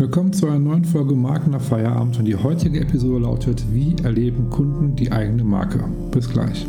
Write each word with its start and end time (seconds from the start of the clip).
Willkommen 0.00 0.32
zu 0.32 0.46
einer 0.46 0.58
neuen 0.58 0.86
Folge 0.86 1.14
Marken 1.14 1.50
nach 1.50 1.60
Feierabend 1.60 2.18
und 2.18 2.24
die 2.24 2.34
heutige 2.34 2.80
Episode 2.80 3.18
lautet 3.18 3.62
Wie 3.70 3.94
erleben 4.02 4.48
Kunden 4.48 4.96
die 4.96 5.12
eigene 5.12 5.44
Marke? 5.44 5.84
Bis 6.10 6.26
gleich. 6.30 6.66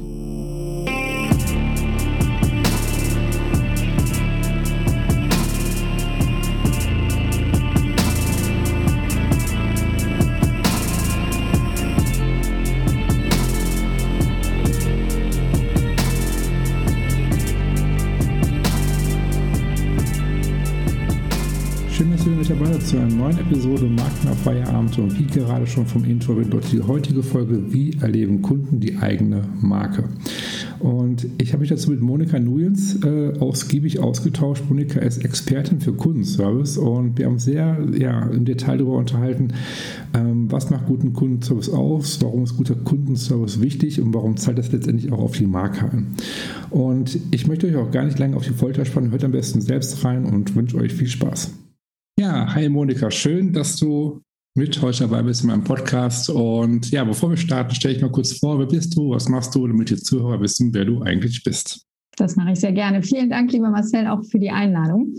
Episode 23.52 23.84
Magna 23.84 24.34
Feierabend 24.46 24.98
und 24.98 25.20
wie 25.20 25.26
gerade 25.26 25.68
schon 25.68 25.86
vom 25.86 26.06
Intro 26.06 26.40
dort 26.50 26.72
die 26.72 26.82
heutige 26.82 27.22
Folge 27.22 27.74
Wie 27.74 27.92
erleben 28.00 28.42
Kunden 28.42 28.80
die 28.80 28.96
eigene 28.96 29.44
Marke? 29.60 30.06
Und 30.80 31.28
ich 31.38 31.52
habe 31.52 31.60
mich 31.60 31.70
dazu 31.70 31.92
mit 31.92 32.00
Monika 32.00 32.40
Nuyens 32.40 33.04
äh, 33.04 33.34
ausgiebig 33.40 34.00
ausgetauscht. 34.00 34.64
Monika 34.70 35.02
ist 35.02 35.26
Expertin 35.26 35.82
für 35.82 35.92
Kundenservice 35.92 36.78
und 36.78 37.18
wir 37.18 37.26
haben 37.26 37.40
sehr 37.40 37.78
ja, 38.00 38.22
im 38.30 38.46
Detail 38.46 38.78
darüber 38.78 38.96
unterhalten, 38.96 39.50
ähm, 40.14 40.50
was 40.50 40.70
macht 40.70 40.86
guten 40.86 41.12
Kundenservice 41.12 41.72
aus, 41.72 42.22
warum 42.22 42.46
ist 42.46 42.56
guter 42.56 42.76
Kundenservice 42.76 43.60
wichtig 43.60 44.00
und 44.00 44.14
warum 44.14 44.38
zahlt 44.38 44.60
das 44.60 44.72
letztendlich 44.72 45.12
auch 45.12 45.20
auf 45.20 45.36
die 45.36 45.46
Marke 45.46 45.92
ein. 45.92 46.08
Und 46.70 47.20
ich 47.32 47.48
möchte 47.48 47.68
euch 47.68 47.76
auch 47.76 47.92
gar 47.92 48.06
nicht 48.06 48.18
lange 48.18 48.38
auf 48.38 48.48
die 48.48 48.54
Folter 48.54 48.86
spannen, 48.86 49.12
hört 49.12 49.26
am 49.26 49.34
besten 49.34 49.60
selbst 49.60 50.06
rein 50.06 50.24
und 50.24 50.56
wünsche 50.56 50.78
euch 50.78 50.94
viel 50.94 51.10
Spaß. 51.10 51.52
Hi 52.34 52.70
Monika, 52.70 53.12
schön, 53.12 53.52
dass 53.52 53.76
du 53.76 54.22
mit 54.56 54.82
heute 54.82 55.00
dabei 55.00 55.22
bist 55.22 55.42
in 55.42 55.48
meinem 55.48 55.66
Podcast. 55.66 56.30
Und 56.30 56.90
ja, 56.90 57.04
bevor 57.04 57.30
wir 57.30 57.36
starten, 57.36 57.76
stelle 57.76 57.96
ich 57.96 58.02
mal 58.02 58.10
kurz 58.10 58.40
vor, 58.40 58.58
wer 58.58 58.68
bist 58.68 58.96
du, 58.96 59.10
was 59.10 59.28
machst 59.28 59.54
du, 59.54 59.68
damit 59.68 59.90
die 59.90 59.98
Zuhörer 59.98 60.40
wissen, 60.40 60.74
wer 60.74 60.86
du 60.86 61.02
eigentlich 61.02 61.44
bist. 61.44 61.86
Das 62.16 62.38
mache 62.38 62.54
ich 62.54 62.62
sehr 62.62 62.72
gerne. 62.72 63.04
Vielen 63.04 63.30
Dank, 63.30 63.52
lieber 63.52 63.70
Marcel, 63.70 64.08
auch 64.08 64.24
für 64.24 64.40
die 64.40 64.50
Einladung. 64.50 65.14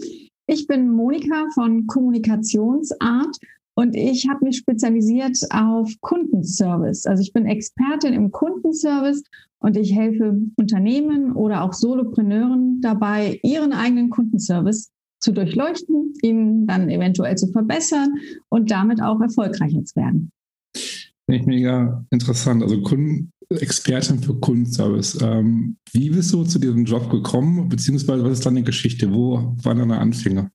Ich 0.46 0.66
bin 0.66 0.88
Monika 0.88 1.48
von 1.54 1.86
Kommunikationsart 1.86 3.36
und 3.74 3.94
ich 3.94 4.26
habe 4.30 4.46
mich 4.46 4.56
spezialisiert 4.56 5.36
auf 5.50 5.92
Kundenservice. 6.00 7.04
Also 7.04 7.22
ich 7.22 7.34
bin 7.34 7.44
Expertin 7.44 8.14
im 8.14 8.30
Kundenservice 8.30 9.22
und 9.58 9.76
ich 9.76 9.94
helfe 9.94 10.40
Unternehmen 10.56 11.32
oder 11.32 11.62
auch 11.62 11.74
Solopreneuren 11.74 12.80
dabei, 12.80 13.38
ihren 13.42 13.74
eigenen 13.74 14.08
Kundenservice 14.08 14.90
zu 15.22 15.32
durchleuchten, 15.32 16.12
ihn 16.22 16.66
dann 16.66 16.90
eventuell 16.90 17.36
zu 17.36 17.48
verbessern 17.48 18.14
und 18.48 18.70
damit 18.70 19.00
auch 19.00 19.20
erfolgreicher 19.20 19.84
zu 19.84 19.96
werden. 19.96 20.30
Finde 20.74 21.40
ich 21.40 21.46
mega 21.46 22.04
interessant. 22.10 22.62
Also 22.62 22.82
Kunden, 22.82 23.32
Expertin 23.60 24.18
für 24.18 24.34
Kundenservice. 24.34 25.18
Ähm, 25.22 25.76
wie 25.92 26.10
bist 26.10 26.32
du 26.32 26.44
zu 26.44 26.58
diesem 26.58 26.84
Job 26.84 27.10
gekommen, 27.10 27.68
beziehungsweise 27.68 28.24
was 28.24 28.32
ist 28.32 28.46
deine 28.46 28.62
Geschichte? 28.62 29.12
Wo 29.12 29.54
waren 29.62 29.78
deine 29.78 29.98
Anfänge? 29.98 30.50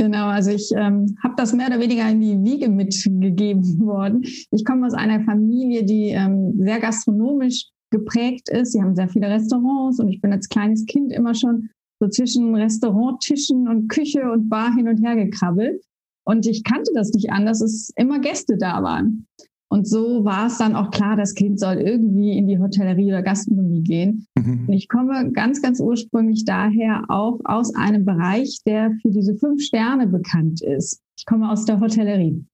Genau, 0.00 0.26
also 0.26 0.52
ich 0.52 0.70
ähm, 0.76 1.16
habe 1.22 1.34
das 1.36 1.52
mehr 1.52 1.66
oder 1.66 1.80
weniger 1.80 2.08
in 2.08 2.20
die 2.20 2.38
Wiege 2.44 2.68
mitgegeben 2.68 3.80
worden. 3.80 4.22
Ich 4.50 4.64
komme 4.64 4.86
aus 4.86 4.94
einer 4.94 5.24
Familie, 5.24 5.84
die 5.84 6.10
ähm, 6.10 6.54
sehr 6.58 6.78
gastronomisch 6.78 7.66
geprägt 7.90 8.48
ist. 8.48 8.72
Sie 8.72 8.82
haben 8.82 8.94
sehr 8.94 9.08
viele 9.08 9.28
Restaurants 9.28 9.98
und 9.98 10.08
ich 10.08 10.20
bin 10.20 10.32
als 10.32 10.48
kleines 10.48 10.86
Kind 10.86 11.12
immer 11.12 11.34
schon 11.34 11.70
so 12.00 12.08
zwischen 12.08 12.54
Restauranttischen 12.54 13.68
und 13.68 13.88
Küche 13.88 14.30
und 14.30 14.48
Bar 14.48 14.74
hin 14.74 14.88
und 14.88 15.04
her 15.04 15.16
gekrabbelt. 15.16 15.82
Und 16.24 16.46
ich 16.46 16.62
kannte 16.62 16.90
das 16.94 17.10
nicht 17.12 17.30
anders, 17.30 17.60
dass 17.60 17.90
immer 17.96 18.18
Gäste 18.20 18.56
da 18.58 18.82
waren. 18.82 19.26
Und 19.70 19.86
so 19.86 20.24
war 20.24 20.46
es 20.46 20.58
dann 20.58 20.74
auch 20.76 20.90
klar, 20.90 21.16
das 21.16 21.34
Kind 21.34 21.60
soll 21.60 21.76
irgendwie 21.76 22.36
in 22.36 22.46
die 22.48 22.58
Hotellerie 22.58 23.08
oder 23.08 23.22
Gastronomie 23.22 23.82
gehen. 23.82 24.26
Mhm. 24.36 24.64
Und 24.66 24.72
ich 24.72 24.88
komme 24.88 25.30
ganz, 25.32 25.60
ganz 25.60 25.78
ursprünglich 25.78 26.44
daher 26.46 27.04
auch 27.08 27.38
aus 27.44 27.74
einem 27.74 28.04
Bereich, 28.04 28.60
der 28.66 28.92
für 29.02 29.10
diese 29.10 29.34
fünf 29.36 29.62
Sterne 29.62 30.06
bekannt 30.06 30.62
ist. 30.62 31.00
Ich 31.18 31.26
komme 31.26 31.50
aus 31.50 31.66
der 31.66 31.80
Hotellerie. 31.80 32.44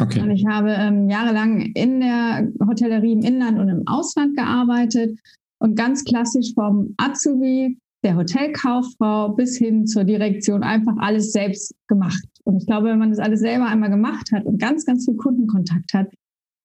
Okay. 0.00 0.20
Und 0.20 0.30
ich 0.30 0.46
habe 0.46 0.70
ähm, 0.70 1.10
jahrelang 1.10 1.60
in 1.74 2.00
der 2.00 2.50
Hotellerie 2.66 3.12
im 3.12 3.20
Inland 3.20 3.58
und 3.58 3.68
im 3.68 3.86
Ausland 3.86 4.34
gearbeitet 4.36 5.18
und 5.58 5.76
ganz 5.76 6.04
klassisch 6.04 6.54
vom 6.54 6.94
Azubi 6.96 7.78
der 8.04 8.16
Hotelkauffrau 8.16 9.30
bis 9.30 9.56
hin 9.56 9.86
zur 9.86 10.04
Direktion 10.04 10.62
einfach 10.62 10.96
alles 10.98 11.32
selbst 11.32 11.74
gemacht. 11.86 12.22
Und 12.44 12.56
ich 12.56 12.66
glaube, 12.66 12.88
wenn 12.88 12.98
man 12.98 13.10
das 13.10 13.20
alles 13.20 13.40
selber 13.40 13.66
einmal 13.66 13.90
gemacht 13.90 14.32
hat 14.32 14.44
und 14.44 14.60
ganz, 14.60 14.84
ganz 14.84 15.04
viel 15.04 15.16
Kundenkontakt 15.16 15.94
hat, 15.94 16.08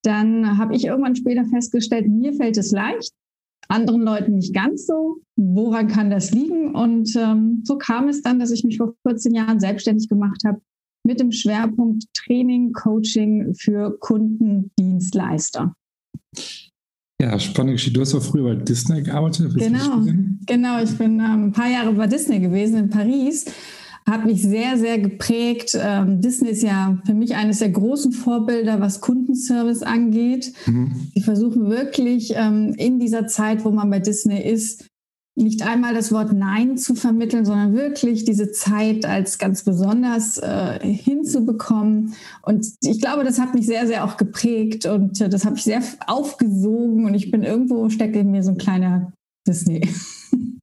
dann 0.03 0.57
habe 0.57 0.75
ich 0.75 0.85
irgendwann 0.85 1.15
später 1.15 1.45
festgestellt, 1.45 2.07
mir 2.07 2.33
fällt 2.33 2.57
es 2.57 2.71
leicht, 2.71 3.11
anderen 3.67 4.01
Leuten 4.01 4.35
nicht 4.35 4.53
ganz 4.53 4.87
so. 4.87 5.17
Woran 5.35 5.87
kann 5.87 6.09
das 6.09 6.31
liegen? 6.31 6.73
Und 6.73 7.15
ähm, 7.15 7.61
so 7.65 7.77
kam 7.77 8.07
es 8.07 8.21
dann, 8.21 8.39
dass 8.39 8.51
ich 8.51 8.63
mich 8.63 8.77
vor 8.77 8.93
14 9.05 9.33
Jahren 9.33 9.59
selbstständig 9.59 10.07
gemacht 10.09 10.41
habe 10.45 10.61
mit 11.03 11.19
dem 11.19 11.31
Schwerpunkt 11.31 12.05
Training, 12.13 12.73
Coaching 12.73 13.53
für 13.55 13.97
Kundendienstleister. 13.99 15.73
Ja, 17.19 17.39
spannende 17.39 17.73
Geschichte. 17.73 17.95
Du 17.95 18.01
hast 18.01 18.13
auch 18.13 18.22
früher 18.22 18.44
bei 18.44 18.63
Disney 18.63 19.01
gearbeitet. 19.01 19.51
Genau, 19.55 20.03
genau. 20.45 20.83
Ich 20.83 20.95
bin 20.97 21.19
ähm, 21.19 21.45
ein 21.45 21.51
paar 21.51 21.69
Jahre 21.69 21.91
bei 21.94 22.05
Disney 22.05 22.39
gewesen 22.39 22.78
in 22.78 22.89
Paris. 22.91 23.45
Hat 24.05 24.25
mich 24.25 24.44
sehr, 24.44 24.78
sehr 24.78 25.00
geprägt. 25.00 25.75
Ähm, 25.81 26.22
Disney 26.22 26.50
ist 26.50 26.61
ja 26.61 26.97
für 27.05 27.16
mich 27.16 27.35
eines 27.35 27.59
der 27.59 27.69
großen 27.69 28.11
Vorbilder, 28.11 28.79
was 28.79 29.01
Kundenservice 29.01 29.81
angeht. 29.81 30.53
Mhm. 30.67 31.09
Die 31.16 31.22
versuchen 31.22 31.69
wirklich 31.69 32.33
ähm, 32.35 32.75
in 32.78 33.00
dieser 33.00 33.25
Zeit, 33.25 33.66
wo 33.66 33.72
man 33.72 33.89
bei 33.89 33.99
Disney 33.99 34.39
ist, 34.39 34.86
nicht 35.37 35.61
einmal 35.61 35.93
das 35.93 36.11
Wort 36.11 36.33
Nein 36.33 36.77
zu 36.77 36.95
vermitteln, 36.95 37.45
sondern 37.45 37.73
wirklich 37.75 38.25
diese 38.25 38.51
Zeit 38.51 39.05
als 39.05 39.37
ganz 39.37 39.63
besonders 39.63 40.37
äh, 40.39 40.79
hinzubekommen. 40.81 42.13
Und 42.41 42.67
ich 42.81 42.99
glaube, 42.99 43.23
das 43.23 43.39
hat 43.39 43.53
mich 43.53 43.67
sehr, 43.67 43.85
sehr 43.87 44.03
auch 44.03 44.17
geprägt 44.17 44.85
und 44.85 45.21
äh, 45.21 45.29
das 45.29 45.45
habe 45.45 45.55
ich 45.55 45.63
sehr 45.63 45.81
aufgesogen 46.07 47.05
und 47.05 47.13
ich 47.13 47.29
bin 47.29 47.43
irgendwo, 47.43 47.89
stecke 47.89 48.19
in 48.19 48.31
mir 48.31 48.43
so 48.43 48.51
ein 48.51 48.57
kleiner 48.57 49.13
Disney. 49.47 49.87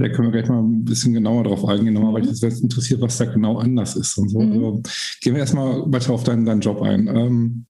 Da 0.00 0.08
können 0.08 0.32
wir 0.32 0.40
gleich 0.40 0.48
mal 0.48 0.62
ein 0.62 0.84
bisschen 0.84 1.12
genauer 1.12 1.42
drauf 1.42 1.64
eingehen, 1.64 1.94
nochmal, 1.94 2.14
weil 2.14 2.22
mich 2.22 2.38
das 2.38 2.60
interessiert, 2.60 3.00
was 3.00 3.18
da 3.18 3.24
genau 3.24 3.58
anders 3.58 3.96
ist 3.96 4.16
und 4.16 4.28
so. 4.28 4.38
Mhm. 4.38 4.52
Also, 4.52 4.82
gehen 5.20 5.34
wir 5.34 5.40
erstmal 5.40 5.90
weiter 5.92 6.12
auf 6.12 6.22
deinen, 6.22 6.44
deinen 6.44 6.60
Job 6.60 6.80
ein. 6.82 7.08
Ähm, 7.08 7.66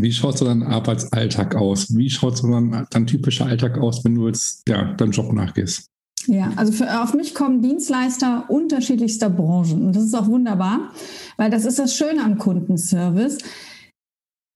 wie 0.00 0.12
schaut 0.12 0.38
so 0.38 0.44
dein 0.44 0.62
Arbeitsalltag 0.62 1.54
aus? 1.54 1.94
Wie 1.94 2.10
schaut 2.10 2.36
so 2.36 2.50
dein, 2.50 2.86
dein 2.90 3.06
typischer 3.06 3.46
Alltag 3.46 3.78
aus, 3.78 4.04
wenn 4.04 4.14
du 4.14 4.26
jetzt 4.26 4.62
ja, 4.68 4.92
deinem 4.94 5.12
Job 5.12 5.32
nachgehst? 5.32 5.88
Ja, 6.26 6.52
also 6.56 6.72
für, 6.72 7.02
auf 7.02 7.14
mich 7.14 7.34
kommen 7.34 7.62
Dienstleister 7.62 8.44
unterschiedlichster 8.48 9.30
Branchen. 9.30 9.86
Und 9.86 9.96
das 9.96 10.04
ist 10.04 10.14
auch 10.14 10.26
wunderbar, 10.26 10.92
weil 11.36 11.50
das 11.50 11.64
ist 11.64 11.78
das 11.78 11.94
Schöne 11.94 12.22
am 12.22 12.38
Kundenservice. 12.38 13.38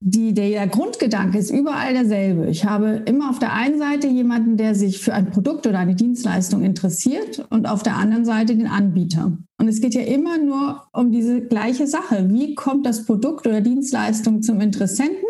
Die, 0.00 0.32
der 0.32 0.68
Grundgedanke 0.68 1.38
ist 1.38 1.50
überall 1.50 1.92
derselbe. 1.92 2.46
Ich 2.46 2.64
habe 2.64 3.02
immer 3.06 3.30
auf 3.30 3.40
der 3.40 3.52
einen 3.52 3.78
Seite 3.78 4.06
jemanden, 4.06 4.56
der 4.56 4.76
sich 4.76 4.98
für 4.98 5.12
ein 5.12 5.30
Produkt 5.30 5.66
oder 5.66 5.80
eine 5.80 5.96
Dienstleistung 5.96 6.62
interessiert 6.62 7.44
und 7.50 7.68
auf 7.68 7.82
der 7.82 7.96
anderen 7.96 8.24
Seite 8.24 8.54
den 8.54 8.68
Anbieter. 8.68 9.36
Und 9.58 9.66
es 9.66 9.80
geht 9.80 9.94
ja 9.94 10.02
immer 10.02 10.38
nur 10.38 10.84
um 10.92 11.10
diese 11.10 11.40
gleiche 11.40 11.88
Sache. 11.88 12.28
Wie 12.30 12.54
kommt 12.54 12.86
das 12.86 13.06
Produkt 13.06 13.44
oder 13.48 13.60
Dienstleistung 13.60 14.40
zum 14.40 14.60
Interessenten? 14.60 15.26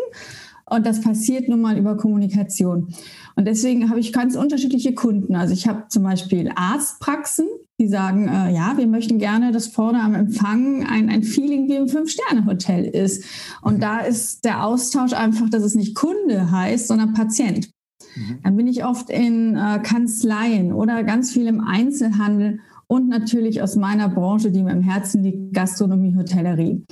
Und 0.69 0.85
das 0.85 1.01
passiert 1.01 1.49
nun 1.49 1.61
mal 1.61 1.75
über 1.75 1.97
Kommunikation. 1.97 2.93
Und 3.39 3.45
deswegen 3.45 3.89
habe 3.89 4.01
ich 4.01 4.11
ganz 4.11 4.35
unterschiedliche 4.35 4.93
Kunden. 4.93 5.33
Also 5.33 5.53
ich 5.53 5.65
habe 5.65 5.85
zum 5.87 6.03
Beispiel 6.03 6.51
Arztpraxen, 6.53 7.47
die 7.79 7.87
sagen, 7.87 8.27
äh, 8.27 8.53
ja, 8.53 8.73
wir 8.75 8.85
möchten 8.85 9.17
gerne, 9.17 9.53
dass 9.53 9.67
vorne 9.67 10.03
am 10.03 10.13
Empfang 10.13 10.85
ein, 10.85 11.09
ein 11.09 11.23
Feeling 11.23 11.69
wie 11.69 11.77
im 11.77 11.87
Fünf-Sterne-Hotel 11.87 12.83
ist. 12.83 13.23
Und 13.61 13.75
mhm. 13.75 13.79
da 13.79 13.99
ist 13.99 14.43
der 14.43 14.65
Austausch 14.65 15.13
einfach, 15.13 15.49
dass 15.49 15.63
es 15.63 15.73
nicht 15.73 15.95
Kunde 15.95 16.51
heißt, 16.51 16.89
sondern 16.89 17.13
Patient. 17.13 17.69
Mhm. 18.17 18.39
Dann 18.43 18.57
bin 18.57 18.67
ich 18.67 18.83
oft 18.83 19.09
in 19.09 19.55
äh, 19.55 19.79
Kanzleien 19.83 20.73
oder 20.73 21.05
ganz 21.05 21.31
viel 21.31 21.47
im 21.47 21.61
Einzelhandel 21.61 22.59
und 22.87 23.07
natürlich 23.07 23.61
aus 23.61 23.77
meiner 23.77 24.09
Branche, 24.09 24.51
die 24.51 24.63
mir 24.63 24.71
im 24.71 24.81
Herzen 24.81 25.23
liegt, 25.23 25.53
Gastronomie, 25.53 26.13
Hotellerie. 26.17 26.83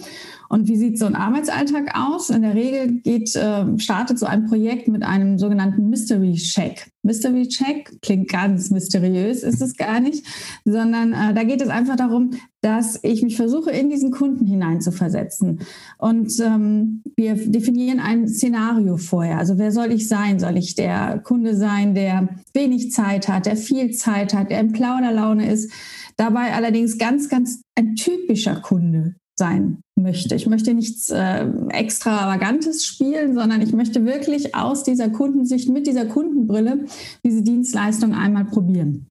Und 0.49 0.67
wie 0.67 0.75
sieht 0.75 0.97
so 0.97 1.05
ein 1.05 1.15
Arbeitsalltag 1.15 1.91
aus? 1.95 2.29
In 2.29 2.41
der 2.41 2.55
Regel 2.55 2.99
geht, 3.01 3.35
äh, 3.35 3.77
startet 3.79 4.19
so 4.19 4.25
ein 4.25 4.45
Projekt 4.45 4.87
mit 4.87 5.03
einem 5.03 5.37
sogenannten 5.37 5.89
Mystery 5.89 6.33
Check. 6.33 6.91
Mystery 7.03 7.47
Check 7.47 8.01
klingt 8.01 8.29
ganz 8.29 8.69
mysteriös, 8.69 9.43
ist 9.43 9.61
es 9.61 9.75
gar 9.77 9.99
nicht, 9.99 10.25
sondern 10.65 11.13
äh, 11.13 11.33
da 11.33 11.43
geht 11.43 11.61
es 11.61 11.69
einfach 11.69 11.95
darum, 11.95 12.31
dass 12.61 12.99
ich 13.03 13.23
mich 13.23 13.35
versuche, 13.37 13.71
in 13.71 13.89
diesen 13.89 14.11
Kunden 14.11 14.45
hineinzuversetzen. 14.45 15.61
Und 15.97 16.37
ähm, 16.39 17.03
wir 17.15 17.35
definieren 17.35 17.99
ein 17.99 18.27
Szenario 18.27 18.97
vorher. 18.97 19.37
Also 19.37 19.57
wer 19.57 19.71
soll 19.71 19.91
ich 19.91 20.07
sein? 20.07 20.39
Soll 20.39 20.57
ich 20.57 20.75
der 20.75 21.19
Kunde 21.23 21.55
sein, 21.55 21.95
der 21.95 22.29
wenig 22.53 22.91
Zeit 22.91 23.27
hat, 23.27 23.45
der 23.45 23.57
viel 23.57 23.91
Zeit 23.91 24.33
hat, 24.33 24.49
der 24.49 24.59
in 24.59 24.71
Plauderlaune 24.71 25.51
ist? 25.51 25.71
Dabei 26.17 26.53
allerdings 26.53 26.97
ganz, 26.97 27.29
ganz 27.29 27.61
ein 27.75 27.95
typischer 27.95 28.59
Kunde 28.59 29.15
sein 29.37 29.81
möchte. 29.95 30.35
Ich 30.35 30.47
möchte 30.47 30.73
nichts 30.73 31.09
äh, 31.09 31.47
extravagantes 31.69 32.85
spielen, 32.85 33.35
sondern 33.35 33.61
ich 33.61 33.73
möchte 33.73 34.05
wirklich 34.05 34.55
aus 34.55 34.83
dieser 34.83 35.09
Kundensicht 35.09 35.69
mit 35.69 35.87
dieser 35.87 36.05
Kundenbrille 36.05 36.85
diese 37.23 37.41
Dienstleistung 37.41 38.13
einmal 38.13 38.45
probieren. 38.45 39.07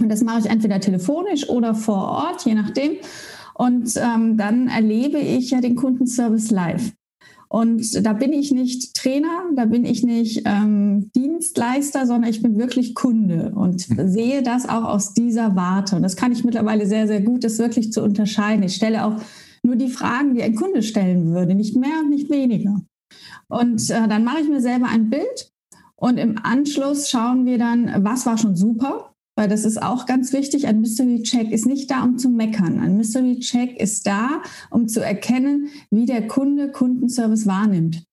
Und 0.00 0.08
das 0.10 0.22
mache 0.22 0.40
ich 0.40 0.46
entweder 0.46 0.80
telefonisch 0.80 1.48
oder 1.48 1.74
vor 1.74 2.08
Ort, 2.08 2.44
je 2.44 2.54
nachdem. 2.54 2.92
Und 3.54 3.94
ähm, 3.96 4.36
dann 4.36 4.68
erlebe 4.68 5.18
ich 5.18 5.50
ja 5.50 5.60
den 5.60 5.76
Kundenservice 5.76 6.50
live. 6.50 6.92
Und 7.48 8.04
da 8.04 8.12
bin 8.12 8.32
ich 8.32 8.50
nicht 8.50 8.94
Trainer, 8.94 9.44
da 9.54 9.66
bin 9.66 9.84
ich 9.84 10.02
nicht 10.02 10.42
ähm, 10.44 11.10
Dienstleister, 11.14 12.06
sondern 12.06 12.28
ich 12.28 12.42
bin 12.42 12.58
wirklich 12.58 12.94
Kunde 12.94 13.52
und 13.54 13.88
mhm. 13.88 14.08
sehe 14.08 14.42
das 14.42 14.68
auch 14.68 14.84
aus 14.84 15.14
dieser 15.14 15.54
Warte. 15.54 15.96
Und 15.96 16.02
das 16.02 16.16
kann 16.16 16.32
ich 16.32 16.44
mittlerweile 16.44 16.86
sehr, 16.86 17.06
sehr 17.06 17.20
gut, 17.20 17.44
das 17.44 17.58
wirklich 17.58 17.92
zu 17.92 18.02
unterscheiden. 18.02 18.64
Ich 18.64 18.74
stelle 18.74 19.04
auch 19.04 19.20
nur 19.66 19.76
die 19.76 19.90
Fragen, 19.90 20.34
die 20.34 20.42
ein 20.42 20.54
Kunde 20.54 20.82
stellen 20.82 21.32
würde, 21.32 21.54
nicht 21.54 21.76
mehr 21.76 22.00
und 22.00 22.10
nicht 22.10 22.30
weniger. 22.30 22.80
Und 23.48 23.90
äh, 23.90 24.08
dann 24.08 24.24
mache 24.24 24.40
ich 24.40 24.48
mir 24.48 24.60
selber 24.60 24.86
ein 24.86 25.10
Bild 25.10 25.52
und 25.96 26.18
im 26.18 26.38
Anschluss 26.42 27.10
schauen 27.10 27.46
wir 27.46 27.58
dann, 27.58 28.04
was 28.04 28.26
war 28.26 28.38
schon 28.38 28.56
super, 28.56 29.14
weil 29.36 29.48
das 29.48 29.64
ist 29.64 29.82
auch 29.82 30.06
ganz 30.06 30.32
wichtig. 30.32 30.66
Ein 30.66 30.80
Mystery 30.80 31.22
Check 31.22 31.50
ist 31.50 31.66
nicht 31.66 31.90
da, 31.90 32.02
um 32.02 32.18
zu 32.18 32.28
meckern. 32.28 32.80
Ein 32.80 32.96
Mystery 32.96 33.38
Check 33.40 33.80
ist 33.80 34.06
da, 34.06 34.42
um 34.70 34.88
zu 34.88 35.04
erkennen, 35.04 35.68
wie 35.90 36.06
der 36.06 36.26
Kunde 36.26 36.70
Kundenservice 36.70 37.46
wahrnimmt. 37.46 38.04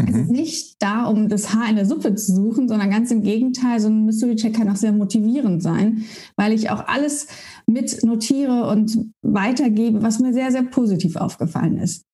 Mhm. 0.00 0.08
Es 0.08 0.16
ist 0.16 0.30
nicht 0.30 0.82
da, 0.82 1.04
um 1.04 1.28
das 1.28 1.54
Haar 1.54 1.68
in 1.70 1.76
der 1.76 1.86
Suppe 1.86 2.14
zu 2.14 2.34
suchen, 2.34 2.68
sondern 2.68 2.90
ganz 2.90 3.10
im 3.10 3.22
Gegenteil, 3.22 3.80
so 3.80 3.88
ein 3.88 4.04
Mystery 4.04 4.36
Check 4.36 4.56
kann 4.56 4.68
auch 4.68 4.76
sehr 4.76 4.92
motivierend 4.92 5.62
sein, 5.62 6.04
weil 6.36 6.52
ich 6.52 6.70
auch 6.70 6.86
alles 6.86 7.28
mit 7.66 8.02
notiere 8.04 8.68
und 8.68 9.12
weitergebe, 9.22 10.02
was 10.02 10.18
mir 10.18 10.32
sehr, 10.32 10.50
sehr 10.50 10.64
positiv 10.64 11.16
aufgefallen 11.16 11.78
ist. 11.78 12.04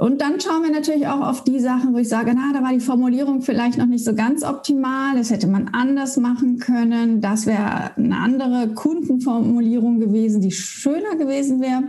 Und 0.00 0.20
dann 0.20 0.40
schauen 0.40 0.62
wir 0.62 0.70
natürlich 0.70 1.08
auch 1.08 1.20
auf 1.20 1.42
die 1.42 1.58
Sachen, 1.58 1.92
wo 1.92 1.98
ich 1.98 2.08
sage, 2.08 2.32
na, 2.32 2.52
da 2.52 2.62
war 2.62 2.72
die 2.72 2.78
Formulierung 2.78 3.42
vielleicht 3.42 3.78
noch 3.78 3.86
nicht 3.86 4.04
so 4.04 4.14
ganz 4.14 4.44
optimal, 4.44 5.16
das 5.16 5.30
hätte 5.30 5.48
man 5.48 5.70
anders 5.72 6.16
machen 6.18 6.60
können, 6.60 7.20
das 7.20 7.46
wäre 7.46 7.96
eine 7.96 8.16
andere 8.16 8.68
Kundenformulierung 8.68 9.98
gewesen, 9.98 10.40
die 10.40 10.52
schöner 10.52 11.16
gewesen 11.16 11.60
wäre. 11.60 11.82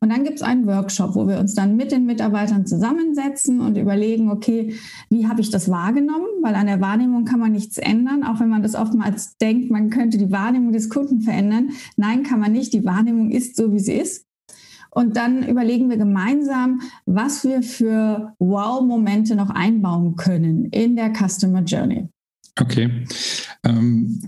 Und 0.00 0.10
dann 0.10 0.24
gibt 0.24 0.36
es 0.36 0.42
einen 0.42 0.66
Workshop, 0.66 1.14
wo 1.14 1.26
wir 1.26 1.38
uns 1.38 1.54
dann 1.54 1.76
mit 1.76 1.92
den 1.92 2.06
Mitarbeitern 2.06 2.66
zusammensetzen 2.66 3.60
und 3.60 3.76
überlegen, 3.76 4.30
okay, 4.30 4.74
wie 5.10 5.26
habe 5.26 5.40
ich 5.40 5.50
das 5.50 5.70
wahrgenommen? 5.70 6.26
Weil 6.42 6.54
an 6.54 6.66
der 6.66 6.80
Wahrnehmung 6.80 7.24
kann 7.24 7.40
man 7.40 7.52
nichts 7.52 7.78
ändern, 7.78 8.24
auch 8.24 8.40
wenn 8.40 8.48
man 8.48 8.62
das 8.62 8.74
oftmals 8.74 9.36
denkt, 9.38 9.70
man 9.70 9.90
könnte 9.90 10.18
die 10.18 10.30
Wahrnehmung 10.30 10.72
des 10.72 10.88
Kunden 10.88 11.20
verändern. 11.20 11.70
Nein, 11.96 12.22
kann 12.22 12.40
man 12.40 12.52
nicht. 12.52 12.72
Die 12.72 12.84
Wahrnehmung 12.84 13.30
ist 13.30 13.56
so, 13.56 13.72
wie 13.72 13.80
sie 13.80 13.94
ist. 13.94 14.26
Und 14.90 15.16
dann 15.16 15.46
überlegen 15.46 15.90
wir 15.90 15.96
gemeinsam, 15.96 16.80
was 17.04 17.42
wir 17.44 17.62
für 17.62 18.32
Wow-Momente 18.38 19.34
noch 19.34 19.50
einbauen 19.50 20.14
können 20.14 20.66
in 20.66 20.94
der 20.94 21.12
Customer 21.12 21.62
Journey. 21.62 22.08
Okay. 22.60 23.04
Ähm, 23.64 24.22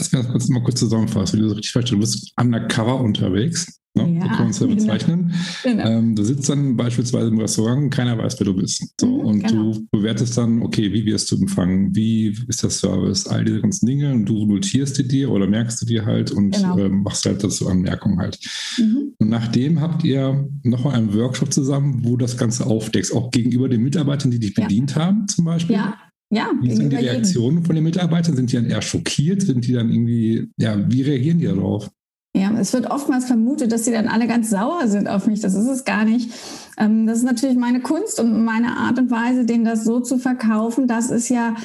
lass 0.00 0.12
mich 0.12 0.22
das 0.22 0.30
kurz 0.30 0.48
mal 0.48 0.62
kurz 0.62 0.80
zusammenfassen, 0.80 1.38
wie 1.38 1.42
du 1.42 1.48
das 1.48 1.56
richtig 1.58 1.72
verstehst. 1.72 1.94
Du 1.94 2.00
bist 2.00 2.32
undercover 2.38 3.00
unterwegs. 3.00 3.80
Ne? 3.94 4.08
Ja, 4.14 4.22
so 4.22 4.28
kann 4.28 4.38
man 4.38 4.50
es 4.50 4.60
ja 4.60 4.66
bezeichnen. 4.68 5.34
Genau. 5.64 5.84
Ähm, 5.84 6.14
du 6.14 6.22
sitzt 6.22 6.48
dann 6.48 6.76
beispielsweise 6.76 7.26
im 7.26 7.40
Restaurant 7.40 7.92
keiner 7.92 8.16
weiß, 8.16 8.38
wer 8.38 8.44
du 8.44 8.54
bist. 8.54 8.84
So, 9.00 9.06
mhm, 9.06 9.26
und 9.26 9.46
genau. 9.46 9.72
du 9.72 9.86
bewertest 9.90 10.38
dann, 10.38 10.62
okay, 10.62 10.92
wie 10.92 11.04
wirst 11.06 11.30
du 11.32 11.36
empfangen, 11.36 11.94
wie 11.94 12.36
ist 12.46 12.62
der 12.62 12.70
Service, 12.70 13.26
all 13.26 13.44
diese 13.44 13.60
ganzen 13.60 13.86
Dinge 13.86 14.12
und 14.12 14.26
du 14.26 14.46
notierst 14.46 14.96
die 14.98 15.08
dir 15.08 15.30
oder 15.30 15.48
merkst 15.48 15.82
du 15.82 15.86
dir 15.86 16.06
halt 16.06 16.30
und 16.30 16.52
genau. 16.52 16.78
ähm, 16.78 17.02
machst 17.02 17.26
halt 17.26 17.42
dazu 17.42 17.68
Anmerkungen 17.68 18.20
halt. 18.20 18.38
Mhm. 18.78 19.14
Und 19.18 19.28
nachdem 19.28 19.80
habt 19.80 20.04
ihr 20.04 20.48
nochmal 20.62 20.94
einen 20.94 21.12
Workshop 21.12 21.52
zusammen, 21.52 22.04
wo 22.04 22.16
das 22.16 22.36
Ganze 22.36 22.66
aufdeckst, 22.66 23.12
auch 23.12 23.32
gegenüber 23.32 23.68
den 23.68 23.82
Mitarbeitern, 23.82 24.30
die 24.30 24.38
dich 24.38 24.56
ja. 24.56 24.62
bedient 24.62 24.94
haben 24.94 25.26
zum 25.26 25.44
Beispiel. 25.44 25.76
Ja. 25.76 25.98
Ja, 26.32 26.52
wie 26.60 26.74
sind 26.74 26.90
die 26.90 26.96
Reaktionen 26.96 27.64
von 27.64 27.74
den 27.74 27.82
Mitarbeitern? 27.82 28.36
Sind 28.36 28.52
die 28.52 28.56
dann 28.56 28.70
eher 28.70 28.82
schockiert? 28.82 29.42
Sind 29.42 29.66
die 29.66 29.72
dann 29.72 29.90
irgendwie, 29.90 30.48
ja, 30.56 30.78
wie 30.88 31.02
reagieren 31.02 31.38
die 31.38 31.46
darauf? 31.46 31.90
Ja, 32.36 32.52
es 32.56 32.72
wird 32.72 32.88
oftmals 32.88 33.24
vermutet, 33.24 33.72
dass 33.72 33.84
sie 33.84 33.90
dann 33.90 34.06
alle 34.06 34.28
ganz 34.28 34.50
sauer 34.50 34.86
sind 34.86 35.08
auf 35.08 35.26
mich. 35.26 35.40
Das 35.40 35.54
ist 35.54 35.66
es 35.66 35.84
gar 35.84 36.04
nicht. 36.04 36.30
Ähm, 36.78 37.06
das 37.06 37.18
ist 37.18 37.24
natürlich 37.24 37.56
meine 37.56 37.80
Kunst 37.80 38.20
und 38.20 38.44
meine 38.44 38.76
Art 38.76 39.00
und 39.00 39.10
Weise, 39.10 39.44
denen 39.44 39.64
das 39.64 39.84
so 39.84 39.98
zu 39.98 40.18
verkaufen, 40.18 40.86
dass 40.86 41.10
es 41.10 41.28
ja 41.28 41.56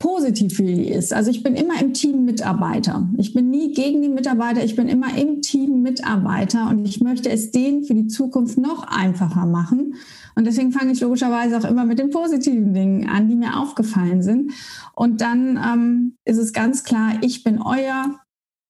positiv 0.00 0.56
für 0.56 0.64
die 0.64 0.88
ist. 0.88 1.12
Also 1.14 1.30
ich 1.30 1.44
bin 1.44 1.54
immer 1.54 1.80
im 1.80 1.94
Team 1.94 2.24
Mitarbeiter. 2.24 3.08
Ich 3.16 3.32
bin 3.32 3.50
nie 3.50 3.72
gegen 3.72 4.02
die 4.02 4.08
Mitarbeiter, 4.08 4.64
ich 4.64 4.74
bin 4.74 4.88
immer 4.88 5.16
im 5.16 5.40
Team 5.40 5.82
Mitarbeiter 5.82 6.68
und 6.68 6.84
ich 6.84 7.00
möchte 7.00 7.30
es 7.30 7.52
denen 7.52 7.84
für 7.84 7.94
die 7.94 8.08
Zukunft 8.08 8.58
noch 8.58 8.82
einfacher 8.88 9.46
machen. 9.46 9.94
Und 10.34 10.46
deswegen 10.46 10.72
fange 10.72 10.92
ich 10.92 11.00
logischerweise 11.00 11.58
auch 11.58 11.64
immer 11.64 11.84
mit 11.84 11.98
den 11.98 12.10
positiven 12.10 12.74
Dingen 12.74 13.08
an, 13.08 13.28
die 13.28 13.36
mir 13.36 13.58
aufgefallen 13.58 14.22
sind. 14.22 14.52
Und 14.94 15.20
dann 15.20 15.56
ähm, 15.56 16.16
ist 16.24 16.38
es 16.38 16.52
ganz 16.52 16.84
klar, 16.84 17.14
ich 17.22 17.44
bin 17.44 17.60
euer 17.60 18.18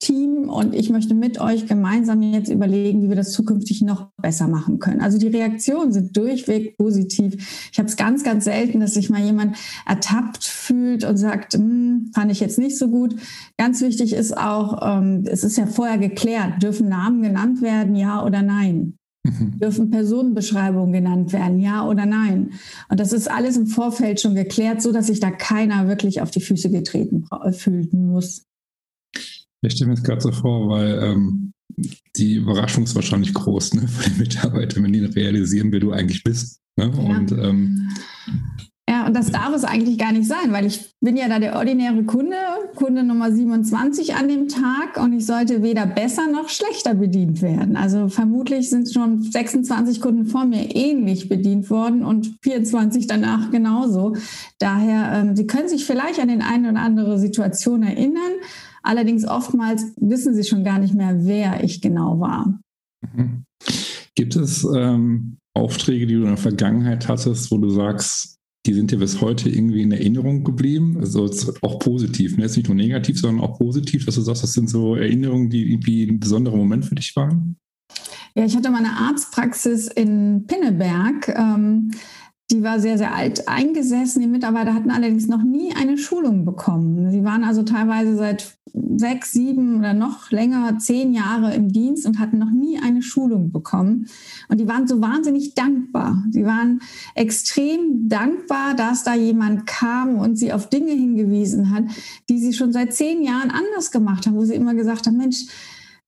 Team 0.05 0.51
und 0.51 0.75
ich 0.75 0.91
möchte 0.91 1.15
mit 1.15 1.41
euch 1.41 1.67
gemeinsam 1.67 2.21
jetzt 2.21 2.51
überlegen, 2.51 3.03
wie 3.03 3.09
wir 3.09 3.17
das 3.17 3.33
zukünftig 3.33 3.81
noch 3.81 4.11
besser 4.21 4.49
machen 4.49 4.79
können. 4.79 5.01
Also 5.01 5.19
die 5.19 5.29
Reaktionen 5.29 5.93
sind 5.93 6.17
durchweg 6.17 6.77
positiv. 6.77 7.69
Ich 7.73 7.79
habe 7.79 7.89
es 7.89 7.97
ganz, 7.97 8.23
ganz 8.23 8.45
selten, 8.45 8.81
dass 8.81 8.95
sich 8.95 9.09
mal 9.09 9.23
jemand 9.23 9.57
ertappt 9.87 10.45
fühlt 10.45 11.05
und 11.05 11.17
sagt, 11.17 11.55
hm, 11.55 12.11
fand 12.15 12.31
ich 12.31 12.41
jetzt 12.41 12.59
nicht 12.59 12.77
so 12.77 12.89
gut. 12.89 13.17
Ganz 13.57 13.81
wichtig 13.81 14.13
ist 14.13 14.37
auch, 14.37 14.99
ähm, 14.99 15.25
es 15.27 15.43
ist 15.43 15.57
ja 15.57 15.67
vorher 15.67 15.99
geklärt, 15.99 16.63
dürfen 16.63 16.89
Namen 16.89 17.23
genannt 17.23 17.63
werden, 17.63 17.95
ja 17.97 18.23
oder 18.23 18.43
nein? 18.43 18.99
Mhm. 19.25 19.59
Dürfen 19.59 19.91
Personenbeschreibungen 19.91 20.93
genannt 20.93 21.33
werden, 21.33 21.59
ja 21.59 21.87
oder 21.87 22.05
nein? 22.05 22.53
Und 22.91 23.01
das 23.01 23.13
ist 23.13 23.31
alles 23.31 23.57
im 23.57 23.67
Vorfeld 23.67 24.21
schon 24.21 24.35
geklärt, 24.35 24.83
so 24.83 24.93
dass 24.93 25.07
sich 25.07 25.19
da 25.19 25.31
keiner 25.31 25.89
wirklich 25.89 26.21
auf 26.21 26.31
die 26.31 26.41
Füße 26.41 26.71
getreten 26.71 27.27
fühlen 27.53 27.89
muss. 27.93 28.45
Ich 29.63 29.73
stelle 29.73 29.89
mir 29.89 29.95
das 29.95 30.05
gerade 30.05 30.21
so 30.21 30.31
vor, 30.31 30.69
weil 30.69 31.03
ähm, 31.03 31.53
die 32.17 32.35
Überraschung 32.35 32.85
ist 32.85 32.95
wahrscheinlich 32.95 33.33
groß 33.33 33.75
ne, 33.75 33.89
von 33.89 34.13
den 34.13 34.19
Mitarbeitern, 34.19 34.85
wenn 34.85 34.93
die 34.93 35.05
realisieren, 35.05 35.73
wer 35.73 35.81
du 35.81 35.93
eigentlich 35.93 36.23
bist. 36.23 36.61
Ne? 36.77 36.93
Ja. 36.95 37.17
Und, 37.17 37.33
ähm, 37.33 37.91
ja, 38.95 39.07
und 39.07 39.17
das 39.17 39.33
darf 39.33 39.53
es 39.55 39.65
eigentlich 39.65 39.99
gar 39.99 40.13
nicht 40.13 40.29
sein, 40.29 40.53
weil 40.53 40.67
ich 40.67 40.93
bin 41.01 41.17
ja 41.17 41.29
da 41.29 41.41
der 41.41 41.57
ordinäre 41.57 42.05
Kunde, 42.05 42.37
Kunde 42.77 43.03
Nummer 43.03 43.33
27 43.33 44.15
an 44.15 44.29
dem 44.29 44.49
Tag 44.49 45.03
und 45.03 45.13
ich 45.13 45.27
sollte 45.27 45.63
weder 45.63 45.85
besser 45.85 46.29
noch 46.31 46.49
schlechter 46.49 46.95
bedient 46.95 47.43
werden. 47.43 47.77
Also 47.77 48.09
vermutlich 48.09 48.71
sind 48.71 48.93
schon 48.93 49.23
26 49.23 50.01
Kunden 50.01 50.27
vor 50.27 50.45
mir 50.45 50.77
ähnlich 50.77 51.29
bedient 51.29 51.71
worden 51.71 52.05
und 52.05 52.37
24 52.43 53.09
danach 53.09 53.51
genauso. 53.51 54.17
Daher, 54.59 55.13
ähm, 55.13 55.35
Sie 55.35 55.47
können 55.47 55.69
sich 55.69 55.85
vielleicht 55.85 56.21
an 56.21 56.29
den 56.29 56.43
eine 56.43 56.71
oder 56.71 56.81
andere 56.81 57.19
Situation 57.19 57.83
erinnern, 57.83 58.33
Allerdings 58.87 59.27
oftmals 59.27 59.83
wissen 59.97 60.35
sie 60.35 60.45
schon 60.45 60.63
gar 60.63 60.79
nicht 60.79 60.93
mehr, 60.93 61.25
wer 61.25 61.65
ich 61.65 61.81
genau 61.81 62.21
war. 62.21 62.61
Mhm. 63.01 63.45
Gibt 64.15 64.37
es 64.37 64.63
ähm, 64.63 65.39
Aufträge, 65.55 66.07
die 66.07 66.15
du 66.15 66.21
in 66.21 66.27
der 66.27 66.37
Vergangenheit 66.37 67.09
hattest, 67.09 67.51
wo 67.51 67.57
du 67.57 67.71
sagst, 67.71 68.34
die 68.67 68.75
sind 68.75 68.91
dir 68.91 68.99
bis 68.99 69.21
heute 69.21 69.51
irgendwie 69.51 69.83
in 69.83 69.93
Erinnerung 69.93 70.43
geblieben? 70.43 70.97
Also 70.99 71.31
auch 71.61 71.79
positiv, 71.79 72.37
ne? 72.37 72.45
jetzt 72.45 72.57
nicht 72.57 72.69
nur 72.69 72.77
negativ, 72.77 73.21
sondern 73.21 73.45
auch 73.45 73.59
positiv, 73.59 74.07
dass 74.07 74.15
du 74.15 74.23
sagst, 74.23 74.43
das 74.43 74.55
sind 74.55 74.71
so 74.71 74.95
Erinnerungen, 74.95 75.51
die 75.51 75.73
irgendwie 75.73 76.05
ein 76.05 76.19
besonderer 76.19 76.57
Moment 76.57 76.87
für 76.87 76.95
dich 76.95 77.15
waren? 77.15 77.57
Ja, 78.35 78.45
ich 78.45 78.57
hatte 78.57 78.71
mal 78.71 78.79
eine 78.79 78.97
Arztpraxis 78.97 79.89
in 79.89 80.47
Pinneberg. 80.47 81.29
Ähm, 81.29 81.91
die 82.51 82.63
war 82.63 82.81
sehr, 82.81 82.99
sehr 82.99 83.15
alt 83.15 83.49
eingesessen. 83.49 84.23
Die 84.23 84.29
Mitarbeiter 84.29 84.75
hatten 84.75 84.91
allerdings 84.91 85.29
noch 85.29 85.43
nie 85.43 85.75
eine 85.75 85.99
Schulung 85.99 86.45
bekommen. 86.45 87.11
Sie 87.11 87.25
waren 87.25 87.45
also 87.45 87.63
teilweise 87.63 88.17
seit 88.17 88.59
sechs, 88.97 89.33
sieben 89.33 89.79
oder 89.79 89.95
noch 89.95 90.31
länger, 90.31 90.79
zehn 90.79 91.15
Jahre 91.15 91.55
im 91.55 91.73
Dienst 91.73 92.07
und 92.07 92.19
hatten 92.19 92.39
noch 92.39 92.51
nie 92.51 92.79
eine 92.79 93.03
Schulung 93.03 93.53
bekommen. 93.53 94.09
Und 94.49 94.59
die 94.59 94.67
waren 94.67 94.89
so 94.89 95.01
wahnsinnig 95.01 95.55
dankbar. 95.55 96.25
Sie 96.31 96.45
waren 96.45 96.81
extrem 97.15 98.09
dankbar, 98.09 98.75
dass 98.75 99.05
da 99.05 99.15
jemand 99.15 99.67
kam 99.67 100.17
und 100.19 100.37
sie 100.37 100.53
auf 100.53 100.69
Dinge 100.69 100.93
hingewiesen 100.93 101.71
hat, 101.71 101.85
die 102.29 102.39
sie 102.39 102.53
schon 102.53 102.73
seit 102.73 102.93
zehn 102.93 103.23
Jahren 103.23 103.51
anders 103.51 103.93
gemacht 103.93 104.27
haben, 104.27 104.37
wo 104.37 104.45
sie 104.45 104.55
immer 104.55 104.75
gesagt 104.75 105.07
haben, 105.07 105.17
Mensch, 105.17 105.47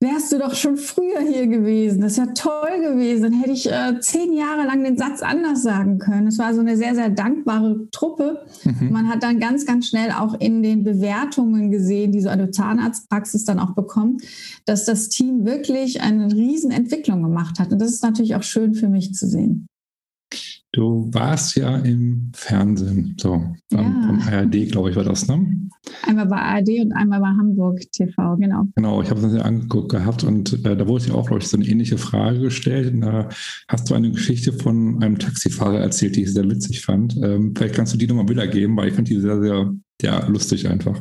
wärst 0.00 0.30
du 0.30 0.38
doch 0.38 0.54
schon 0.54 0.76
früher 0.76 1.20
hier 1.20 1.46
gewesen. 1.46 2.02
Das 2.02 2.12
ist 2.12 2.18
ja 2.18 2.26
toll 2.26 2.80
gewesen. 2.82 3.22
Dann 3.22 3.32
hätte 3.32 3.52
ich 3.52 3.70
äh, 3.70 3.98
zehn 4.00 4.34
Jahre 4.34 4.66
lang 4.66 4.84
den 4.84 4.98
Satz 4.98 5.22
anders 5.22 5.62
sagen 5.62 5.98
können. 5.98 6.26
Es 6.26 6.38
war 6.38 6.52
so 6.52 6.60
eine 6.60 6.76
sehr, 6.76 6.94
sehr 6.94 7.08
dankbare 7.08 7.88
Truppe. 7.92 8.44
Mhm. 8.64 8.90
Man 8.92 9.08
hat 9.08 9.22
dann 9.22 9.40
ganz, 9.40 9.64
ganz 9.64 9.88
schnell 9.88 10.10
auch 10.10 10.34
in 10.38 10.62
den 10.62 10.84
Bewertungen 10.84 11.70
gesehen, 11.70 12.12
die 12.12 12.20
so 12.20 12.28
eine 12.28 12.50
Zahnarztpraxis 12.50 13.44
dann 13.44 13.58
auch 13.58 13.74
bekommt, 13.74 14.22
dass 14.66 14.84
das 14.84 15.08
Team 15.08 15.46
wirklich 15.46 16.02
eine 16.02 16.30
Riesenentwicklung 16.30 17.22
gemacht 17.22 17.58
hat. 17.58 17.72
Und 17.72 17.80
das 17.80 17.90
ist 17.90 18.02
natürlich 18.02 18.34
auch 18.34 18.42
schön 18.42 18.74
für 18.74 18.88
mich 18.88 19.14
zu 19.14 19.26
sehen. 19.26 19.66
Du 20.76 21.08
warst 21.10 21.56
ja 21.56 21.74
im 21.78 22.30
Fernsehen, 22.34 23.16
so 23.18 23.42
ja. 23.72 23.78
vom 23.78 24.20
ARD, 24.20 24.70
glaube 24.70 24.90
ich, 24.90 24.96
war 24.96 25.04
das, 25.04 25.26
ne? 25.26 25.70
Einmal 26.02 26.26
bei 26.26 26.36
ARD 26.36 26.68
und 26.82 26.92
einmal 26.92 27.18
bei 27.18 27.28
Hamburg 27.28 27.80
TV, 27.92 28.36
genau. 28.36 28.66
Genau, 28.74 29.00
ich 29.00 29.08
habe 29.08 29.22
das 29.22 29.32
ja 29.32 29.40
angeguckt 29.40 29.88
gehabt 29.88 30.22
und 30.22 30.52
äh, 30.66 30.76
da 30.76 30.86
wurde 30.86 31.06
dir 31.06 31.14
auch, 31.14 31.28
glaube 31.28 31.40
ich, 31.40 31.48
so 31.48 31.56
eine 31.56 31.66
ähnliche 31.66 31.96
Frage 31.96 32.40
gestellt. 32.40 32.92
Und 32.92 33.00
da 33.00 33.30
hast 33.68 33.88
du 33.88 33.94
eine 33.94 34.10
Geschichte 34.10 34.52
von 34.52 35.02
einem 35.02 35.18
Taxifahrer 35.18 35.80
erzählt, 35.80 36.16
die 36.16 36.24
ich 36.24 36.34
sehr 36.34 36.46
witzig 36.46 36.84
fand. 36.84 37.16
Ähm, 37.22 37.54
vielleicht 37.56 37.74
kannst 37.74 37.94
du 37.94 37.96
die 37.96 38.06
nochmal 38.06 38.28
wiedergeben, 38.28 38.76
weil 38.76 38.88
ich 38.88 38.94
finde 38.94 39.14
die 39.14 39.20
sehr, 39.20 39.40
sehr 39.40 39.72
ja, 40.02 40.26
lustig 40.26 40.68
einfach 40.68 41.00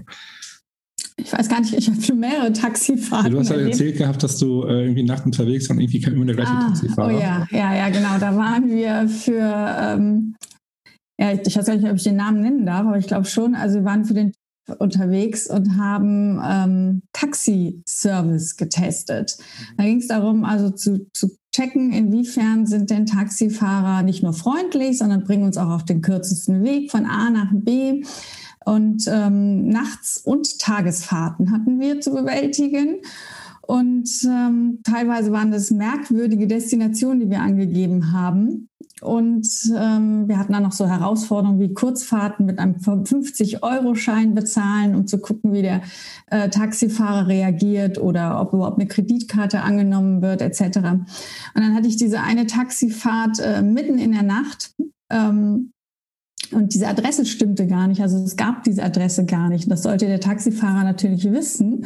ich 1.17 1.31
weiß 1.31 1.47
gar 1.47 1.61
nicht, 1.61 1.73
ich 1.73 1.87
habe 1.89 2.01
schon 2.01 2.19
mehrere 2.19 2.51
Taxifahrten. 2.51 3.31
Du 3.31 3.39
hast 3.39 3.49
ja 3.49 3.57
erzählt 3.57 3.97
gehabt, 3.97 4.21
dass 4.21 4.37
du 4.37 4.63
äh, 4.63 4.83
irgendwie 4.83 5.03
nachts 5.03 5.25
unterwegs 5.25 5.69
warst 5.69 5.77
und 5.77 5.81
irgendwie 5.81 6.01
kam 6.01 6.13
immer 6.13 6.25
der 6.25 6.35
gleiche 6.35 6.51
ah, 6.51 6.67
Taxifahrer. 6.67 7.13
Oh 7.13 7.19
ja, 7.19 7.47
ja, 7.51 7.75
ja, 7.75 7.89
genau. 7.89 8.17
Da 8.19 8.35
waren 8.35 8.69
wir 8.69 9.07
für, 9.07 9.77
ähm, 9.79 10.35
ja, 11.17 11.31
ich 11.31 11.55
weiß 11.55 11.65
gar 11.65 11.75
nicht, 11.75 11.89
ob 11.89 11.95
ich 11.95 12.03
den 12.03 12.17
Namen 12.17 12.41
nennen 12.41 12.65
darf, 12.65 12.85
aber 12.85 12.97
ich 12.97 13.07
glaube 13.07 13.25
schon. 13.25 13.55
Also 13.55 13.79
wir 13.79 13.85
waren 13.85 14.03
für 14.03 14.13
den 14.13 14.33
unterwegs 14.79 15.47
und 15.47 15.77
haben 15.77 16.41
ähm, 16.43 17.01
Taxi-Service 17.13 18.57
getestet. 18.57 19.37
Da 19.77 19.83
ging 19.83 19.99
es 19.99 20.07
darum, 20.07 20.43
also 20.43 20.71
zu, 20.71 21.07
zu 21.13 21.29
checken, 21.55 21.93
inwiefern 21.93 22.65
sind 22.65 22.89
denn 22.89 23.05
Taxifahrer 23.05 24.03
nicht 24.03 24.23
nur 24.23 24.33
freundlich, 24.33 24.97
sondern 24.97 25.23
bringen 25.23 25.43
uns 25.43 25.57
auch 25.57 25.69
auf 25.69 25.85
den 25.85 26.01
kürzesten 26.01 26.63
Weg 26.63 26.91
von 26.91 27.05
A 27.05 27.29
nach 27.29 27.51
B. 27.53 28.03
Und 28.65 29.05
ähm, 29.07 29.69
Nachts- 29.69 30.17
und 30.17 30.59
Tagesfahrten 30.59 31.51
hatten 31.51 31.79
wir 31.79 32.01
zu 32.01 32.11
bewältigen. 32.11 32.97
Und 33.61 34.09
ähm, 34.25 34.79
teilweise 34.83 35.31
waren 35.31 35.51
das 35.51 35.71
merkwürdige 35.71 36.47
Destinationen, 36.47 37.19
die 37.19 37.29
wir 37.29 37.41
angegeben 37.41 38.11
haben. 38.11 38.69
Und 39.01 39.47
ähm, 39.77 40.27
wir 40.27 40.39
hatten 40.39 40.53
dann 40.53 40.63
noch 40.63 40.71
so 40.71 40.87
Herausforderungen 40.87 41.59
wie 41.59 41.73
Kurzfahrten 41.73 42.45
mit 42.45 42.59
einem 42.59 42.75
50-Euro-Schein 42.75 44.33
bezahlen, 44.33 44.95
um 44.95 45.05
zu 45.05 45.19
gucken, 45.19 45.53
wie 45.53 45.61
der 45.61 45.81
äh, 46.27 46.49
Taxifahrer 46.49 47.27
reagiert 47.27 47.99
oder 47.99 48.41
ob 48.41 48.53
überhaupt 48.53 48.79
eine 48.79 48.87
Kreditkarte 48.87 49.61
angenommen 49.61 50.21
wird, 50.21 50.41
etc. 50.41 50.77
Und 50.77 51.05
dann 51.53 51.75
hatte 51.75 51.87
ich 51.87 51.97
diese 51.97 52.21
eine 52.21 52.47
Taxifahrt 52.47 53.39
äh, 53.39 53.61
mitten 53.61 53.99
in 53.99 54.13
der 54.13 54.23
Nacht. 54.23 54.73
Ähm, 55.11 55.71
und 56.51 56.73
diese 56.73 56.87
Adresse 56.87 57.25
stimmte 57.25 57.67
gar 57.67 57.87
nicht. 57.87 58.01
Also 58.01 58.17
es 58.17 58.35
gab 58.35 58.63
diese 58.63 58.83
Adresse 58.83 59.25
gar 59.25 59.49
nicht. 59.49 59.69
Das 59.69 59.83
sollte 59.83 60.07
der 60.07 60.19
Taxifahrer 60.19 60.83
natürlich 60.83 61.31
wissen. 61.31 61.85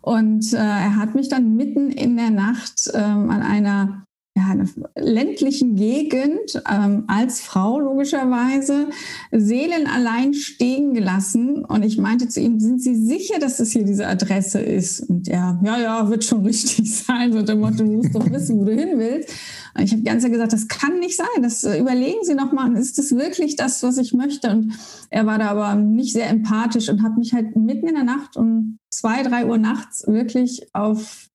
Und 0.00 0.52
äh, 0.52 0.56
er 0.56 0.96
hat 0.96 1.14
mich 1.14 1.28
dann 1.28 1.56
mitten 1.56 1.90
in 1.90 2.16
der 2.16 2.30
Nacht 2.30 2.90
ähm, 2.94 3.30
an 3.30 3.42
einer 3.42 4.03
ja, 4.36 4.46
einer 4.46 4.68
ländlichen 4.96 5.76
Gegend 5.76 6.60
ähm, 6.68 7.04
als 7.06 7.40
Frau 7.40 7.78
logischerweise 7.78 8.88
seelenallein 9.30 10.34
stehen 10.34 10.92
gelassen. 10.92 11.64
Und 11.64 11.84
ich 11.84 11.98
meinte 11.98 12.28
zu 12.28 12.40
ihm, 12.40 12.58
sind 12.58 12.82
Sie 12.82 12.96
sicher, 12.96 13.38
dass 13.38 13.58
das 13.58 13.70
hier 13.70 13.84
diese 13.84 14.08
Adresse 14.08 14.58
ist? 14.58 15.08
Und 15.08 15.28
er, 15.28 15.60
ja, 15.62 15.78
ja, 15.78 16.10
wird 16.10 16.24
schon 16.24 16.44
richtig 16.44 16.92
sein. 17.06 17.32
So 17.32 17.42
dem 17.42 17.60
Motto, 17.60 17.84
du 17.84 17.92
musst 17.92 18.12
doch 18.12 18.28
wissen, 18.28 18.58
wo 18.58 18.64
du 18.64 18.74
hin 18.74 18.98
willst. 18.98 19.28
Und 19.76 19.84
ich 19.84 19.92
habe 19.92 20.18
Zeit 20.18 20.32
gesagt, 20.32 20.52
das 20.52 20.66
kann 20.66 20.98
nicht 20.98 21.16
sein. 21.16 21.42
Das 21.42 21.62
äh, 21.62 21.78
überlegen 21.78 22.24
Sie 22.24 22.34
noch 22.34 22.50
mal. 22.50 22.76
Ist 22.76 22.98
das 22.98 23.12
wirklich 23.12 23.54
das, 23.54 23.84
was 23.84 23.98
ich 23.98 24.14
möchte? 24.14 24.50
Und 24.50 24.72
er 25.10 25.26
war 25.26 25.38
da 25.38 25.50
aber 25.50 25.76
nicht 25.76 26.12
sehr 26.12 26.28
empathisch 26.28 26.88
und 26.88 27.04
hat 27.04 27.16
mich 27.16 27.34
halt 27.34 27.54
mitten 27.54 27.86
in 27.86 27.94
der 27.94 28.04
Nacht 28.04 28.36
um 28.36 28.78
zwei, 28.90 29.22
drei 29.22 29.46
Uhr 29.46 29.58
nachts 29.58 30.04
wirklich 30.08 30.74
auf 30.74 31.28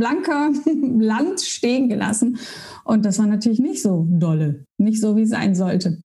blanker 0.00 0.50
Land 0.98 1.40
stehen 1.40 1.88
gelassen. 1.88 2.38
Und 2.84 3.04
das 3.04 3.18
war 3.18 3.26
natürlich 3.26 3.60
nicht 3.60 3.82
so 3.82 4.06
dolle, 4.10 4.64
nicht 4.78 5.00
so, 5.00 5.16
wie 5.16 5.22
es 5.22 5.30
sein 5.30 5.54
sollte. 5.54 6.00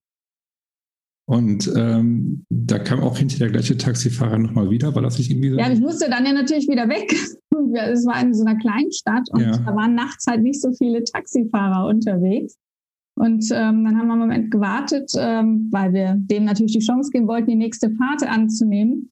Und 1.28 1.72
ähm, 1.76 2.46
da 2.50 2.78
kam 2.78 3.00
auch 3.00 3.18
hinterher 3.18 3.48
der 3.48 3.54
gleiche 3.54 3.78
Taxifahrer 3.78 4.38
nochmal 4.38 4.70
wieder, 4.70 4.94
weil 4.94 5.02
das 5.02 5.18
nicht 5.18 5.32
irgendwie 5.32 5.50
so. 5.50 5.58
Ja, 5.58 5.72
ich 5.72 5.80
musste 5.80 6.08
dann 6.08 6.24
ja 6.26 6.34
natürlich 6.34 6.68
wieder 6.68 6.88
weg. 6.88 7.14
Es 7.78 8.06
war 8.06 8.22
in 8.22 8.34
so 8.34 8.46
einer 8.46 8.58
Kleinstadt 8.60 9.28
und 9.32 9.42
ja. 9.42 9.58
da 9.58 9.76
waren 9.76 9.96
nachts 9.96 10.28
halt 10.28 10.44
nicht 10.44 10.62
so 10.62 10.72
viele 10.74 11.04
Taxifahrer 11.04 11.88
unterwegs. 11.88 12.58
Und 13.18 13.46
ähm, 13.52 13.86
dann 13.86 13.98
haben 13.98 14.08
wir 14.08 14.14
einen 14.14 14.22
Moment 14.22 14.52
gewartet, 14.52 15.12
ähm, 15.18 15.70
weil 15.72 15.94
wir 15.94 16.16
dem 16.18 16.46
natürlich 16.46 16.74
die 16.74 16.86
Chance 16.86 17.10
geben 17.12 17.28
wollten, 17.28 17.50
die 17.50 17.56
nächste 17.56 17.90
Fahrt 17.92 18.24
anzunehmen. 18.24 19.10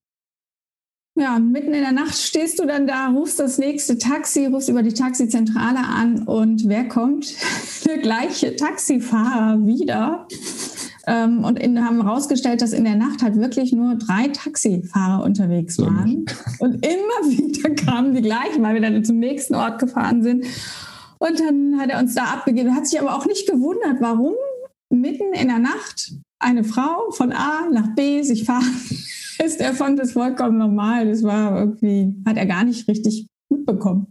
Ja, 1.15 1.38
mitten 1.38 1.75
in 1.75 1.82
der 1.82 1.91
Nacht 1.91 2.15
stehst 2.15 2.60
du 2.60 2.65
dann 2.65 2.88
da, 2.88 3.10
rufst 3.10 3.39
das 3.39 3.60
nächste 3.60 4.00
Taxi, 4.00 4.48
rufst 4.48 4.67
über 4.67 4.82
die 4.82 4.96
Taxizentrale 4.96 5.77
an 5.77 6.24
und 6.24 6.67
wer 6.67 6.88
kommt? 6.88 7.36
Der 7.86 8.00
gleiche 8.00 8.55
Taxifahrer 8.55 9.63
wieder. 9.63 10.27
Ähm, 11.05 11.43
und 11.43 11.60
in, 11.60 11.86
haben 11.86 12.01
herausgestellt, 12.01 12.62
dass 12.62 12.74
in 12.74 12.86
der 12.86 12.96
Nacht 12.96 13.22
halt 13.22 13.36
wirklich 13.36 13.74
nur 13.74 13.96
drei 13.96 14.29
Taxifahrer 14.29 15.24
unterwegs 15.24 15.77
waren. 15.77 16.25
Und 16.60 16.84
immer 16.84 17.29
wieder 17.29 17.70
kamen 17.75 18.15
die 18.15 18.22
gleichen, 18.22 18.63
weil 18.63 18.74
wir 18.74 18.82
dann 18.82 19.03
zum 19.05 19.20
nächsten 19.20 19.53
Ort 19.53 19.79
gefahren 19.79 20.24
sind. 20.24 20.46
Und 21.20 21.39
dann 21.39 21.79
hat 21.79 21.91
er 21.91 22.00
uns 22.00 22.15
da 22.15 22.24
abgegeben, 22.24 22.75
hat 22.75 22.88
sich 22.88 23.00
aber 23.00 23.15
auch 23.15 23.27
nicht 23.27 23.48
gewundert, 23.48 23.98
warum 24.00 24.34
mitten 24.89 25.34
in 25.34 25.50
der 25.50 25.60
Nacht 25.60 26.13
eine 26.39 26.63
Frau 26.63 27.12
von 27.12 27.32
A 27.34 27.70
nach 27.72 27.93
B 27.96 28.24
sich 28.24 28.46
fahren 28.46 28.79
lässt. 29.40 29.60
Er 29.60 29.74
fand 29.74 30.00
das 30.00 30.13
vollkommen 30.13 30.58
normal. 30.58 31.08
Das 31.08 31.24
war 31.24 31.60
irgendwie, 31.60 32.13
hat 32.25 32.38
er 32.38 32.46
gar 32.46 32.63
nicht 32.63 32.88
richtig 32.88 33.28
gut 33.50 33.66
bekommen. 33.66 34.08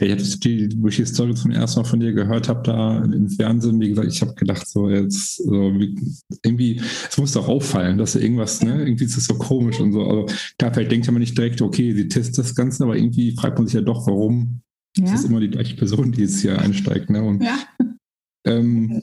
Ja, 0.00 0.06
ich 0.06 0.12
habe 0.12 0.22
die, 0.22 0.74
wo 0.78 0.88
ich 0.88 0.96
die 0.96 1.06
Story 1.06 1.34
zum 1.34 1.52
ersten 1.52 1.80
Mal 1.80 1.86
von 1.86 2.00
dir 2.00 2.12
gehört 2.12 2.48
habe, 2.48 2.62
da 2.64 2.98
im 3.04 3.28
Fernsehen, 3.28 3.80
wie 3.80 3.90
gesagt, 3.90 4.08
ich 4.08 4.20
habe 4.20 4.34
gedacht, 4.34 4.66
so 4.66 4.90
jetzt, 4.90 5.36
so, 5.36 5.72
irgendwie, 6.42 6.80
es 7.08 7.16
muss 7.16 7.32
doch 7.32 7.48
auffallen, 7.48 7.96
dass 7.98 8.16
irgendwas, 8.16 8.62
ne, 8.62 8.84
irgendwie 8.84 9.04
ist 9.04 9.16
das 9.16 9.24
so 9.24 9.34
komisch 9.34 9.78
und 9.80 9.92
so. 9.92 10.02
Also 10.02 10.26
klar, 10.58 10.74
vielleicht 10.74 10.90
denkt 10.90 11.06
man 11.06 11.20
nicht 11.20 11.38
direkt, 11.38 11.62
okay, 11.62 11.94
sie 11.94 12.08
testet 12.08 12.38
das 12.38 12.54
Ganze, 12.54 12.82
aber 12.84 12.96
irgendwie 12.96 13.36
fragt 13.36 13.58
man 13.58 13.66
sich 13.66 13.74
ja 13.74 13.82
doch, 13.82 14.06
warum 14.06 14.62
ja. 14.96 15.04
ist 15.04 15.14
das 15.14 15.24
immer 15.24 15.40
die 15.40 15.50
gleiche 15.50 15.76
Person, 15.76 16.12
die 16.12 16.22
jetzt 16.22 16.40
hier 16.40 16.58
einsteigt, 16.58 17.10
ne? 17.10 17.22
Und 17.22 17.42
ja. 17.42 17.56
Ähm, 18.46 19.02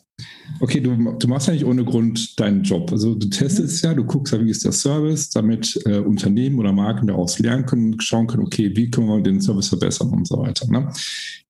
okay, 0.60 0.80
du, 0.80 1.16
du, 1.18 1.28
machst 1.28 1.48
ja 1.48 1.54
nicht 1.54 1.66
ohne 1.66 1.84
Grund 1.84 2.40
deinen 2.40 2.62
Job. 2.62 2.92
Also 2.92 3.16
du 3.16 3.28
testest 3.28 3.84
ja, 3.84 3.94
du 3.94 4.04
guckst 4.04 4.34
ja, 4.34 4.44
wie 4.44 4.52
ist 4.52 4.64
der 4.64 4.72
Service, 4.72 5.32
damit 5.32 5.82
äh, 5.86 5.98
Unternehmen 5.98 6.60
oder 6.60 6.72
Marken 6.72 7.08
daraus 7.08 7.40
lernen 7.40 7.66
können, 7.66 8.00
schauen 8.00 8.28
können, 8.28 8.44
okay, 8.44 8.72
wie 8.76 8.92
können 8.92 9.08
wir 9.08 9.22
den 9.22 9.42
Service 9.42 9.70
verbessern 9.70 10.10
und 10.10 10.28
so 10.28 10.38
weiter. 10.38 10.68
Ne? 10.68 10.92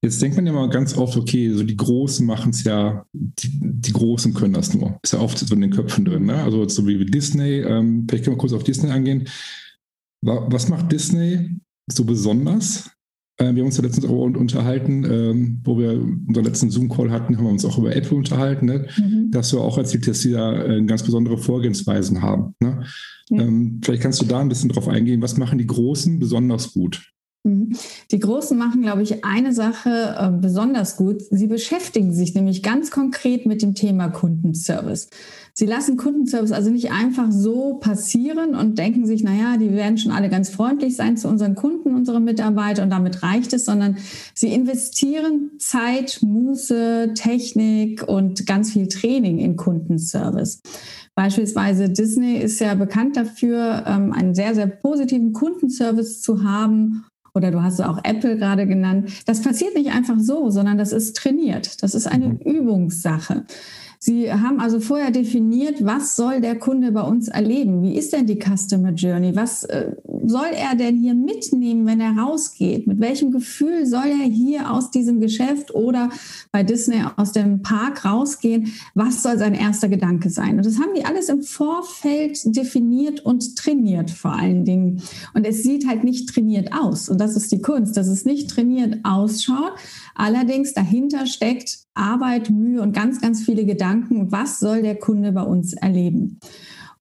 Jetzt 0.01 0.21
denkt 0.21 0.38
man 0.38 0.45
ja 0.45 0.53
mal 0.53 0.69
ganz 0.69 0.98
oft, 0.98 1.17
okay, 1.17 1.51
so 1.51 1.63
die 1.63 1.75
Großen 1.75 2.25
machen 2.25 2.51
es 2.51 2.63
ja, 2.63 3.05
die, 3.12 3.50
die, 3.51 3.91
Großen 3.91 4.33
können 4.33 4.53
das 4.53 4.74
nur. 4.74 4.98
Ist 5.03 5.13
ja 5.13 5.19
oft 5.19 5.38
so 5.38 5.53
in 5.53 5.62
den 5.62 5.71
Köpfen 5.71 6.05
drin. 6.05 6.25
Ne? 6.25 6.36
Also 6.36 6.67
so 6.69 6.88
wie 6.88 7.05
Disney, 7.05 7.60
ähm, 7.60 8.07
vielleicht 8.07 8.24
können 8.24 8.38
wir 8.38 8.39
kurz 8.39 8.53
auf 8.53 8.63
Disney 8.63 8.89
angehen. 8.89 9.27
Was 10.21 10.69
macht 10.69 10.91
Disney 10.91 11.57
so 11.91 12.05
besonders? 12.05 12.89
Äh, 13.41 13.55
wir 13.55 13.62
haben 13.62 13.67
uns 13.67 13.77
ja 13.77 13.83
letztens 13.83 14.05
auch 14.05 14.21
unterhalten, 14.21 15.03
ähm, 15.03 15.62
wo 15.63 15.77
wir 15.77 15.93
unseren 15.93 16.45
letzten 16.45 16.69
Zoom-Call 16.69 17.12
hatten, 17.12 17.36
haben 17.36 17.43
wir 17.43 17.51
uns 17.51 17.65
auch 17.65 17.77
über 17.77 17.95
Apple 17.95 18.17
unterhalten, 18.17 18.67
ne? 18.67 18.88
mhm. 18.98 19.31
dass 19.31 19.50
du 19.50 19.60
auch 19.60 19.77
erzählt, 19.77 20.07
dass 20.07 20.21
sie 20.21 20.31
da 20.31 20.63
äh, 20.63 20.83
ganz 20.83 21.03
besondere 21.03 21.38
Vorgehensweisen 21.38 22.21
haben. 22.21 22.55
Ne? 22.60 22.83
Ähm, 23.31 23.81
vielleicht 23.83 24.03
kannst 24.03 24.21
du 24.21 24.25
da 24.25 24.39
ein 24.39 24.50
bisschen 24.50 24.69
drauf 24.69 24.88
eingehen, 24.88 25.21
was 25.21 25.38
machen 25.38 25.57
die 25.57 25.67
Großen 25.67 26.19
besonders 26.19 26.74
gut? 26.74 27.01
Mhm. 27.43 27.75
Die 28.12 28.19
Großen 28.19 28.57
machen, 28.57 28.81
glaube 28.81 29.01
ich, 29.01 29.25
eine 29.25 29.53
Sache 29.53 30.15
äh, 30.19 30.29
besonders 30.29 30.98
gut. 30.98 31.24
Sie 31.31 31.48
beschäftigen 31.48 32.13
sich 32.13 32.36
nämlich 32.36 32.62
ganz 32.62 32.91
konkret 32.91 33.45
mit 33.45 33.62
dem 33.62 33.74
Thema 33.74 34.10
Kundenservice. 34.10 35.10
Sie 35.53 35.65
lassen 35.65 35.98
Kundenservice 35.98 36.51
also 36.51 36.70
nicht 36.70 36.91
einfach 36.91 37.31
so 37.31 37.75
passieren 37.75 38.55
und 38.55 38.77
denken 38.77 39.05
sich, 39.05 39.24
naja, 39.24 39.58
die 39.58 39.72
werden 39.72 39.98
schon 39.98 40.12
alle 40.12 40.29
ganz 40.29 40.50
freundlich 40.50 40.96
sein 40.96 41.17
zu 41.17 41.27
unseren 41.27 41.55
Kunden, 41.55 41.96
unseren 41.96 42.24
Mitarbeitern 42.24 42.86
und 42.86 42.89
damit 42.89 43.22
reicht 43.24 43.53
es, 43.53 43.65
sondern 43.65 43.98
sie 44.34 44.53
investieren 44.53 45.51
Zeit, 45.60 46.20
Muße, 46.22 47.13
Technik 47.15 48.08
und 48.08 48.46
ganz 48.48 48.72
viel 48.72 48.88
Training 48.88 49.39
in 49.39 49.55
Kundenservice. 49.55 50.62
Beispielsweise 51.15 51.89
Disney 51.89 52.38
ist 52.38 52.60
ja 52.60 52.74
bekannt 52.75 53.17
dafür, 53.17 53.84
ähm, 53.86 54.13
einen 54.13 54.34
sehr, 54.34 54.55
sehr 54.55 54.67
positiven 54.67 55.34
Kundenservice 55.34 56.22
zu 56.22 56.43
haben 56.43 57.05
oder 57.34 57.51
du 57.51 57.62
hast 57.62 57.81
auch 57.81 58.00
Apple 58.03 58.38
gerade 58.38 58.67
genannt. 58.67 59.12
Das 59.25 59.41
passiert 59.41 59.75
nicht 59.75 59.91
einfach 59.91 60.20
so, 60.20 60.50
sondern 60.50 60.77
das 60.77 60.91
ist 60.91 61.15
trainiert. 61.15 61.81
Das 61.84 61.96
ist 61.96 62.08
eine 62.08 62.29
mhm. 62.29 62.38
Übungssache. 62.38 63.46
Sie 64.03 64.34
haben 64.34 64.60
also 64.60 64.79
vorher 64.79 65.12
definiert, 65.12 65.86
was 65.86 66.15
soll 66.15 66.41
der 66.41 66.58
Kunde 66.58 66.91
bei 66.91 67.03
uns 67.03 67.27
erleben? 67.27 67.84
Wie 67.84 67.96
ist 67.96 68.12
denn 68.13 68.25
die 68.25 68.39
Customer 68.39 68.89
Journey? 68.93 69.36
Was, 69.36 69.63
äh, 69.65 69.91
soll 70.25 70.48
er 70.55 70.75
denn 70.75 70.98
hier 70.98 71.13
mitnehmen, 71.13 71.86
wenn 71.86 72.00
er 72.00 72.17
rausgeht? 72.17 72.88
Mit 72.88 73.00
welchem 73.00 73.31
Gefühl 73.31 73.86
soll 73.86 74.08
er 74.08 74.25
hier 74.25 74.72
aus 74.72 74.89
diesem 74.89 75.20
Geschäft 75.20 75.75
oder 75.75 76.10
bei 76.51 76.63
Disney 76.63 77.03
aus 77.15 77.31
dem 77.31 77.62
Park 77.62 78.03
rausgehen? 78.03 78.74
Was 78.96 79.22
soll 79.22 79.38
sein 79.38 79.53
erster 79.53 79.88
Gedanke 79.88 80.31
sein? 80.31 80.58
Und 80.58 80.65
das 80.65 80.79
haben 80.79 80.96
die 80.96 81.05
alles 81.05 81.29
im 81.29 81.43
Vorfeld 81.43 82.39
definiert 82.55 83.20
und 83.20 83.55
trainiert 83.55 84.10
vor 84.10 84.34
allen 84.34 84.65
Dingen. 84.65 85.03
Und 85.36 85.46
es 85.46 85.62
sieht 85.62 85.88
halt 85.88 86.03
nicht 86.03 86.27
trainiert 86.27 86.74
aus. 86.74 87.08
Und 87.08 87.22
das 87.22 87.36
ist 87.36 87.51
die 87.51 87.62
Kunst, 87.62 87.98
dass 87.98 88.08
es 88.08 88.25
nicht 88.25 88.50
trainiert 88.50 88.98
ausschaut. 89.03 89.74
Allerdings 90.15 90.74
dahinter 90.74 91.27
steckt 91.27 91.86
Arbeit, 91.93 92.50
Mühe 92.50 92.81
und 92.81 92.93
ganz, 92.93 93.22
ganz 93.22 93.43
viele 93.43 93.65
Gedanken. 93.65 93.90
Was 94.31 94.60
soll 94.60 94.81
der 94.81 94.95
Kunde 94.95 95.31
bei 95.31 95.43
uns 95.43 95.74
erleben? 95.74 96.39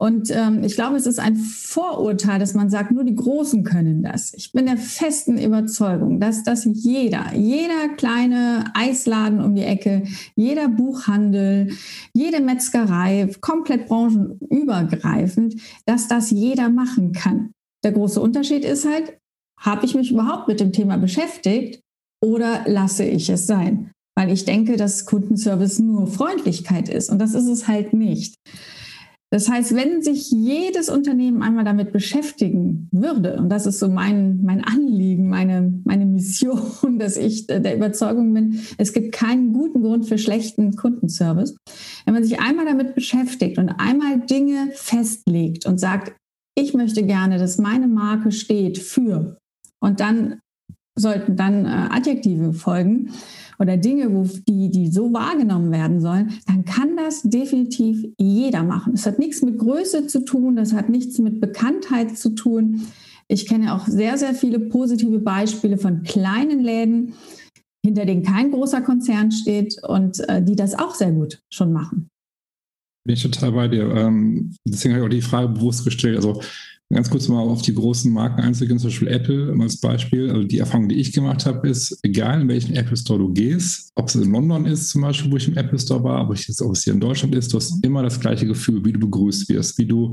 Und 0.02 0.30
ähm, 0.30 0.64
ich 0.64 0.76
glaube, 0.76 0.96
es 0.96 1.04
ist 1.04 1.18
ein 1.18 1.36
Vorurteil, 1.36 2.38
dass 2.38 2.54
man 2.54 2.70
sagt, 2.70 2.90
nur 2.90 3.04
die 3.04 3.14
Großen 3.14 3.64
können 3.64 4.02
das. 4.02 4.32
Ich 4.32 4.50
bin 4.50 4.64
der 4.64 4.78
festen 4.78 5.36
Überzeugung, 5.36 6.20
dass 6.20 6.42
das 6.42 6.64
jeder, 6.64 7.34
jeder 7.34 7.90
kleine 7.98 8.64
Eisladen 8.72 9.44
um 9.44 9.54
die 9.54 9.62
Ecke, 9.62 10.04
jeder 10.34 10.68
Buchhandel, 10.68 11.72
jede 12.14 12.40
Metzgerei, 12.40 13.30
komplett 13.42 13.88
branchenübergreifend, 13.88 15.56
dass 15.84 16.08
das 16.08 16.30
jeder 16.30 16.70
machen 16.70 17.12
kann. 17.12 17.50
Der 17.84 17.92
große 17.92 18.22
Unterschied 18.22 18.64
ist 18.64 18.88
halt, 18.88 19.18
habe 19.58 19.84
ich 19.84 19.94
mich 19.94 20.10
überhaupt 20.10 20.48
mit 20.48 20.60
dem 20.60 20.72
Thema 20.72 20.96
beschäftigt 20.96 21.82
oder 22.22 22.62
lasse 22.66 23.04
ich 23.04 23.28
es 23.28 23.46
sein? 23.46 23.92
Weil 24.20 24.32
ich 24.32 24.44
denke, 24.44 24.76
dass 24.76 25.06
Kundenservice 25.06 25.78
nur 25.78 26.06
Freundlichkeit 26.06 26.90
ist 26.90 27.08
und 27.08 27.18
das 27.18 27.32
ist 27.32 27.46
es 27.46 27.68
halt 27.68 27.94
nicht. 27.94 28.34
Das 29.30 29.48
heißt, 29.48 29.74
wenn 29.74 30.02
sich 30.02 30.30
jedes 30.30 30.90
Unternehmen 30.90 31.40
einmal 31.40 31.64
damit 31.64 31.90
beschäftigen 31.90 32.90
würde, 32.92 33.38
und 33.38 33.48
das 33.48 33.64
ist 33.64 33.78
so 33.78 33.88
mein, 33.88 34.42
mein 34.42 34.62
Anliegen, 34.62 35.30
meine, 35.30 35.72
meine 35.84 36.04
Mission, 36.04 36.98
dass 36.98 37.16
ich 37.16 37.46
der 37.46 37.74
Überzeugung 37.74 38.34
bin, 38.34 38.60
es 38.76 38.92
gibt 38.92 39.12
keinen 39.12 39.54
guten 39.54 39.80
Grund 39.80 40.06
für 40.06 40.18
schlechten 40.18 40.76
Kundenservice. 40.76 41.56
Wenn 42.04 42.12
man 42.12 42.22
sich 42.22 42.40
einmal 42.40 42.66
damit 42.66 42.94
beschäftigt 42.94 43.56
und 43.56 43.70
einmal 43.70 44.20
Dinge 44.20 44.68
festlegt 44.74 45.64
und 45.64 45.80
sagt, 45.80 46.14
ich 46.54 46.74
möchte 46.74 47.04
gerne, 47.04 47.38
dass 47.38 47.56
meine 47.56 47.88
Marke 47.88 48.32
steht 48.32 48.76
für, 48.76 49.38
und 49.82 50.00
dann 50.00 50.40
sollten 51.00 51.36
dann 51.36 51.64
äh, 51.64 51.88
Adjektive 51.90 52.52
folgen, 52.52 53.10
oder 53.60 53.76
Dinge, 53.76 54.12
wo 54.12 54.26
die, 54.48 54.70
die 54.70 54.90
so 54.90 55.12
wahrgenommen 55.12 55.70
werden 55.70 56.00
sollen, 56.00 56.32
dann 56.46 56.64
kann 56.64 56.96
das 56.96 57.22
definitiv 57.22 58.06
jeder 58.18 58.64
machen. 58.64 58.94
Es 58.94 59.04
hat 59.04 59.18
nichts 59.18 59.42
mit 59.42 59.58
Größe 59.58 60.06
zu 60.06 60.24
tun, 60.24 60.56
das 60.56 60.72
hat 60.72 60.88
nichts 60.88 61.18
mit 61.18 61.40
Bekanntheit 61.40 62.16
zu 62.16 62.30
tun. 62.30 62.86
Ich 63.28 63.46
kenne 63.46 63.74
auch 63.74 63.86
sehr, 63.86 64.16
sehr 64.16 64.34
viele 64.34 64.58
positive 64.58 65.18
Beispiele 65.18 65.76
von 65.76 66.02
kleinen 66.02 66.64
Läden, 66.64 67.12
hinter 67.84 68.06
denen 68.06 68.22
kein 68.22 68.50
großer 68.50 68.80
Konzern 68.80 69.30
steht 69.30 69.76
und 69.86 70.26
äh, 70.28 70.42
die 70.42 70.56
das 70.56 70.74
auch 70.74 70.94
sehr 70.94 71.12
gut 71.12 71.42
schon 71.52 71.72
machen. 71.72 72.08
Bin 73.06 73.14
ich 73.14 73.22
total 73.22 73.52
bei 73.52 73.68
dir. 73.68 73.94
Ähm, 73.94 74.54
deswegen 74.66 74.94
habe 74.94 75.04
ich 75.04 75.06
auch 75.06 75.16
die 75.16 75.22
Frage 75.22 75.48
bewusst 75.48 75.84
gestellt. 75.84 76.16
Also 76.16 76.42
Ganz 76.92 77.08
kurz 77.08 77.28
mal 77.28 77.38
auf 77.38 77.62
die 77.62 77.72
großen 77.72 78.12
Marken 78.12 78.40
einzugehen, 78.40 78.80
zum 78.80 78.88
Beispiel 78.88 79.08
Apple 79.08 79.56
als 79.60 79.76
Beispiel. 79.76 80.28
Also 80.28 80.42
die 80.42 80.58
Erfahrung, 80.58 80.88
die 80.88 80.96
ich 80.96 81.12
gemacht 81.12 81.46
habe, 81.46 81.68
ist, 81.68 81.96
egal 82.02 82.40
in 82.40 82.48
welchen 82.48 82.74
Apple 82.74 82.96
Store 82.96 83.20
du 83.20 83.32
gehst, 83.32 83.92
ob 83.94 84.08
es 84.08 84.16
in 84.16 84.32
London 84.32 84.66
ist 84.66 84.88
zum 84.88 85.02
Beispiel, 85.02 85.30
wo 85.30 85.36
ich 85.36 85.46
im 85.46 85.56
Apple 85.56 85.78
Store 85.78 86.02
war, 86.02 86.28
ob 86.28 86.34
es 86.34 86.82
hier 86.82 86.92
in 86.92 87.00
Deutschland 87.00 87.32
ist, 87.36 87.52
du 87.52 87.58
hast 87.58 87.84
immer 87.84 88.02
das 88.02 88.18
gleiche 88.18 88.44
Gefühl, 88.44 88.84
wie 88.84 88.92
du 88.92 88.98
begrüßt 88.98 89.48
wirst, 89.50 89.78
wie 89.78 89.86
du 89.86 90.10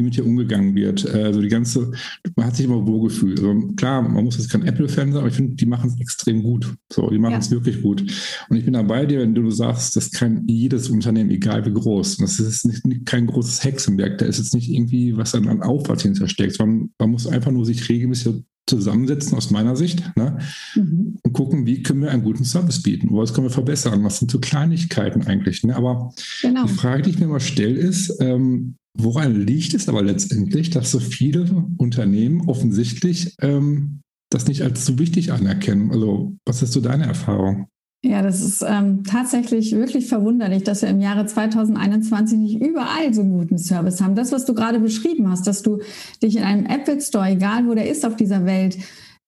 wie 0.00 0.04
mit 0.04 0.16
dir 0.16 0.26
umgegangen 0.26 0.74
wird. 0.74 1.04
Äh, 1.04 1.24
also 1.24 1.40
die 1.40 1.48
ganze, 1.48 1.92
man 2.36 2.46
hat 2.46 2.56
sich 2.56 2.66
immer 2.66 2.86
wohlgefühlt. 2.86 3.38
Also 3.38 3.68
klar, 3.76 4.02
man 4.02 4.24
muss 4.24 4.38
jetzt 4.38 4.50
kein 4.50 4.66
Apple-Fan 4.66 5.12
sein, 5.12 5.20
aber 5.20 5.28
ich 5.28 5.34
finde, 5.34 5.54
die 5.54 5.66
machen 5.66 5.90
es 5.90 6.00
extrem 6.00 6.42
gut. 6.42 6.74
So, 6.92 7.08
die 7.10 7.18
machen 7.18 7.38
es 7.38 7.50
ja. 7.50 7.52
wirklich 7.52 7.82
gut. 7.82 8.02
Und 8.48 8.56
ich 8.56 8.64
bin 8.64 8.74
da 8.74 8.82
bei 8.82 9.06
dir, 9.06 9.20
wenn 9.20 9.34
du 9.34 9.50
sagst, 9.50 9.96
das 9.96 10.10
kann 10.10 10.44
jedes 10.46 10.88
Unternehmen, 10.90 11.30
egal 11.30 11.64
wie 11.66 11.72
groß. 11.72 12.18
Das 12.18 12.40
ist 12.40 12.66
nicht, 12.66 13.06
kein 13.06 13.26
großes 13.26 13.62
Hexenwerk. 13.64 14.18
Da 14.18 14.26
ist 14.26 14.38
jetzt 14.38 14.54
nicht 14.54 14.70
irgendwie 14.70 15.16
was 15.16 15.34
an, 15.34 15.48
an 15.48 15.62
Aufwand 15.62 16.02
hintersteckt, 16.02 16.54
sondern 16.54 16.90
man 16.98 17.10
muss 17.10 17.26
einfach 17.26 17.50
nur 17.50 17.64
sich 17.64 17.88
regelmäßig 17.88 18.42
zusammensetzen 18.66 19.36
aus 19.36 19.50
meiner 19.50 19.74
Sicht 19.76 20.16
ne? 20.16 20.38
mhm. 20.74 21.18
und 21.22 21.32
gucken, 21.32 21.66
wie 21.66 21.82
können 21.82 22.02
wir 22.02 22.10
einen 22.10 22.22
guten 22.22 22.44
Service 22.44 22.82
bieten, 22.82 23.08
was 23.10 23.34
können 23.34 23.46
wir 23.46 23.52
verbessern, 23.52 24.04
was 24.04 24.18
sind 24.18 24.30
so 24.30 24.38
Kleinigkeiten 24.38 25.26
eigentlich. 25.26 25.64
Ne? 25.64 25.74
Aber 25.74 26.12
genau. 26.42 26.66
die 26.66 26.72
Frage, 26.72 27.02
die 27.02 27.10
ich 27.10 27.18
mir 27.18 27.26
mal 27.26 27.40
stelle, 27.40 27.78
ist, 27.78 28.16
ähm, 28.20 28.76
Woran 28.94 29.46
liegt 29.46 29.74
es 29.74 29.88
aber 29.88 30.02
letztendlich, 30.02 30.70
dass 30.70 30.90
so 30.90 30.98
viele 30.98 31.66
Unternehmen 31.78 32.48
offensichtlich 32.48 33.36
ähm, 33.40 34.00
das 34.30 34.48
nicht 34.48 34.62
als 34.62 34.84
so 34.84 34.98
wichtig 34.98 35.32
anerkennen? 35.32 35.90
Also, 35.90 36.36
was 36.44 36.62
ist 36.62 36.72
so 36.72 36.80
deine 36.80 37.06
Erfahrung? 37.06 37.68
Ja, 38.02 38.22
das 38.22 38.40
ist 38.40 38.64
ähm, 38.66 39.04
tatsächlich 39.04 39.72
wirklich 39.72 40.06
verwunderlich, 40.06 40.64
dass 40.64 40.80
wir 40.80 40.88
im 40.88 41.02
Jahre 41.02 41.26
2021 41.26 42.38
nicht 42.38 42.62
überall 42.62 43.12
so 43.12 43.22
guten 43.24 43.58
Service 43.58 44.00
haben. 44.00 44.14
Das, 44.14 44.32
was 44.32 44.46
du 44.46 44.54
gerade 44.54 44.80
beschrieben 44.80 45.30
hast, 45.30 45.46
dass 45.46 45.60
du 45.62 45.80
dich 46.22 46.36
in 46.36 46.42
einem 46.42 46.64
Apple 46.64 46.98
Store, 47.00 47.28
egal 47.28 47.66
wo 47.66 47.74
der 47.74 47.90
ist 47.90 48.06
auf 48.06 48.16
dieser 48.16 48.46
Welt, 48.46 48.78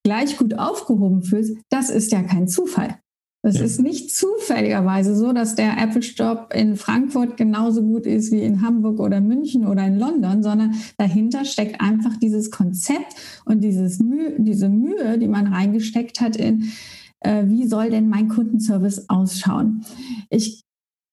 gleich 0.04 0.38
gut 0.38 0.58
aufgehoben 0.58 1.22
fühlst, 1.22 1.58
das 1.68 1.90
ist 1.90 2.12
ja 2.12 2.22
kein 2.22 2.48
Zufall. 2.48 2.98
Es 3.44 3.58
ja. 3.58 3.64
ist 3.64 3.80
nicht 3.80 4.14
zufälligerweise 4.14 5.16
so, 5.16 5.32
dass 5.32 5.56
der 5.56 5.76
Apple 5.76 6.02
Store 6.02 6.46
in 6.54 6.76
Frankfurt 6.76 7.36
genauso 7.36 7.82
gut 7.82 8.06
ist 8.06 8.32
wie 8.32 8.42
in 8.42 8.62
Hamburg 8.62 9.00
oder 9.00 9.20
München 9.20 9.66
oder 9.66 9.84
in 9.84 9.98
London, 9.98 10.42
sondern 10.42 10.76
dahinter 10.96 11.44
steckt 11.44 11.80
einfach 11.80 12.16
dieses 12.16 12.50
Konzept 12.50 13.16
und 13.44 13.60
dieses 13.62 13.98
Mühe, 13.98 14.36
diese 14.38 14.68
Mühe, 14.68 15.18
die 15.18 15.28
man 15.28 15.48
reingesteckt 15.48 16.20
hat 16.20 16.36
in, 16.36 16.72
äh, 17.24 17.44
wie 17.46 17.66
soll 17.66 17.90
denn 17.90 18.08
mein 18.08 18.28
Kundenservice 18.28 19.08
ausschauen. 19.08 19.84
Ich 20.30 20.62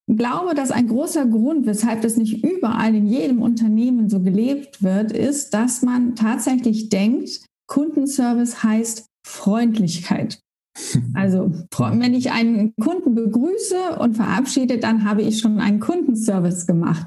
glaube, 0.07 0.55
dass 0.55 0.71
ein 0.71 0.87
großer 0.87 1.25
Grund, 1.27 1.65
weshalb 1.65 2.01
das 2.01 2.17
nicht 2.17 2.43
überall 2.43 2.95
in 2.95 3.05
jedem 3.05 3.41
Unternehmen 3.41 4.09
so 4.09 4.19
gelebt 4.19 4.81
wird, 4.81 5.11
ist, 5.11 5.53
dass 5.53 5.81
man 5.81 6.15
tatsächlich 6.15 6.89
denkt, 6.89 7.45
Kundenservice 7.67 8.63
heißt 8.63 9.05
Freundlichkeit. 9.25 10.39
Also 11.13 11.51
wenn 11.77 12.13
ich 12.13 12.31
einen 12.31 12.73
Kunden 12.79 13.13
begrüße 13.13 13.99
und 13.99 14.15
verabschiede, 14.15 14.77
dann 14.77 15.03
habe 15.03 15.23
ich 15.23 15.39
schon 15.39 15.59
einen 15.59 15.81
Kundenservice 15.81 16.67
gemacht. 16.67 17.05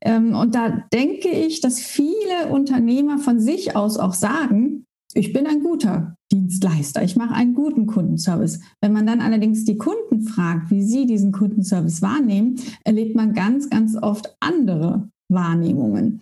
Ähm, 0.00 0.34
und 0.34 0.56
da 0.56 0.82
denke 0.92 1.28
ich, 1.28 1.60
dass 1.60 1.78
viele 1.78 2.48
Unternehmer 2.50 3.18
von 3.18 3.38
sich 3.38 3.76
aus 3.76 3.98
auch 3.98 4.14
sagen, 4.14 4.84
ich 5.14 5.32
bin 5.32 5.46
ein 5.46 5.62
guter 5.62 6.16
Dienstleister, 6.30 7.02
ich 7.02 7.16
mache 7.16 7.34
einen 7.34 7.54
guten 7.54 7.86
Kundenservice. 7.86 8.60
Wenn 8.80 8.92
man 8.92 9.06
dann 9.06 9.20
allerdings 9.20 9.64
die 9.64 9.78
Kunden 9.78 10.22
fragt, 10.22 10.70
wie 10.70 10.82
sie 10.82 11.06
diesen 11.06 11.32
Kundenservice 11.32 12.02
wahrnehmen, 12.02 12.56
erlebt 12.84 13.16
man 13.16 13.32
ganz, 13.32 13.70
ganz 13.70 13.96
oft 13.96 14.36
andere 14.40 15.08
Wahrnehmungen. 15.30 16.20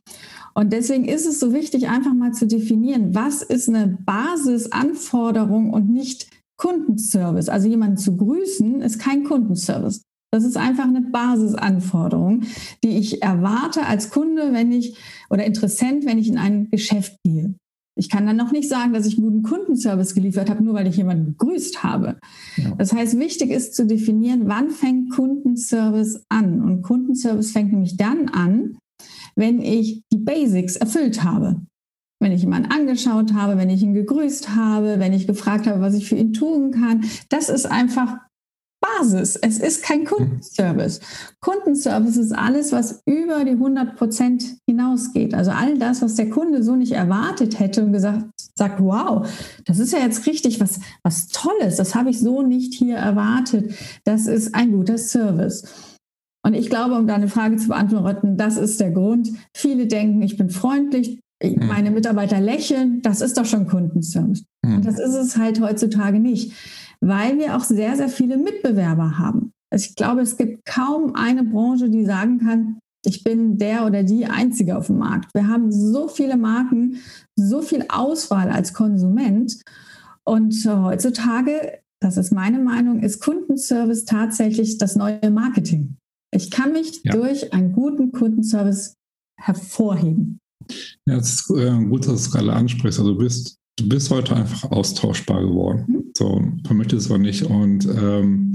Und 0.55 0.73
deswegen 0.73 1.05
ist 1.05 1.27
es 1.27 1.41
so 1.41 1.53
wichtig, 1.53 1.89
einfach 1.89 2.15
mal 2.15 2.33
zu 2.33 2.47
definieren, 2.47 3.15
was 3.15 3.43
ist 3.43 3.69
eine 3.69 3.99
Basisanforderung 4.05 5.71
und 5.71 5.91
nicht 5.91 6.29
Kundenservice, 6.57 7.49
also 7.49 7.69
jemanden 7.69 7.99
zu 7.99 8.17
grüßen, 8.17 8.81
ist 8.81 8.99
kein 8.99 9.25
Kundenservice. 9.25 10.03
Das 10.33 10.45
ist 10.45 10.57
einfach 10.57 10.85
eine 10.85 11.03
Basisanforderung, 11.03 12.43
die 12.83 12.99
ich 12.99 13.23
erwarte 13.23 13.87
als 13.87 14.11
Kunde, 14.11 14.53
wenn 14.53 14.73
ich 14.73 14.97
oder 15.31 15.45
Interessent, 15.45 16.05
wenn 16.05 16.19
ich 16.19 16.29
in 16.29 16.39
ein 16.39 16.69
Geschäft 16.71 17.17
gehe. 17.25 17.55
Ich 17.99 18.11
kann 18.11 18.27
dann 18.27 18.37
noch 18.37 18.53
nicht 18.53 18.69
sagen, 18.69 18.93
dass 18.93 19.07
ich 19.07 19.17
einen 19.17 19.27
guten 19.27 19.43
Kundenservice 19.43 20.15
geliefert 20.15 20.51
habe, 20.51 20.63
nur 20.63 20.75
weil 20.75 20.87
ich 20.87 20.97
jemanden 20.97 21.33
begrüßt 21.33 21.83
habe. 21.83 22.19
Ja. 22.57 22.75
Das 22.77 22.93
heißt, 22.93 23.19
wichtig 23.19 23.51
ist 23.51 23.75
zu 23.75 23.87
definieren, 23.87 24.43
wann 24.47 24.71
fängt 24.71 25.11
Kundenservice 25.11 26.25
an. 26.29 26.63
Und 26.63 26.83
Kundenservice 26.83 27.53
fängt 27.53 27.73
nämlich 27.73 27.97
dann 27.97 28.29
an, 28.29 28.77
wenn 29.35 29.61
ich 29.61 30.03
die 30.13 30.19
Basics 30.19 30.77
erfüllt 30.77 31.25
habe 31.25 31.61
wenn 32.19 32.33
ich 32.33 32.41
jemanden 32.41 32.71
angeschaut 32.71 33.35
habe, 33.35 33.59
wenn 33.59 33.71
ich 33.71 33.83
ihn 33.83 33.95
gegrüßt 33.95 34.55
habe, 34.57 34.99
wenn 34.99 35.13
ich 35.13 35.27
gefragt 35.27 35.67
habe, 35.67 35.81
was 35.81 35.95
ich 35.95 36.09
für 36.09 36.17
ihn 36.17 36.33
tun 36.33 36.71
kann. 36.71 37.05
Das 37.29 37.49
ist 37.49 37.67
einfach 37.67 38.17
Basis. 38.99 39.37
Es 39.37 39.59
ist 39.59 39.83
kein 39.83 40.05
Kundenservice. 40.05 41.01
Kundenservice 41.41 42.17
ist 42.17 42.33
alles, 42.33 42.73
was 42.73 43.03
über 43.07 43.45
die 43.45 43.53
100 43.53 43.97
Prozent 43.97 44.45
hinausgeht. 44.69 45.35
Also 45.35 45.51
all 45.51 45.79
das, 45.79 46.03
was 46.03 46.15
der 46.15 46.31
Kunde 46.31 46.63
so 46.63 46.77
nicht 46.77 46.93
erwartet 46.93 47.59
hätte 47.59 47.85
und 47.85 47.93
gesagt, 47.93 48.25
sagt, 48.55 48.83
wow, 48.83 49.29
das 49.65 49.79
ist 49.79 49.93
ja 49.93 50.01
jetzt 50.01 50.27
richtig 50.27 50.61
was, 50.61 50.81
was 51.03 51.29
Tolles. 51.29 51.77
Das 51.77 51.95
habe 51.95 52.11
ich 52.11 52.21
so 52.21 52.43
nicht 52.43 52.75
hier 52.75 52.97
erwartet. 52.97 53.75
Das 54.05 54.27
ist 54.27 54.55
ein 54.55 54.73
guter 54.73 54.99
Service. 54.99 55.65
Und 56.45 56.55
ich 56.55 56.71
glaube, 56.71 56.95
um 56.95 57.07
deine 57.07 57.29
Frage 57.29 57.57
zu 57.57 57.69
beantworten, 57.69 58.37
das 58.37 58.57
ist 58.57 58.81
der 58.81 58.93
Grund. 58.93 59.31
Viele 59.55 59.87
denken, 59.87 60.23
ich 60.23 60.37
bin 60.37 60.51
freundlich, 60.51 61.19
hm. 61.43 61.67
meine 61.67 61.91
Mitarbeiter 61.91 62.41
lächeln, 62.41 63.03
das 63.03 63.21
ist 63.21 63.37
doch 63.37 63.45
schon 63.45 63.67
Kundenservice. 63.67 64.45
Mhm. 64.65 64.77
Und 64.77 64.87
das 64.87 64.99
ist 64.99 65.15
es 65.15 65.37
halt 65.37 65.61
heutzutage 65.61 66.19
nicht, 66.21 66.53
weil 67.01 67.39
wir 67.39 67.57
auch 67.57 67.65
sehr, 67.65 67.97
sehr 67.97 68.09
viele 68.09 68.37
Mitbewerber 68.37 69.19
haben. 69.19 69.53
Also 69.71 69.89
ich 69.89 69.97
glaube, 69.97 70.23
es 70.23 70.37
gibt 70.37 70.65
kaum 70.65 71.15
eine 71.15 71.45
Branche, 71.45 71.91
die 71.91 72.05
sagen 72.05 72.39
kann, 72.39 72.79
ich 73.05 73.23
bin 73.23 73.57
der 73.57 73.87
oder 73.87 74.03
die 74.03 74.27
Einzige 74.27 74.77
auf 74.77 74.89
dem 74.89 74.99
Markt. 74.99 75.33
Wir 75.35 75.47
haben 75.47 75.71
so 75.71 76.09
viele 76.09 76.37
Marken, 76.37 76.99
so 77.37 77.63
viel 77.63 77.85
Auswahl 77.89 78.51
als 78.51 78.73
Konsument. 78.75 79.63
Und 80.25 80.67
äh, 80.67 80.71
heutzutage, 80.71 81.79
das 82.01 82.17
ist 82.17 82.33
meine 82.33 82.59
Meinung, 82.59 83.01
ist 83.01 83.23
Kundenservice 83.23 84.05
tatsächlich 84.05 84.79
das 84.79 84.97
neue 84.97 85.31
Marketing. 85.31 85.97
Ich 86.35 86.51
kann 86.51 86.73
mich 86.73 87.01
ja. 87.05 87.13
durch 87.13 87.53
einen 87.53 87.73
guten 87.73 88.11
Kundenservice 88.11 88.95
hervorheben. 89.41 90.39
Ja, 91.09 91.17
es 91.17 91.49
ist 91.49 91.51
äh, 91.51 91.85
gut, 91.85 92.01
dass 92.01 92.07
du 92.07 92.15
es 92.15 92.31
gerade 92.33 92.53
ansprichst. 92.53 92.99
Also 92.99 93.13
du 93.13 93.19
bist, 93.19 93.57
du 93.79 93.89
bist 93.89 94.11
heute 94.11 94.35
einfach 94.35 94.71
austauschbar 94.71 95.43
geworden. 95.43 95.96
Mhm. 96.21 96.61
So, 96.63 96.69
man 96.69 96.77
möchte 96.77 96.97
es 96.97 97.11
aber 97.11 97.19
nicht. 97.19 97.45
Und 97.45 97.87
ähm, 97.87 98.53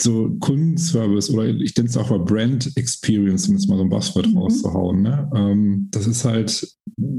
so 0.00 0.30
Kundenservice 0.40 1.30
oder 1.30 1.46
ich 1.46 1.74
denke 1.74 1.90
es 1.90 1.96
auch 1.96 2.10
mal 2.10 2.18
Brand 2.18 2.76
Experience, 2.76 3.48
um 3.48 3.54
jetzt 3.54 3.68
mal 3.68 3.76
so 3.76 3.84
ein 3.84 3.88
Buzzword 3.88 4.28
mhm. 4.28 4.38
rauszuhauen. 4.38 5.02
Ne? 5.02 5.30
Ähm, 5.34 5.88
das 5.90 6.06
ist 6.06 6.24
halt 6.24 6.66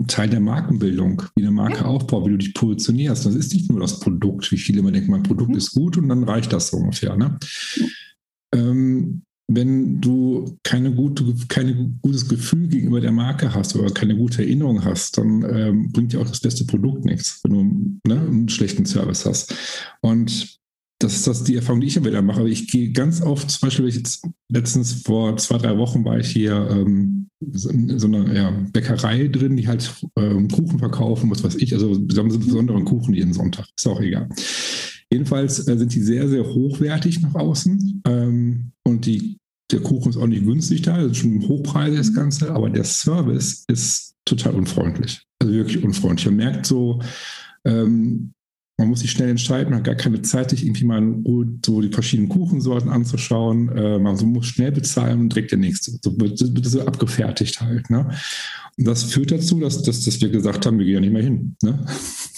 Teil 0.07 0.29
der 0.29 0.41
Markenbildung, 0.41 1.23
wie 1.35 1.43
eine 1.43 1.51
Marke 1.51 1.79
ja. 1.79 1.85
aufbaut, 1.85 2.25
wie 2.25 2.31
du 2.31 2.37
dich 2.37 2.53
positionierst. 2.53 3.25
Das 3.25 3.35
ist 3.35 3.53
nicht 3.53 3.69
nur 3.69 3.79
das 3.79 3.99
Produkt, 3.99 4.51
wie 4.51 4.57
viele 4.57 4.79
immer 4.79 4.91
denken, 4.91 5.11
mein 5.11 5.23
Produkt 5.23 5.51
mhm. 5.51 5.57
ist 5.57 5.73
gut 5.73 5.97
und 5.97 6.09
dann 6.09 6.23
reicht 6.23 6.51
das 6.51 6.69
so 6.69 6.77
ungefähr. 6.77 7.15
Ne? 7.15 7.37
Ja. 7.75 7.87
Ähm, 8.53 9.23
wenn 9.47 9.99
du 9.99 10.57
keine 10.63 10.91
gute, 10.93 11.33
kein 11.47 11.99
gutes 12.01 12.27
Gefühl 12.27 12.67
gegenüber 12.67 13.01
der 13.01 13.11
Marke 13.11 13.53
hast 13.53 13.75
oder 13.75 13.91
keine 13.91 14.15
gute 14.15 14.41
Erinnerung 14.41 14.83
hast, 14.83 15.17
dann 15.17 15.43
ähm, 15.43 15.91
bringt 15.91 16.13
dir 16.13 16.21
auch 16.21 16.27
das 16.27 16.39
beste 16.39 16.65
Produkt 16.65 17.05
nichts, 17.05 17.41
wenn 17.43 17.53
du 17.53 18.09
ne, 18.09 18.21
einen 18.21 18.49
schlechten 18.49 18.85
Service 18.85 19.25
hast. 19.25 19.53
Und 20.01 20.59
das 20.99 21.15
ist 21.15 21.27
das 21.27 21.43
die 21.43 21.55
Erfahrung, 21.55 21.81
die 21.81 21.87
ich 21.87 21.97
immer 21.97 22.07
wieder 22.07 22.21
mache. 22.21 22.39
Aber 22.39 22.49
ich 22.49 22.67
gehe 22.67 22.91
ganz 22.91 23.21
oft, 23.21 23.49
zum 23.51 23.67
Beispiel 23.67 23.89
jetzt 23.89 24.25
letztens 24.49 24.93
vor 25.03 25.35
zwei, 25.37 25.57
drei 25.57 25.77
Wochen 25.77 26.05
war 26.05 26.17
ich 26.17 26.29
hier 26.29 26.69
ähm, 26.71 27.27
in 27.41 27.99
so 27.99 28.07
einer 28.07 28.33
ja, 28.33 28.51
Bäckerei 28.71 29.27
drin, 29.27 29.57
die 29.57 29.67
halt 29.67 29.93
ähm, 30.15 30.47
Kuchen 30.47 30.79
verkaufen, 30.79 31.29
was 31.29 31.43
weiß 31.43 31.55
ich. 31.55 31.73
Also 31.73 31.99
besonderen 31.99 32.85
Kuchen 32.85 33.13
jeden 33.13 33.33
Sonntag. 33.33 33.67
Ist 33.75 33.87
auch 33.87 33.99
egal. 33.99 34.29
Jedenfalls 35.13 35.67
äh, 35.67 35.77
sind 35.77 35.93
die 35.93 36.01
sehr, 36.01 36.27
sehr 36.27 36.43
hochwertig 36.43 37.21
nach 37.21 37.35
außen. 37.35 38.01
Ähm, 38.07 38.71
und 38.83 39.05
die, 39.05 39.37
der 39.71 39.79
Kuchen 39.81 40.09
ist 40.09 40.17
auch 40.17 40.25
nicht 40.25 40.43
günstig 40.43 40.81
da, 40.81 40.97
das 40.97 41.11
ist 41.11 41.17
schon 41.17 41.47
Hochpreise 41.47 41.97
das 41.97 42.13
Ganze, 42.15 42.51
aber 42.51 42.69
der 42.71 42.83
Service 42.83 43.63
ist 43.67 44.15
total 44.25 44.55
unfreundlich. 44.55 45.21
Also 45.39 45.53
wirklich 45.53 45.83
unfreundlich. 45.83 46.25
Man 46.25 46.37
merkt 46.37 46.65
so, 46.65 46.99
ähm, 47.63 48.33
man 48.77 48.89
muss 48.89 49.01
sich 49.01 49.11
schnell 49.11 49.29
entscheiden, 49.29 49.69
man 49.69 49.79
hat 49.79 49.85
gar 49.85 49.95
keine 49.95 50.21
Zeit, 50.23 50.49
sich 50.49 50.65
irgendwie 50.65 50.85
mal 50.85 51.01
so 51.63 51.81
die 51.81 51.91
verschiedenen 51.91 52.29
Kuchensorten 52.29 52.89
anzuschauen. 52.89 53.69
Äh, 53.69 53.99
man 53.99 54.15
muss 54.25 54.47
schnell 54.47 54.71
bezahlen 54.71 55.21
und 55.21 55.29
direkt 55.29 55.51
der 55.51 55.59
nächste. 55.59 55.91
So 56.01 56.19
wird, 56.19 56.39
wird 56.39 56.65
so 56.65 56.81
abgefertigt 56.81 57.61
halt. 57.61 57.89
Ne? 57.91 58.09
Und 58.77 58.87
das 58.87 59.03
führt 59.03 59.31
dazu, 59.31 59.59
dass, 59.59 59.83
dass, 59.83 60.03
dass 60.03 60.19
wir 60.19 60.29
gesagt 60.29 60.65
haben, 60.65 60.79
wir 60.79 60.85
gehen 60.85 60.95
ja 60.95 60.99
nicht 61.01 61.13
mehr 61.13 61.23
hin. 61.23 61.55
Ne? 61.61 61.85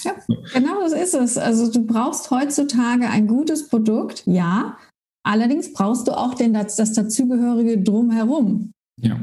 Ja, 0.03 0.13
genau 0.53 0.87
so 0.87 0.95
ist 0.95 1.13
es. 1.13 1.37
Also 1.37 1.71
du 1.71 1.85
brauchst 1.85 2.29
heutzutage 2.31 3.09
ein 3.09 3.27
gutes 3.27 3.69
Produkt, 3.69 4.23
ja. 4.25 4.77
Allerdings 5.23 5.73
brauchst 5.73 6.07
du 6.07 6.11
auch 6.11 6.35
den, 6.35 6.53
das, 6.53 6.75
das 6.75 6.93
dazugehörige 6.93 7.81
Drumherum. 7.81 8.71
Ja. 9.01 9.19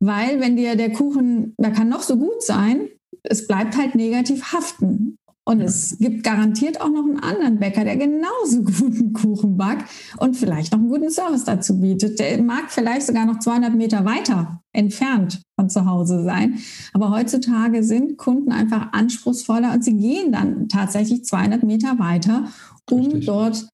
Weil 0.00 0.40
wenn 0.40 0.56
dir 0.56 0.76
der 0.76 0.92
Kuchen, 0.92 1.54
der 1.58 1.70
kann 1.70 1.88
noch 1.88 2.02
so 2.02 2.16
gut 2.16 2.42
sein, 2.42 2.88
es 3.22 3.46
bleibt 3.46 3.76
halt 3.76 3.94
negativ 3.94 4.52
haften. 4.52 5.16
Und 5.48 5.60
es 5.60 5.96
gibt 5.98 6.24
garantiert 6.24 6.80
auch 6.80 6.88
noch 6.88 7.04
einen 7.04 7.20
anderen 7.20 7.60
Bäcker, 7.60 7.84
der 7.84 7.96
genauso 7.96 8.62
guten 8.64 9.12
Kuchen 9.12 9.56
backt 9.56 9.88
und 10.18 10.36
vielleicht 10.36 10.72
noch 10.72 10.80
einen 10.80 10.88
guten 10.88 11.08
Service 11.08 11.44
dazu 11.44 11.80
bietet. 11.80 12.18
Der 12.18 12.42
mag 12.42 12.64
vielleicht 12.68 13.06
sogar 13.06 13.26
noch 13.26 13.38
200 13.38 13.72
Meter 13.74 14.04
weiter 14.04 14.60
entfernt 14.72 15.40
von 15.58 15.70
zu 15.70 15.86
Hause 15.86 16.24
sein. 16.24 16.58
Aber 16.92 17.10
heutzutage 17.10 17.84
sind 17.84 18.18
Kunden 18.18 18.50
einfach 18.50 18.92
anspruchsvoller 18.92 19.72
und 19.72 19.84
sie 19.84 19.96
gehen 19.96 20.32
dann 20.32 20.68
tatsächlich 20.68 21.24
200 21.24 21.62
Meter 21.62 21.98
weiter, 22.00 22.48
um 22.90 23.02
Richtig. 23.02 23.26
dort 23.26 23.68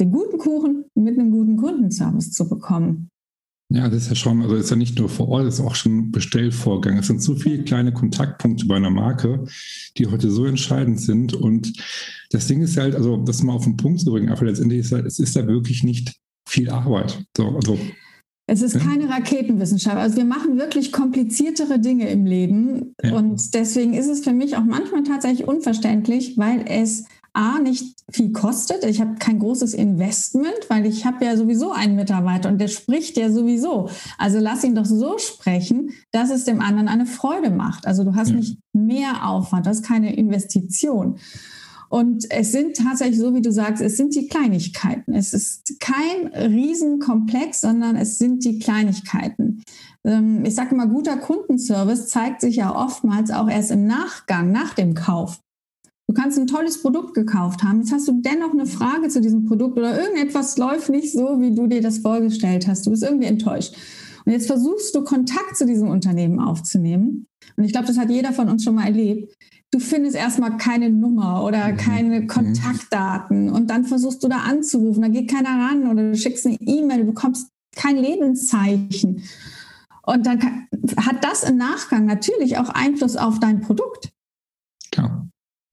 den 0.00 0.10
guten 0.10 0.38
Kuchen 0.38 0.86
mit 0.94 1.18
einem 1.18 1.30
guten 1.30 1.58
Kundenservice 1.58 2.32
zu 2.32 2.48
bekommen. 2.48 3.10
Ja, 3.70 3.88
das 3.88 4.04
ist 4.04 4.08
ja 4.08 4.14
schon, 4.14 4.40
also 4.40 4.54
ist 4.54 4.70
ja 4.70 4.76
nicht 4.76 4.98
nur 4.98 5.10
vor 5.10 5.28
Ort, 5.28 5.46
das 5.46 5.58
ist 5.58 5.60
auch 5.60 5.74
schon 5.74 6.10
Bestellvorgang. 6.10 6.96
Es 6.96 7.06
sind 7.06 7.22
so 7.22 7.34
viele 7.36 7.64
kleine 7.64 7.92
Kontaktpunkte 7.92 8.64
bei 8.64 8.76
einer 8.76 8.90
Marke, 8.90 9.44
die 9.98 10.06
heute 10.06 10.30
so 10.30 10.46
entscheidend 10.46 11.00
sind. 11.00 11.34
Und 11.34 11.74
das 12.30 12.46
Ding 12.46 12.62
ist 12.62 12.78
halt, 12.78 12.94
also 12.94 13.18
das 13.18 13.42
mal 13.42 13.52
auf 13.52 13.64
den 13.64 13.76
Punkt 13.76 14.00
zu 14.00 14.10
bringen, 14.10 14.30
aber 14.30 14.46
letztendlich 14.46 14.80
ist 14.80 14.92
halt, 14.92 15.04
es 15.04 15.18
ist 15.18 15.36
da 15.36 15.46
wirklich 15.46 15.84
nicht 15.84 16.16
viel 16.48 16.70
Arbeit. 16.70 17.22
So, 17.36 17.48
also, 17.48 17.78
es 18.50 18.62
ist 18.62 18.80
keine 18.80 19.10
Raketenwissenschaft. 19.10 19.98
Also 19.98 20.16
wir 20.16 20.24
machen 20.24 20.56
wirklich 20.56 20.90
kompliziertere 20.90 21.78
Dinge 21.78 22.08
im 22.08 22.24
Leben. 22.24 22.94
Ja. 23.02 23.12
Und 23.12 23.52
deswegen 23.52 23.92
ist 23.92 24.08
es 24.08 24.24
für 24.24 24.32
mich 24.32 24.56
auch 24.56 24.64
manchmal 24.64 25.02
tatsächlich 25.02 25.46
unverständlich, 25.46 26.38
weil 26.38 26.64
es 26.66 27.04
A, 27.32 27.58
nicht 27.58 27.96
viel 28.10 28.32
kostet. 28.32 28.84
Ich 28.84 29.00
habe 29.00 29.16
kein 29.18 29.38
großes 29.38 29.74
Investment, 29.74 30.58
weil 30.68 30.86
ich 30.86 31.04
habe 31.04 31.24
ja 31.24 31.36
sowieso 31.36 31.72
einen 31.72 31.96
Mitarbeiter 31.96 32.48
und 32.48 32.60
der 32.60 32.68
spricht 32.68 33.16
ja 33.16 33.30
sowieso. 33.30 33.90
Also 34.16 34.38
lass 34.38 34.64
ihn 34.64 34.74
doch 34.74 34.86
so 34.86 35.18
sprechen, 35.18 35.90
dass 36.10 36.30
es 36.30 36.44
dem 36.44 36.60
anderen 36.60 36.88
eine 36.88 37.06
Freude 37.06 37.50
macht. 37.50 37.86
Also 37.86 38.04
du 38.04 38.14
hast 38.14 38.30
ja. 38.30 38.36
nicht 38.36 38.58
mehr 38.72 39.28
Aufwand, 39.28 39.66
das 39.66 39.78
ist 39.78 39.86
keine 39.86 40.16
Investition. 40.16 41.18
Und 41.88 42.30
es 42.30 42.52
sind 42.52 42.76
tatsächlich, 42.76 43.18
so 43.18 43.34
wie 43.34 43.40
du 43.40 43.50
sagst, 43.50 43.82
es 43.82 43.96
sind 43.96 44.14
die 44.14 44.26
Kleinigkeiten. 44.26 45.14
Es 45.14 45.32
ist 45.32 45.80
kein 45.80 46.26
Riesenkomplex, 46.34 47.62
sondern 47.62 47.96
es 47.96 48.18
sind 48.18 48.44
die 48.44 48.58
Kleinigkeiten. 48.58 49.62
Ähm, 50.04 50.44
ich 50.44 50.54
sage 50.54 50.74
mal, 50.74 50.88
guter 50.88 51.16
Kundenservice 51.16 52.08
zeigt 52.08 52.42
sich 52.42 52.56
ja 52.56 52.74
oftmals 52.74 53.30
auch 53.30 53.48
erst 53.48 53.70
im 53.70 53.86
Nachgang, 53.86 54.52
nach 54.52 54.74
dem 54.74 54.94
Kauf. 54.94 55.40
Du 56.08 56.14
kannst 56.14 56.38
ein 56.38 56.46
tolles 56.46 56.80
Produkt 56.80 57.12
gekauft 57.12 57.62
haben. 57.62 57.80
Jetzt 57.80 57.92
hast 57.92 58.08
du 58.08 58.22
dennoch 58.22 58.52
eine 58.52 58.64
Frage 58.64 59.08
zu 59.08 59.20
diesem 59.20 59.44
Produkt 59.44 59.78
oder 59.78 60.00
irgendetwas 60.00 60.56
läuft 60.56 60.88
nicht 60.88 61.12
so, 61.12 61.38
wie 61.40 61.54
du 61.54 61.66
dir 61.66 61.82
das 61.82 61.98
vorgestellt 61.98 62.66
hast. 62.66 62.86
Du 62.86 62.90
bist 62.90 63.02
irgendwie 63.02 63.26
enttäuscht. 63.26 63.74
Und 64.24 64.32
jetzt 64.32 64.46
versuchst 64.46 64.94
du 64.94 65.04
Kontakt 65.04 65.58
zu 65.58 65.66
diesem 65.66 65.88
Unternehmen 65.88 66.40
aufzunehmen. 66.40 67.26
Und 67.56 67.64
ich 67.64 67.72
glaube, 67.72 67.86
das 67.86 67.98
hat 67.98 68.08
jeder 68.08 68.32
von 68.32 68.48
uns 68.48 68.64
schon 68.64 68.76
mal 68.76 68.86
erlebt. 68.86 69.34
Du 69.70 69.80
findest 69.80 70.16
erstmal 70.16 70.56
keine 70.56 70.88
Nummer 70.88 71.44
oder 71.44 71.72
mhm. 71.72 71.76
keine 71.76 72.20
mhm. 72.20 72.26
Kontaktdaten 72.26 73.50
und 73.50 73.68
dann 73.68 73.84
versuchst 73.84 74.24
du 74.24 74.28
da 74.28 74.38
anzurufen. 74.38 75.02
Da 75.02 75.08
geht 75.08 75.30
keiner 75.30 75.50
ran 75.50 75.88
oder 75.90 76.10
du 76.10 76.16
schickst 76.16 76.46
eine 76.46 76.56
E-Mail, 76.58 77.00
du 77.00 77.06
bekommst 77.06 77.50
kein 77.76 77.96
Lebenszeichen. 77.98 79.24
Und 80.06 80.24
dann 80.24 80.66
hat 80.96 81.22
das 81.22 81.42
im 81.42 81.58
Nachgang 81.58 82.06
natürlich 82.06 82.56
auch 82.56 82.70
Einfluss 82.70 83.16
auf 83.16 83.40
dein 83.40 83.60
Produkt. 83.60 84.10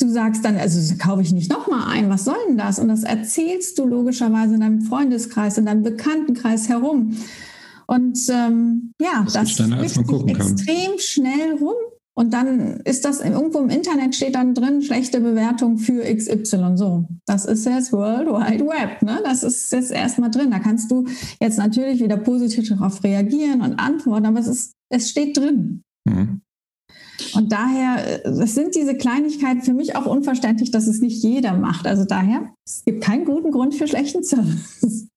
Du 0.05 0.11
sagst 0.11 0.45
dann, 0.45 0.55
also 0.57 0.95
kaufe 0.97 1.23
ich 1.23 1.33
nicht 1.33 1.49
nochmal 1.51 1.89
ein, 1.89 2.09
was 2.11 2.25
soll 2.25 2.35
denn 2.47 2.57
das? 2.57 2.77
Und 2.77 2.89
das 2.89 3.03
erzählst 3.03 3.79
du 3.79 3.87
logischerweise 3.87 4.53
in 4.53 4.59
deinem 4.59 4.81
Freundeskreis, 4.81 5.57
in 5.57 5.65
deinem 5.65 5.81
Bekanntenkreis 5.81 6.69
herum. 6.69 7.17
Und 7.87 8.19
ähm, 8.29 8.91
ja, 9.01 9.23
das, 9.23 9.33
das 9.33 9.51
schneller, 9.51 9.81
extrem 9.81 10.99
schnell 10.99 11.55
rum. 11.59 11.73
Und 12.13 12.33
dann 12.33 12.81
ist 12.81 13.03
das 13.03 13.19
irgendwo 13.19 13.59
im 13.59 13.69
Internet 13.69 14.15
steht 14.15 14.35
dann 14.35 14.53
drin, 14.53 14.83
schlechte 14.83 15.19
Bewertung 15.19 15.79
für 15.79 16.03
XY. 16.03 16.73
So, 16.75 17.05
das 17.25 17.45
ist 17.45 17.65
jetzt 17.65 17.91
World 17.91 18.27
Wide 18.27 18.65
Web. 18.65 19.01
Ne? 19.01 19.21
Das 19.23 19.41
ist 19.41 19.71
jetzt 19.71 19.91
erstmal 19.91 20.29
drin. 20.29 20.51
Da 20.51 20.59
kannst 20.59 20.91
du 20.91 21.05
jetzt 21.41 21.57
natürlich 21.57 21.99
wieder 21.99 22.17
positiv 22.17 22.69
darauf 22.69 23.03
reagieren 23.03 23.61
und 23.61 23.79
antworten, 23.79 24.27
aber 24.27 24.39
es, 24.39 24.47
ist, 24.47 24.73
es 24.89 25.09
steht 25.09 25.35
drin. 25.35 25.81
Mhm. 26.05 26.41
Und 27.35 27.51
daher, 27.51 28.25
es 28.25 28.55
sind 28.55 28.75
diese 28.75 28.95
Kleinigkeiten 28.95 29.61
für 29.61 29.73
mich 29.73 29.95
auch 29.95 30.05
unverständlich, 30.05 30.71
dass 30.71 30.87
es 30.87 31.01
nicht 31.01 31.23
jeder 31.23 31.57
macht. 31.57 31.87
Also 31.87 32.05
daher, 32.05 32.53
es 32.65 32.83
gibt 32.85 33.03
keinen 33.03 33.25
guten 33.25 33.51
Grund 33.51 33.75
für 33.75 33.87
schlechten 33.87 34.23
Service. 34.23 35.07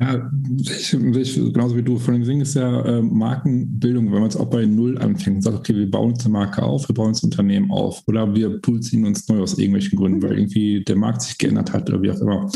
Ja, 0.00 0.30
ich, 0.60 0.92
ich, 0.92 1.34
genauso 1.34 1.76
wie 1.76 1.82
du. 1.82 1.98
Von 1.98 2.14
dem 2.14 2.24
Ding 2.24 2.40
ist 2.40 2.54
ja 2.54 2.84
äh, 2.84 3.02
Markenbildung, 3.02 4.12
wenn 4.12 4.20
man 4.20 4.28
es 4.28 4.36
auch 4.36 4.50
bei 4.50 4.64
Null 4.64 4.98
anfängt 4.98 5.36
und 5.36 5.42
sagt, 5.42 5.56
okay, 5.56 5.74
wir 5.74 5.90
bauen 5.90 6.12
uns 6.12 6.24
eine 6.24 6.32
Marke 6.32 6.62
auf, 6.62 6.88
wir 6.88 6.94
bauen 6.94 7.08
uns 7.08 7.22
ein 7.22 7.26
Unternehmen 7.26 7.70
auf 7.70 8.02
oder 8.06 8.32
wir 8.34 8.60
pulsieren 8.60 9.06
uns 9.06 9.26
neu 9.28 9.40
aus 9.40 9.58
irgendwelchen 9.58 9.98
Gründen, 9.98 10.18
mhm. 10.18 10.22
weil 10.22 10.38
irgendwie 10.38 10.84
der 10.84 10.96
Markt 10.96 11.22
sich 11.22 11.38
geändert 11.38 11.72
hat 11.72 11.88
oder 11.88 12.02
wie 12.02 12.10
auch 12.10 12.20
immer. 12.20 12.50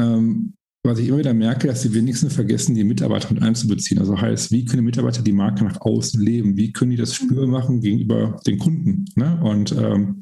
Ähm, 0.00 0.54
was 0.84 0.98
ich 0.98 1.08
immer 1.08 1.18
wieder 1.18 1.32
merke, 1.32 1.68
dass 1.68 1.82
die 1.82 1.94
wenigsten 1.94 2.28
vergessen, 2.28 2.74
die 2.74 2.82
Mitarbeiter 2.82 3.32
mit 3.32 3.40
einzubeziehen. 3.40 4.00
Also 4.00 4.20
heißt, 4.20 4.50
wie 4.50 4.64
können 4.64 4.84
Mitarbeiter 4.84 5.22
die 5.22 5.32
Marke 5.32 5.62
nach 5.62 5.80
außen 5.80 6.20
leben? 6.20 6.56
Wie 6.56 6.72
können 6.72 6.90
die 6.90 6.96
das 6.96 7.14
spürbar 7.14 7.46
machen 7.46 7.80
gegenüber 7.80 8.40
den 8.46 8.58
Kunden? 8.58 9.04
Ne? 9.14 9.40
Und 9.44 9.70
ähm, 9.72 10.20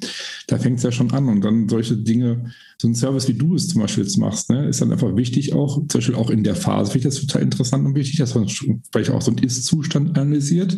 da 0.49 0.59
fängt 0.59 0.77
es 0.77 0.83
ja 0.83 0.93
schon 0.93 1.13
an. 1.13 1.29
Und 1.29 1.41
dann 1.43 1.67
solche 1.71 1.97
Dinge, 1.97 2.53
so 2.77 2.89
ein 2.89 2.95
Service, 2.95 3.27
wie 3.29 3.35
du 3.35 3.55
es 3.55 3.69
zum 3.69 3.81
Beispiel 3.81 4.05
jetzt 4.05 4.19
machst, 4.19 4.51
ne, 4.51 4.69
ist 4.69 4.83
dann 4.83 4.93
einfach 4.93 5.17
wichtig, 5.17 5.55
auch 5.55 5.77
zum 5.77 5.89
Beispiel 5.89 6.15
auch 6.15 6.29
in 6.29 6.45
der 6.45 6.57
Phase, 6.57 6.93
finde 6.93 7.09
ich 7.09 7.15
das 7.15 7.27
total 7.27 7.43
interessant 7.43 7.87
und 7.87 7.95
wichtig, 7.95 8.19
dass 8.19 8.35
man 8.35 8.47
vielleicht 8.49 9.11
auch 9.11 9.23
so 9.23 9.31
einen 9.31 9.43
Ist-Zustand 9.43 10.19
analysiert, 10.19 10.77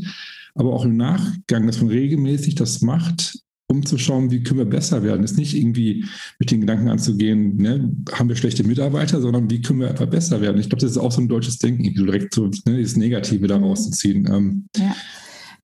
aber 0.54 0.72
auch 0.72 0.84
im 0.84 0.96
Nachgang, 0.96 1.66
dass 1.66 1.80
man 1.80 1.90
regelmäßig 1.90 2.54
das 2.54 2.82
macht, 2.82 3.41
um 3.72 3.84
zu 3.86 3.98
schauen, 3.98 4.30
wie 4.30 4.42
können 4.42 4.58
wir 4.58 4.66
besser 4.66 5.02
werden. 5.02 5.24
Ist 5.24 5.38
nicht 5.38 5.56
irgendwie 5.56 6.04
mit 6.38 6.50
den 6.50 6.60
Gedanken 6.60 6.88
anzugehen, 6.88 7.56
ne, 7.56 7.90
haben 8.12 8.28
wir 8.28 8.36
schlechte 8.36 8.64
Mitarbeiter, 8.64 9.20
sondern 9.20 9.50
wie 9.50 9.62
können 9.62 9.80
wir 9.80 9.90
einfach 9.90 10.06
besser 10.06 10.40
werden. 10.40 10.60
Ich 10.60 10.68
glaube, 10.68 10.82
das 10.82 10.92
ist 10.92 10.98
auch 10.98 11.12
so 11.12 11.20
ein 11.20 11.28
deutsches 11.28 11.58
Denken, 11.58 11.82
direkt 11.94 12.34
so 12.34 12.50
ne, 12.66 12.80
das 12.80 12.96
Negative 12.96 13.46
da 13.46 13.58
mhm. 13.58 13.64
rauszuziehen. 13.64 14.28
Ähm, 14.30 14.68
ja. 14.76 14.94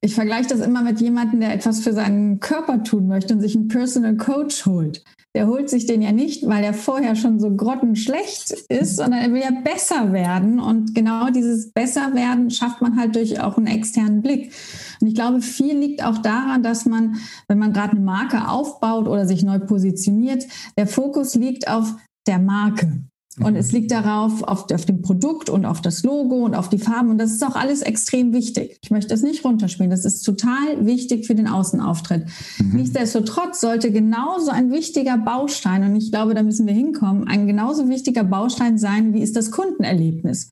Ich 0.00 0.14
vergleiche 0.14 0.48
das 0.48 0.60
immer 0.60 0.82
mit 0.82 1.00
jemandem, 1.00 1.40
der 1.40 1.52
etwas 1.52 1.80
für 1.80 1.92
seinen 1.92 2.40
Körper 2.40 2.84
tun 2.84 3.08
möchte 3.08 3.34
und 3.34 3.40
sich 3.40 3.56
einen 3.56 3.68
Personal 3.68 4.16
Coach 4.16 4.66
holt 4.66 5.02
der 5.34 5.46
holt 5.46 5.68
sich 5.68 5.86
den 5.86 6.02
ja 6.02 6.10
nicht, 6.10 6.48
weil 6.48 6.64
er 6.64 6.74
vorher 6.74 7.14
schon 7.14 7.38
so 7.38 7.54
grottenschlecht 7.54 8.50
ist, 8.68 8.96
sondern 8.96 9.20
er 9.20 9.32
will 9.32 9.42
ja 9.42 9.52
besser 9.62 10.12
werden. 10.12 10.58
Und 10.58 10.96
genau 10.96 11.30
dieses 11.30 11.70
Besserwerden 11.70 12.50
schafft 12.50 12.80
man 12.80 12.98
halt 12.98 13.14
durch 13.14 13.40
auch 13.40 13.56
einen 13.56 13.68
externen 13.68 14.22
Blick. 14.22 14.52
Und 15.00 15.06
ich 15.06 15.14
glaube, 15.14 15.40
viel 15.40 15.78
liegt 15.78 16.02
auch 16.02 16.18
daran, 16.18 16.62
dass 16.62 16.86
man, 16.86 17.18
wenn 17.46 17.58
man 17.58 17.72
gerade 17.72 17.92
eine 17.92 18.00
Marke 18.00 18.48
aufbaut 18.48 19.06
oder 19.06 19.26
sich 19.26 19.44
neu 19.44 19.60
positioniert, 19.60 20.44
der 20.76 20.86
Fokus 20.86 21.34
liegt 21.34 21.68
auf 21.68 21.94
der 22.26 22.38
Marke. 22.38 23.04
Und 23.40 23.56
es 23.56 23.72
liegt 23.72 23.90
darauf, 23.90 24.42
auf, 24.42 24.70
auf, 24.70 24.84
dem 24.86 25.02
Produkt 25.02 25.48
und 25.48 25.64
auf 25.64 25.80
das 25.80 26.02
Logo 26.02 26.44
und 26.44 26.54
auf 26.54 26.68
die 26.68 26.78
Farben. 26.78 27.10
Und 27.10 27.18
das 27.18 27.32
ist 27.32 27.44
auch 27.44 27.56
alles 27.56 27.82
extrem 27.82 28.32
wichtig. 28.32 28.78
Ich 28.82 28.90
möchte 28.90 29.10
das 29.10 29.22
nicht 29.22 29.44
runterspielen. 29.44 29.90
Das 29.90 30.04
ist 30.04 30.22
total 30.22 30.84
wichtig 30.86 31.26
für 31.26 31.34
den 31.34 31.46
Außenauftritt. 31.46 32.26
Mhm. 32.58 32.76
Nichtsdestotrotz 32.76 33.60
sollte 33.60 33.92
genauso 33.92 34.50
ein 34.50 34.70
wichtiger 34.70 35.18
Baustein, 35.18 35.84
und 35.84 35.96
ich 35.96 36.10
glaube, 36.10 36.34
da 36.34 36.42
müssen 36.42 36.66
wir 36.66 36.74
hinkommen, 36.74 37.28
ein 37.28 37.46
genauso 37.46 37.88
wichtiger 37.88 38.24
Baustein 38.24 38.78
sein, 38.78 39.14
wie 39.14 39.22
ist 39.22 39.36
das 39.36 39.50
Kundenerlebnis. 39.50 40.50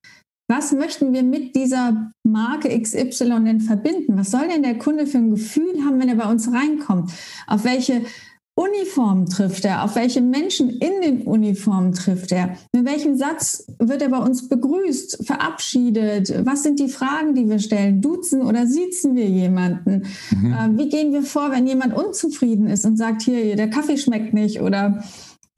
Was 0.48 0.70
möchten 0.72 1.12
wir 1.12 1.24
mit 1.24 1.56
dieser 1.56 2.12
Marke 2.22 2.68
XY 2.80 3.44
denn 3.44 3.60
verbinden? 3.60 4.16
Was 4.16 4.30
soll 4.30 4.46
denn 4.46 4.62
der 4.62 4.78
Kunde 4.78 5.06
für 5.06 5.18
ein 5.18 5.30
Gefühl 5.30 5.84
haben, 5.84 5.98
wenn 5.98 6.08
er 6.08 6.14
bei 6.14 6.30
uns 6.30 6.52
reinkommt? 6.52 7.10
Auf 7.48 7.64
welche 7.64 8.02
Uniformen 8.58 9.26
trifft 9.26 9.66
er? 9.66 9.84
Auf 9.84 9.96
welche 9.96 10.22
Menschen 10.22 10.70
in 10.70 11.02
den 11.02 11.22
Uniformen 11.22 11.92
trifft 11.92 12.32
er? 12.32 12.56
Mit 12.72 12.86
welchem 12.86 13.18
Satz 13.18 13.66
wird 13.78 14.00
er 14.00 14.08
bei 14.08 14.18
uns 14.18 14.48
begrüßt, 14.48 15.26
verabschiedet? 15.26 16.32
Was 16.46 16.62
sind 16.62 16.80
die 16.80 16.88
Fragen, 16.88 17.34
die 17.34 17.50
wir 17.50 17.58
stellen? 17.58 18.00
Duzen 18.00 18.40
oder 18.40 18.66
siezen 18.66 19.14
wir 19.14 19.28
jemanden? 19.28 20.06
Mhm. 20.30 20.52
Äh, 20.52 20.78
wie 20.78 20.88
gehen 20.88 21.12
wir 21.12 21.22
vor, 21.22 21.50
wenn 21.50 21.66
jemand 21.66 21.94
unzufrieden 21.94 22.66
ist 22.66 22.86
und 22.86 22.96
sagt, 22.96 23.22
hier, 23.22 23.56
der 23.56 23.68
Kaffee 23.68 23.98
schmeckt 23.98 24.32
nicht 24.32 24.62
oder 24.62 25.04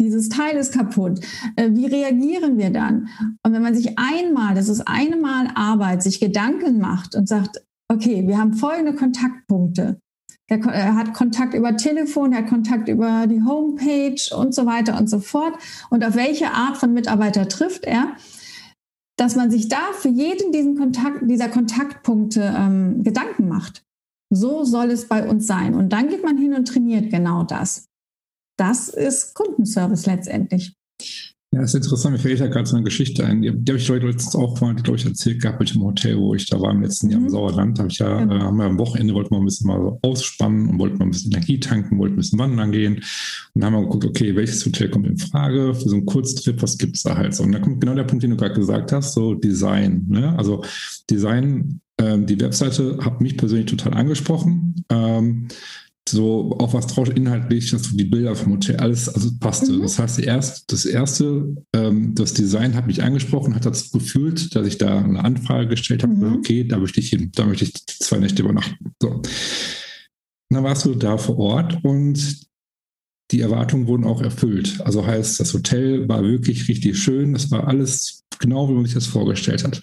dieses 0.00 0.28
Teil 0.28 0.56
ist 0.56 0.72
kaputt. 0.72 1.20
Äh, 1.54 1.70
wie 1.74 1.86
reagieren 1.86 2.58
wir 2.58 2.70
dann? 2.70 3.08
Und 3.44 3.52
wenn 3.52 3.62
man 3.62 3.76
sich 3.76 3.96
einmal, 3.96 4.56
das 4.56 4.68
ist 4.68 4.88
eine 4.88 5.16
Mal 5.16 5.48
Arbeit, 5.54 6.02
sich 6.02 6.18
Gedanken 6.18 6.78
macht 6.80 7.14
und 7.14 7.28
sagt, 7.28 7.62
okay, 7.88 8.26
wir 8.26 8.38
haben 8.38 8.54
folgende 8.54 8.94
Kontaktpunkte. 8.94 10.00
Er 10.48 10.94
hat 10.94 11.12
Kontakt 11.12 11.52
über 11.52 11.76
Telefon, 11.76 12.32
er 12.32 12.38
hat 12.38 12.48
Kontakt 12.48 12.88
über 12.88 13.26
die 13.26 13.42
Homepage 13.44 14.34
und 14.34 14.54
so 14.54 14.64
weiter 14.64 14.98
und 14.98 15.08
so 15.08 15.20
fort. 15.20 15.54
Und 15.90 16.04
auf 16.04 16.16
welche 16.16 16.52
Art 16.52 16.78
von 16.78 16.94
Mitarbeiter 16.94 17.48
trifft 17.48 17.84
er? 17.84 18.16
Dass 19.16 19.36
man 19.36 19.50
sich 19.50 19.68
da 19.68 19.92
für 19.92 20.08
jeden 20.08 20.52
diesen 20.52 20.76
Kontakt, 20.76 21.18
dieser 21.22 21.48
Kontaktpunkte 21.48 22.54
ähm, 22.56 23.02
Gedanken 23.02 23.48
macht. 23.48 23.82
So 24.30 24.64
soll 24.64 24.90
es 24.90 25.08
bei 25.08 25.28
uns 25.28 25.46
sein. 25.46 25.74
Und 25.74 25.92
dann 25.92 26.08
geht 26.08 26.24
man 26.24 26.38
hin 26.38 26.54
und 26.54 26.66
trainiert 26.66 27.10
genau 27.10 27.42
das. 27.42 27.86
Das 28.58 28.88
ist 28.88 29.34
Kundenservice 29.34 30.06
letztendlich. 30.06 30.74
Ja, 31.50 31.62
ist 31.62 31.74
interessant. 31.74 32.12
Mir 32.14 32.18
fällt 32.18 32.40
ja 32.40 32.46
gerade 32.46 32.68
so 32.68 32.76
eine 32.76 32.84
Geschichte 32.84 33.24
ein. 33.24 33.40
Die, 33.40 33.50
die 33.50 33.72
habe 33.72 33.78
ich 33.78 33.88
letztens 33.88 34.36
auch 34.36 34.60
mal, 34.60 34.74
glaube 34.74 34.98
ich, 34.98 35.06
erzählt 35.06 35.40
gehabt 35.40 35.60
mit 35.60 35.74
dem 35.74 35.82
Hotel, 35.82 36.18
wo 36.18 36.34
ich 36.34 36.44
da 36.46 36.60
war 36.60 36.72
im 36.72 36.82
letzten 36.82 37.08
Jahr 37.08 37.20
im 37.20 37.24
mhm. 37.24 37.30
Sauerland. 37.30 37.78
Da 37.78 37.84
habe 37.84 37.90
ich 37.90 37.98
ja, 37.98 38.20
ja. 38.20 38.36
Äh, 38.36 38.40
haben 38.40 38.58
wir 38.58 38.66
am 38.66 38.78
Wochenende 38.78 39.14
wollten 39.14 39.30
wir 39.30 39.38
ein 39.38 39.46
bisschen 39.46 39.66
mal 39.66 39.80
so 39.80 39.98
ausspannen 40.02 40.68
und 40.68 40.78
wollten 40.78 40.98
mal 40.98 41.06
ein 41.06 41.10
bisschen 41.10 41.32
Energie 41.32 41.58
tanken, 41.58 41.98
wollten 41.98 42.16
ein 42.16 42.18
bisschen 42.18 42.38
wandern 42.38 42.70
gehen. 42.70 42.96
Und 42.96 43.04
dann 43.54 43.64
haben 43.64 43.80
wir 43.80 43.86
geguckt, 43.86 44.04
okay, 44.04 44.36
welches 44.36 44.64
Hotel 44.66 44.90
kommt 44.90 45.06
in 45.06 45.16
Frage 45.16 45.72
für 45.72 45.88
so 45.88 45.96
einen 45.96 46.04
Kurztrip, 46.04 46.60
was 46.60 46.76
gibt 46.76 46.96
es 46.96 47.02
da 47.02 47.16
halt 47.16 47.34
so? 47.34 47.44
Und 47.44 47.52
da 47.52 47.60
kommt 47.60 47.80
genau 47.80 47.94
der 47.94 48.04
Punkt, 48.04 48.22
den 48.22 48.30
du 48.32 48.36
gerade 48.36 48.54
gesagt 48.54 48.92
hast, 48.92 49.14
so 49.14 49.32
Design. 49.32 50.04
Ne? 50.06 50.36
Also 50.36 50.62
Design, 51.08 51.80
ähm, 51.98 52.26
die 52.26 52.38
Webseite 52.40 52.98
hat 53.00 53.22
mich 53.22 53.38
persönlich 53.38 53.70
total 53.70 53.94
angesprochen. 53.94 54.84
Ähm, 54.90 55.48
so 56.10 56.50
auf 56.58 56.74
was 56.74 56.86
drauf 56.86 57.08
inhaltlich, 57.14 57.70
dass 57.70 57.82
du 57.82 57.96
die 57.96 58.04
Bilder 58.04 58.34
vom 58.34 58.52
Hotel, 58.54 58.76
alles, 58.76 59.08
also 59.08 59.30
passte. 59.38 59.72
Mhm. 59.72 59.82
Das 59.82 59.98
heißt, 59.98 60.18
erst, 60.20 60.72
das 60.72 60.84
erste, 60.84 61.54
ähm, 61.74 62.14
das 62.14 62.34
Design 62.34 62.74
hat 62.74 62.86
mich 62.86 63.02
angesprochen, 63.02 63.54
hat 63.54 63.66
dazu 63.66 63.98
gefühlt, 63.98 64.54
dass 64.54 64.66
ich 64.66 64.78
da 64.78 64.98
eine 64.98 65.24
Anfrage 65.24 65.68
gestellt 65.68 66.02
habe, 66.02 66.14
mhm. 66.14 66.34
okay, 66.34 66.64
da 66.64 66.78
möchte 66.78 67.00
ich 67.00 67.10
hin, 67.10 67.30
da 67.34 67.46
möchte 67.46 67.64
ich 67.64 67.74
zwei 67.86 68.18
Nächte 68.18 68.42
übernachten. 68.42 68.92
So. 69.00 69.22
Dann 70.50 70.64
warst 70.64 70.84
du 70.84 70.94
da 70.94 71.18
vor 71.18 71.38
Ort 71.38 71.84
und 71.84 72.48
die 73.30 73.40
Erwartungen 73.40 73.86
wurden 73.86 74.04
auch 74.04 74.22
erfüllt. 74.22 74.80
Also 74.80 75.06
heißt, 75.06 75.38
das 75.38 75.52
Hotel 75.52 76.08
war 76.08 76.22
wirklich 76.22 76.68
richtig 76.68 76.98
schön, 76.98 77.34
das 77.34 77.50
war 77.50 77.68
alles 77.68 78.24
genau, 78.38 78.68
wie 78.68 78.72
man 78.72 78.84
sich 78.84 78.94
das 78.94 79.06
vorgestellt 79.06 79.64
hat 79.64 79.82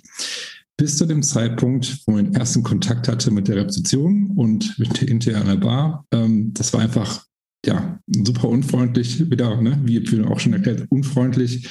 bis 0.77 0.97
zu 0.97 1.05
dem 1.05 1.23
Zeitpunkt, 1.23 2.01
wo 2.05 2.13
man 2.13 2.25
den 2.25 2.35
ersten 2.35 2.63
Kontakt 2.63 3.07
hatte 3.07 3.31
mit 3.31 3.47
der 3.47 3.57
Rezeption 3.57 4.31
und 4.35 4.77
mit 4.77 5.01
der 5.01 5.07
internen 5.07 5.59
Bar. 5.59 6.05
Ähm, 6.11 6.53
das 6.53 6.73
war 6.73 6.81
einfach 6.81 7.25
ja 7.65 7.99
super 8.07 8.49
unfreundlich, 8.49 9.29
wieder, 9.29 9.59
ne, 9.61 9.79
wie 9.83 9.97
ihr 9.97 10.29
auch 10.29 10.39
schon 10.39 10.53
erklärt, 10.53 10.85
unfreundlich. 10.89 11.67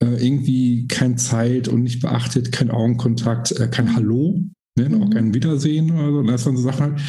Äh, 0.00 0.26
irgendwie 0.26 0.86
kein 0.88 1.16
Zeit 1.18 1.68
und 1.68 1.82
nicht 1.82 2.02
beachtet, 2.02 2.52
kein 2.52 2.70
Augenkontakt, 2.70 3.52
äh, 3.52 3.68
kein 3.68 3.94
Hallo, 3.94 4.40
ne, 4.76 4.88
mhm. 4.88 5.02
auch 5.02 5.10
kein 5.10 5.32
Wiedersehen 5.34 5.90
oder 5.92 6.12
so. 6.12 6.22
Das 6.22 6.46
waren 6.46 6.56
so 6.56 6.62
Sachen 6.62 6.80
halt. 6.80 7.00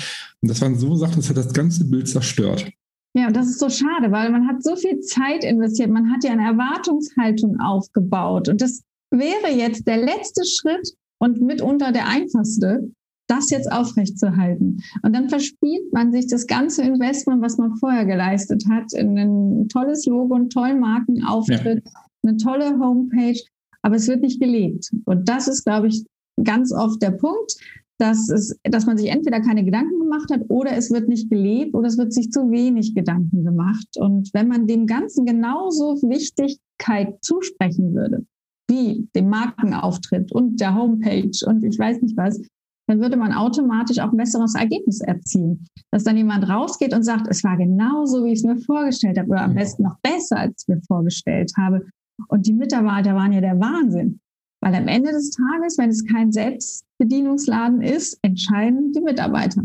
Und 0.42 0.50
das 0.50 0.62
waren 0.62 0.76
so 0.78 0.96
Sachen, 0.96 1.16
das 1.18 1.30
hat 1.30 1.38
das 1.38 1.54
ganze 1.54 1.86
Bild 1.86 2.08
zerstört. 2.08 2.70
Ja, 3.18 3.28
und 3.28 3.36
das 3.36 3.48
ist 3.48 3.60
so 3.60 3.70
schade, 3.70 4.12
weil 4.12 4.30
man 4.30 4.48
hat 4.48 4.62
so 4.62 4.76
viel 4.76 5.00
Zeit 5.00 5.44
investiert, 5.44 5.90
man 5.90 6.12
hat 6.12 6.24
ja 6.24 6.32
eine 6.32 6.44
Erwartungshaltung 6.44 7.60
aufgebaut. 7.60 8.50
Und 8.50 8.62
das 8.62 8.84
wäre 9.10 9.52
jetzt 9.56 9.88
der 9.88 9.98
letzte 9.98 10.44
Schritt, 10.46 10.94
und 11.26 11.42
mitunter 11.42 11.92
der 11.92 12.08
einfachste, 12.08 12.92
das 13.28 13.50
jetzt 13.50 13.72
aufrechtzuerhalten. 13.72 14.84
Und 15.02 15.16
dann 15.16 15.30
verspielt 15.30 15.92
man 15.92 16.12
sich 16.12 16.28
das 16.28 16.46
ganze 16.46 16.84
Investment, 16.84 17.42
was 17.42 17.58
man 17.58 17.76
vorher 17.78 18.06
geleistet 18.06 18.64
hat, 18.70 18.94
in 18.94 19.18
ein 19.18 19.68
tolles 19.70 20.06
Logo, 20.06 20.36
einen 20.36 20.50
tollen 20.50 20.80
Markenauftritt, 20.80 21.84
ja. 21.84 22.02
eine 22.24 22.38
tolle 22.38 22.80
Homepage, 22.80 23.40
aber 23.82 23.96
es 23.96 24.08
wird 24.08 24.22
nicht 24.22 24.40
gelebt. 24.40 24.92
Und 25.06 25.28
das 25.28 25.48
ist, 25.48 25.66
glaube 25.66 25.88
ich, 25.88 26.06
ganz 26.44 26.72
oft 26.72 27.02
der 27.02 27.12
Punkt, 27.12 27.56
dass, 27.98 28.30
es, 28.30 28.56
dass 28.64 28.86
man 28.86 28.98
sich 28.98 29.10
entweder 29.10 29.42
keine 29.42 29.64
Gedanken 29.64 30.00
gemacht 30.00 30.30
hat 30.32 30.42
oder 30.50 30.74
es 30.78 30.92
wird 30.92 31.08
nicht 31.08 31.30
gelebt 31.30 31.74
oder 31.74 31.88
es 31.88 31.98
wird 31.98 32.14
sich 32.14 32.30
zu 32.30 32.52
wenig 32.52 32.94
Gedanken 32.94 33.44
gemacht. 33.44 33.88
Und 33.98 34.30
wenn 34.34 34.50
man 34.50 34.68
dem 34.68 34.86
Ganzen 34.86 35.26
genauso 35.26 35.96
Wichtigkeit 36.04 37.18
zusprechen 37.24 37.96
würde, 37.96 38.26
wie 38.70 39.08
dem 39.16 39.30
Markenauftritt 39.30 40.32
und 40.32 40.60
der 40.60 40.76
Homepage 40.76 41.38
und 41.46 41.64
ich 41.64 41.78
weiß 41.78 42.02
nicht 42.02 42.18
was, 42.18 42.42
dann 42.88 43.02
würde 43.02 43.18
man 43.18 43.34
automatisch 43.34 44.00
auch 44.00 44.12
ein 44.12 44.18
besseres 44.18 44.54
Ergebnis 44.56 45.02
erzielen. 45.02 45.66
Dass 45.92 46.04
dann 46.04 46.18
jemand 46.18 46.48
rausgeht 46.48 46.94
und 46.94 47.04
sagt, 47.04 47.28
es 47.30 47.44
war 47.44 47.58
genauso, 47.58 48.24
wie 48.24 48.32
ich 48.32 48.40
es 48.40 48.44
mir 48.44 48.58
vorgestellt 48.58 49.18
habe 49.18 49.30
oder 49.30 49.42
am 49.42 49.56
besten 49.56 49.84
noch 49.84 49.98
besser, 50.02 50.38
als 50.38 50.52
ich 50.52 50.58
es 50.58 50.68
mir 50.68 50.82
vorgestellt 50.88 51.52
habe. 51.58 51.88
Und 52.28 52.46
die 52.46 52.54
Mitarbeiter 52.54 53.16
waren 53.16 53.34
ja 53.34 53.42
der 53.42 53.60
Wahnsinn. 53.60 54.20
Weil 54.62 54.76
am 54.76 54.88
Ende 54.88 55.12
des 55.12 55.32
Tages, 55.32 55.78
wenn 55.78 55.90
es 55.90 56.06
kein 56.06 56.32
Selbstbedienungsladen 56.32 57.82
ist, 57.82 58.18
entscheiden 58.22 58.94
die 58.94 59.02
Mitarbeiter. 59.02 59.64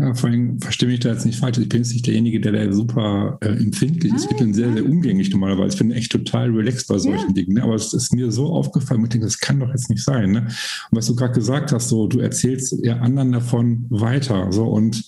Ja, 0.00 0.14
vor 0.14 0.30
allem 0.30 0.60
verstehe 0.60 0.88
mich 0.88 1.00
da 1.00 1.10
jetzt 1.10 1.26
nicht 1.26 1.40
falsch. 1.40 1.58
Ich 1.58 1.68
bin 1.68 1.80
jetzt 1.80 1.92
nicht 1.92 2.06
derjenige, 2.06 2.40
der 2.40 2.52
da 2.52 2.72
super 2.72 3.36
äh, 3.40 3.48
empfindlich 3.48 4.14
ist. 4.14 4.30
Ich 4.30 4.36
bin 4.36 4.54
sehr, 4.54 4.72
sehr 4.72 4.86
umgänglich 4.86 5.30
normalerweise. 5.30 5.74
Ich 5.74 5.78
bin 5.78 5.90
echt 5.90 6.12
total 6.12 6.50
relaxed 6.50 6.86
bei 6.86 6.98
solchen 6.98 7.28
ja. 7.28 7.32
Dingen. 7.32 7.54
Ne? 7.54 7.64
Aber 7.64 7.74
es 7.74 7.92
ist 7.92 8.12
mir 8.12 8.30
so 8.30 8.46
aufgefallen, 8.52 9.02
ich 9.02 9.08
denke, 9.08 9.26
das 9.26 9.40
kann 9.40 9.58
doch 9.58 9.70
jetzt 9.70 9.90
nicht 9.90 10.04
sein. 10.04 10.30
Ne? 10.30 10.40
Und 10.42 10.98
was 10.98 11.06
du 11.06 11.16
gerade 11.16 11.34
gesagt 11.34 11.72
hast, 11.72 11.88
so, 11.88 12.06
du 12.06 12.20
erzählst 12.20 12.76
ja 12.84 12.98
anderen 12.98 13.32
davon 13.32 13.86
weiter. 13.88 14.52
So, 14.52 14.66
und 14.66 15.04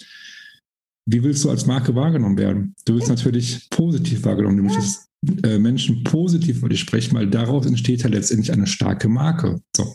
wie 1.06 1.22
willst 1.22 1.44
du 1.44 1.50
als 1.50 1.66
Marke 1.66 1.94
wahrgenommen 1.94 2.36
werden? 2.36 2.74
Du 2.84 2.94
willst 2.94 3.08
natürlich 3.08 3.68
positiv 3.70 4.24
wahrgenommen, 4.24 4.56
nämlich 4.56 4.74
ja. 4.74 4.80
dass 4.80 5.08
äh, 5.44 5.58
Menschen 5.58 6.02
positiv 6.02 6.58
über 6.58 6.68
dich 6.68 6.80
sprechen, 6.80 7.14
weil 7.14 7.28
daraus 7.28 7.64
entsteht 7.64 8.02
ja 8.02 8.08
letztendlich 8.08 8.52
eine 8.52 8.66
starke 8.66 9.08
Marke. 9.08 9.60
So. 9.76 9.94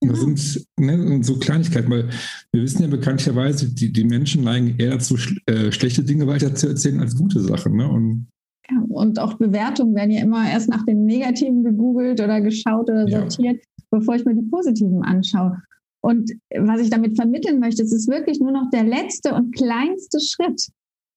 Das 0.00 0.20
sind 0.20 0.66
ne, 0.78 1.22
so 1.22 1.38
Kleinigkeiten, 1.38 1.90
weil 1.90 2.08
wir 2.52 2.62
wissen 2.62 2.82
ja 2.82 2.88
bekanntlicherweise, 2.88 3.68
die, 3.68 3.92
die 3.92 4.04
Menschen 4.04 4.44
neigen 4.44 4.76
eher 4.78 4.92
dazu, 4.92 5.16
äh, 5.46 5.70
schlechte 5.70 6.02
Dinge 6.02 6.26
weiter 6.26 6.54
zu 6.54 6.68
erzählen 6.68 7.00
als 7.00 7.16
gute 7.16 7.40
Sachen. 7.40 7.76
Ne? 7.76 7.88
Und, 7.88 8.26
ja, 8.70 8.82
und 8.88 9.18
auch 9.18 9.34
Bewertungen 9.34 9.94
werden 9.94 10.10
ja 10.10 10.22
immer 10.22 10.50
erst 10.50 10.70
nach 10.70 10.86
den 10.86 11.04
Negativen 11.04 11.64
gegoogelt 11.64 12.20
oder 12.20 12.40
geschaut 12.40 12.88
oder 12.88 13.06
sortiert, 13.08 13.56
ja. 13.56 13.84
bevor 13.90 14.14
ich 14.14 14.24
mir 14.24 14.34
die 14.34 14.48
Positiven 14.48 15.02
anschaue. 15.02 15.60
Und 16.02 16.32
was 16.56 16.80
ich 16.80 16.88
damit 16.88 17.16
vermitteln 17.16 17.60
möchte, 17.60 17.82
es 17.82 17.92
ist 17.92 18.08
wirklich 18.08 18.40
nur 18.40 18.52
noch 18.52 18.70
der 18.70 18.84
letzte 18.84 19.34
und 19.34 19.54
kleinste 19.54 20.18
Schritt. 20.20 20.68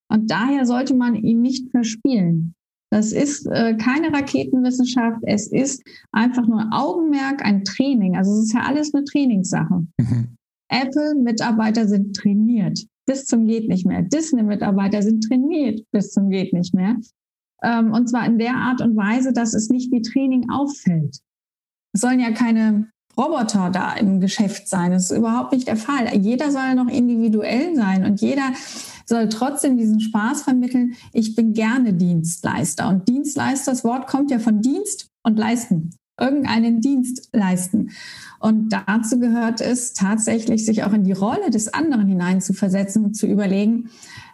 Und 0.09 0.29
daher 0.29 0.65
sollte 0.65 0.93
man 0.93 1.15
ihn 1.15 1.41
nicht 1.41 1.71
verspielen. 1.71 2.53
Das 2.93 3.11
ist 3.11 3.47
äh, 3.47 3.75
keine 3.75 4.13
Raketenwissenschaft, 4.13 5.17
es 5.23 5.47
ist 5.47 5.81
einfach 6.11 6.45
nur 6.45 6.69
Augenmerk, 6.71 7.43
ein 7.43 7.63
Training. 7.63 8.15
Also 8.15 8.33
es 8.33 8.45
ist 8.45 8.53
ja 8.53 8.61
alles 8.61 8.93
eine 8.93 9.03
Trainingssache. 9.03 9.87
Mhm. 9.97 10.37
Apple-Mitarbeiter 10.69 11.87
sind 11.87 12.15
trainiert. 12.15 12.85
bis 13.07 13.25
zum 13.25 13.47
geht 13.47 13.67
nicht 13.67 13.87
mehr. 13.87 14.03
Disney-Mitarbeiter 14.03 15.01
sind 15.01 15.23
trainiert 15.23 15.81
bis 15.91 16.11
zum 16.11 16.29
geht 16.29 16.53
nicht 16.53 16.75
mehr. 16.75 16.97
Ähm, 17.63 17.91
und 17.93 18.09
zwar 18.09 18.27
in 18.27 18.37
der 18.37 18.53
Art 18.53 18.79
und 18.79 18.95
Weise, 18.95 19.33
dass 19.33 19.55
es 19.55 19.69
nicht 19.69 19.91
wie 19.91 20.03
Training 20.03 20.51
auffällt. 20.51 21.17
Es 21.93 22.01
sollen 22.01 22.19
ja 22.19 22.31
keine 22.31 22.89
Roboter 23.17 23.71
da 23.71 23.95
im 23.95 24.19
Geschäft 24.19 24.67
sein. 24.67 24.91
Das 24.91 25.09
ist 25.09 25.17
überhaupt 25.17 25.51
nicht 25.51 25.67
der 25.67 25.77
Fall. 25.77 26.15
Jeder 26.15 26.51
soll 26.51 26.75
noch 26.75 26.89
individuell 26.89 27.75
sein 27.75 28.05
und 28.05 28.21
jeder 28.21 28.51
soll 29.05 29.29
trotzdem 29.29 29.77
diesen 29.77 29.99
Spaß 29.99 30.43
vermitteln. 30.43 30.95
Ich 31.11 31.35
bin 31.35 31.53
gerne 31.53 31.93
Dienstleister. 31.93 32.87
Und 32.89 33.07
Dienstleister, 33.07 33.71
das 33.71 33.83
Wort 33.83 34.07
kommt 34.07 34.31
ja 34.31 34.39
von 34.39 34.61
Dienst 34.61 35.09
und 35.23 35.37
Leisten. 35.37 35.91
Irgendeinen 36.19 36.79
Dienst 36.79 37.29
leisten. 37.33 37.89
Und 38.39 38.69
dazu 38.69 39.19
gehört 39.19 39.61
es 39.61 39.93
tatsächlich, 39.93 40.63
sich 40.65 40.83
auch 40.83 40.93
in 40.93 41.03
die 41.03 41.11
Rolle 41.11 41.49
des 41.49 41.73
anderen 41.73 42.07
hineinzuversetzen 42.07 43.03
und 43.03 43.15
zu 43.15 43.25
überlegen, 43.25 43.89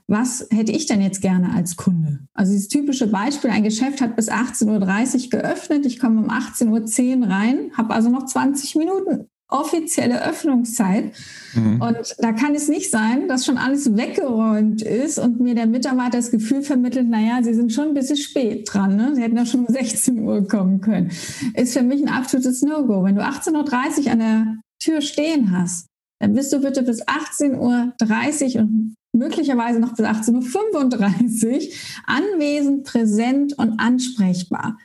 was 0.08 0.48
hätte 0.50 0.72
ich 0.72 0.88
denn 0.88 1.02
jetzt 1.02 1.22
gerne 1.22 1.54
als 1.54 1.78
Kunde? 1.78 2.20
Also 2.34 2.52
dieses 2.52 2.68
typische 2.68 3.08
Beispiel, 3.08 3.52
ein 3.52 3.64
Geschäft 3.64 4.02
hat 4.02 4.16
bis 4.16 4.30
18.30 4.30 5.26
Uhr 5.26 5.30
geöffnet, 5.30 5.86
ich 5.86 6.00
komme 6.00 6.20
um 6.20 6.30
18.10 6.30 7.22
Uhr 7.22 7.30
rein, 7.30 7.72
habe 7.78 7.94
also 7.94 8.10
noch 8.10 8.26
20 8.26 8.76
Minuten 8.76 9.30
offizielle 9.50 10.24
Öffnungszeit. 10.24 11.12
Mhm. 11.54 11.82
Und 11.82 12.16
da 12.20 12.32
kann 12.34 12.56
es 12.56 12.68
nicht 12.68 12.92
sein, 12.92 13.28
dass 13.28 13.46
schon 13.46 13.58
alles 13.58 13.98
weggeräumt 13.98 14.82
ist 14.82 15.18
und 15.18 15.40
mir 15.40 15.56
der 15.56 15.66
Mitarbeiter 15.66 16.18
das 16.18 16.32
Gefühl 16.32 16.62
vermittelt, 16.62 17.10
naja, 17.10 17.40
Sie 17.42 17.54
sind 17.54 17.74
schon 17.74 17.90
ein 17.90 17.94
bisschen 17.94 18.18
spät 18.18 18.70
dran. 18.72 18.96
Ne? 18.96 19.16
Sie 19.16 19.22
hätten 19.22 19.38
ja 19.38 19.46
schon 19.46 19.66
um 19.66 19.68
16 19.74 20.20
Uhr 20.20 20.48
kommen 20.48 20.82
können. 20.82 21.12
Ist 21.56 21.74
für 21.74 21.84
mich 21.84 22.02
ein 22.02 22.10
absolutes 22.10 22.62
No-Go. 22.62 23.04
Wenn 23.04 23.16
du 23.16 23.24
18.30 23.24 24.06
Uhr 24.06 24.12
an 24.12 24.20
der 24.20 24.56
Tür 24.80 25.02
stehen 25.02 25.52
hast, 25.52 25.88
dann 26.22 26.34
bist 26.34 26.54
du 26.54 26.60
bitte 26.60 26.84
bis 26.84 27.02
18.30 27.06 28.56
Uhr 28.56 28.62
und 28.62 28.96
möglicherweise 29.14 29.80
noch 29.80 29.96
bis 29.96 30.06
18.35 30.06 31.68
Uhr 31.68 31.74
anwesend, 32.06 32.84
präsent 32.86 33.58
und 33.58 33.80
ansprechbar. 33.80 34.78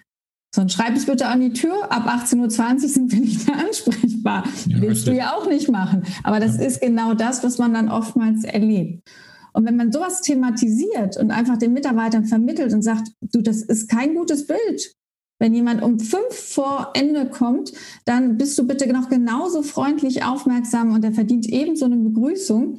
Sonst 0.54 0.74
schreib 0.74 0.94
es 0.94 1.06
bitte 1.06 1.26
an 1.26 1.40
die 1.40 1.52
Tür. 1.52 1.90
Ab 1.90 2.06
18.20 2.06 2.82
Uhr 2.82 2.88
sind 2.88 3.12
wir 3.12 3.18
nicht 3.18 3.44
mehr 3.48 3.58
ansprechbar. 3.58 4.44
Ja, 4.68 4.80
Willst 4.80 5.04
du 5.08 5.12
ja 5.12 5.32
auch 5.34 5.48
nicht 5.48 5.68
machen. 5.68 6.04
Aber 6.22 6.38
das 6.38 6.58
ja. 6.58 6.62
ist 6.62 6.80
genau 6.80 7.12
das, 7.14 7.42
was 7.42 7.58
man 7.58 7.74
dann 7.74 7.88
oftmals 7.88 8.44
erlebt. 8.44 9.02
Und 9.52 9.66
wenn 9.66 9.74
man 9.74 9.90
sowas 9.90 10.20
thematisiert 10.20 11.16
und 11.16 11.32
einfach 11.32 11.58
den 11.58 11.72
Mitarbeitern 11.72 12.26
vermittelt 12.26 12.72
und 12.72 12.82
sagt, 12.82 13.08
du, 13.20 13.40
das 13.40 13.62
ist 13.62 13.88
kein 13.88 14.14
gutes 14.14 14.46
Bild. 14.46 14.94
Wenn 15.40 15.54
jemand 15.54 15.82
um 15.82 15.98
fünf 15.98 16.32
vor 16.32 16.92
Ende 16.94 17.28
kommt, 17.28 17.72
dann 18.04 18.36
bist 18.36 18.56
du 18.56 18.64
bitte 18.64 18.86
noch 18.92 19.08
genauso 19.08 19.62
freundlich 19.62 20.22
aufmerksam 20.22 20.92
und 20.92 21.04
er 21.04 21.12
verdient 21.12 21.46
ebenso 21.46 21.86
eine 21.86 21.96
Begrüßung. 21.96 22.78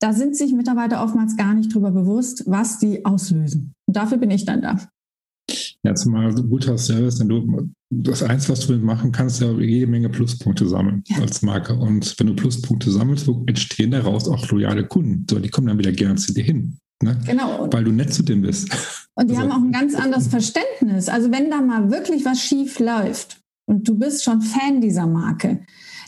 Da 0.00 0.12
sind 0.14 0.34
sich 0.34 0.52
Mitarbeiter 0.52 1.04
oftmals 1.04 1.36
gar 1.36 1.54
nicht 1.54 1.72
drüber 1.72 1.92
bewusst, 1.92 2.42
was 2.46 2.80
die 2.80 3.04
auslösen. 3.04 3.74
Und 3.86 3.96
dafür 3.96 4.18
bin 4.18 4.32
ich 4.32 4.44
dann 4.44 4.62
da. 4.62 4.78
Ja, 5.82 5.94
zumal 5.94 6.34
guter 6.34 6.76
Service, 6.76 7.16
denn 7.16 7.28
du, 7.28 7.70
das 7.90 8.22
eins, 8.22 8.48
was 8.48 8.66
du 8.66 8.76
machen 8.76 9.12
kannst, 9.12 9.40
ja 9.40 9.50
jede 9.52 9.86
Menge 9.86 10.08
Pluspunkte 10.08 10.66
sammeln 10.66 11.02
ja. 11.06 11.18
als 11.18 11.42
Marke. 11.42 11.74
Und 11.74 12.18
wenn 12.18 12.26
du 12.26 12.34
Pluspunkte 12.34 12.90
sammelst, 12.90 13.28
entstehen 13.46 13.92
daraus 13.92 14.28
auch 14.28 14.48
loyale 14.50 14.86
Kunden. 14.86 15.26
So, 15.30 15.38
die 15.38 15.48
kommen 15.48 15.68
dann 15.68 15.78
wieder 15.78 15.92
gerne 15.92 16.16
zu 16.16 16.34
dir 16.34 16.44
hin. 16.44 16.78
Ne? 17.02 17.16
Genau. 17.26 17.68
Weil 17.70 17.84
du 17.84 17.92
nett 17.92 18.12
zu 18.12 18.22
dem 18.22 18.42
bist. 18.42 18.68
Und 19.14 19.30
die 19.30 19.36
also. 19.36 19.48
haben 19.48 19.52
auch 19.52 19.64
ein 19.64 19.72
ganz 19.72 19.94
anderes 19.94 20.26
Verständnis. 20.28 21.08
Also 21.08 21.30
wenn 21.30 21.50
da 21.50 21.60
mal 21.60 21.90
wirklich 21.90 22.24
was 22.24 22.40
schief 22.40 22.78
läuft 22.80 23.40
und 23.66 23.88
du 23.88 23.96
bist 23.96 24.24
schon 24.24 24.42
Fan 24.42 24.80
dieser 24.80 25.06
Marke, 25.06 25.60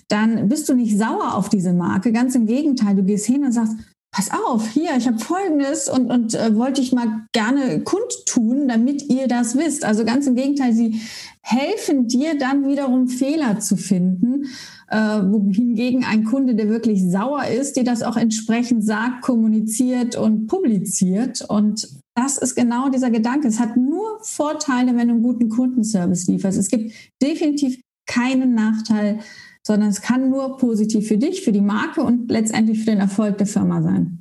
dann 0.09 0.49
bist 0.49 0.69
du 0.69 0.75
nicht 0.75 0.99
sauer 0.99 1.35
auf 1.35 1.49
diese 1.49 1.73
Marke. 1.73 2.13
Ganz 2.13 2.35
im 2.35 2.47
Gegenteil, 2.47 2.97
du 2.97 3.05
gehst 3.05 3.27
hin 3.27 3.45
und 3.45 3.53
sagst, 3.53 3.75
pass 4.13 4.31
auf, 4.33 4.69
hier, 4.71 4.97
ich 4.97 5.07
habe 5.07 5.19
Folgendes 5.19 5.89
und, 5.89 6.11
und 6.11 6.35
äh, 6.35 6.57
wollte 6.57 6.81
ich 6.81 6.93
mal 6.93 7.27
gerne 7.33 7.81
kundtun, 7.83 8.67
damit 8.67 9.09
ihr 9.09 9.29
das 9.29 9.57
wisst. 9.57 9.85
Also 9.85 10.05
ganz 10.05 10.27
im 10.27 10.35
Gegenteil, 10.35 10.73
sie 10.73 11.01
helfen 11.43 12.09
dir 12.09 12.37
dann 12.37 12.67
wiederum 12.67 13.09
Fehler 13.09 13.61
zu 13.61 13.77
finden, 13.77 14.47
äh, 14.89 14.97
wohingegen 14.97 16.05
ein 16.05 16.25
Kunde, 16.25 16.57
der 16.57 16.69
wirklich 16.69 17.09
sauer 17.09 17.45
ist, 17.47 17.77
dir 17.77 17.85
das 17.85 18.03
auch 18.03 18.17
entsprechend 18.17 18.85
sagt, 18.85 19.23
kommuniziert 19.23 20.17
und 20.17 20.49
publiziert. 20.49 21.43
Und 21.49 21.89
das 22.15 22.37
ist 22.37 22.57
genau 22.57 22.89
dieser 22.89 23.11
Gedanke. 23.11 23.47
Es 23.47 23.61
hat 23.61 23.77
nur 23.77 24.19
Vorteile, 24.23 24.97
wenn 24.97 25.09
du 25.09 25.15
einen 25.15 25.23
guten 25.23 25.49
Kundenservice 25.49 26.27
lieferst. 26.27 26.59
Es 26.59 26.69
gibt 26.69 26.93
definitiv 27.23 27.81
keinen 28.07 28.55
Nachteil, 28.55 29.21
sondern 29.67 29.89
es 29.91 30.01
kann 30.01 30.31
nur 30.31 30.57
positiv 30.57 31.09
für 31.09 31.19
dich, 31.19 31.43
für 31.43 31.53
die 31.53 31.61
Marke 31.61 32.03
und 32.03 32.31
letztendlich 32.31 32.81
für 32.81 32.87
den 32.87 33.01
Erfolg 33.01 33.39
der 33.39 33.47
Firma 33.47 33.83
sein. 33.83 34.21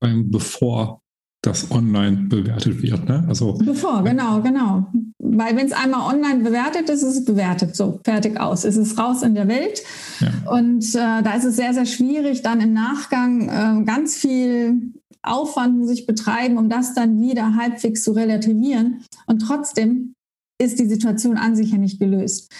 Bevor 0.00 1.00
das 1.44 1.70
online 1.70 2.26
bewertet 2.28 2.82
wird. 2.82 3.08
Ne? 3.08 3.24
Also, 3.28 3.54
Bevor, 3.54 4.02
genau, 4.02 4.40
genau. 4.40 4.86
Weil 5.18 5.56
wenn 5.56 5.66
es 5.66 5.72
einmal 5.72 6.14
online 6.14 6.42
bewertet 6.42 6.88
ist, 6.88 7.02
ist 7.02 7.16
es 7.16 7.24
bewertet. 7.24 7.76
So, 7.76 8.00
fertig 8.04 8.40
aus. 8.40 8.64
Es 8.64 8.76
ist 8.76 8.98
raus 8.98 9.22
in 9.22 9.34
der 9.34 9.48
Welt. 9.48 9.82
Ja. 10.20 10.52
Und 10.52 10.84
äh, 10.94 11.22
da 11.22 11.34
ist 11.34 11.44
es 11.44 11.56
sehr, 11.56 11.74
sehr 11.74 11.86
schwierig, 11.86 12.42
dann 12.42 12.60
im 12.60 12.72
Nachgang 12.72 13.48
äh, 13.48 13.84
ganz 13.84 14.16
viel 14.16 14.92
Aufwand 15.22 15.78
muss 15.78 15.90
ich 15.90 16.06
betreiben, 16.06 16.58
um 16.58 16.68
das 16.68 16.94
dann 16.94 17.20
wieder 17.20 17.56
halbwegs 17.56 18.04
zu 18.04 18.12
relativieren. 18.12 19.04
Und 19.26 19.40
trotzdem 19.40 20.14
ist 20.58 20.78
die 20.78 20.86
Situation 20.86 21.36
an 21.36 21.56
sich 21.56 21.72
ja 21.72 21.78
nicht 21.78 21.98
gelöst. 21.98 22.52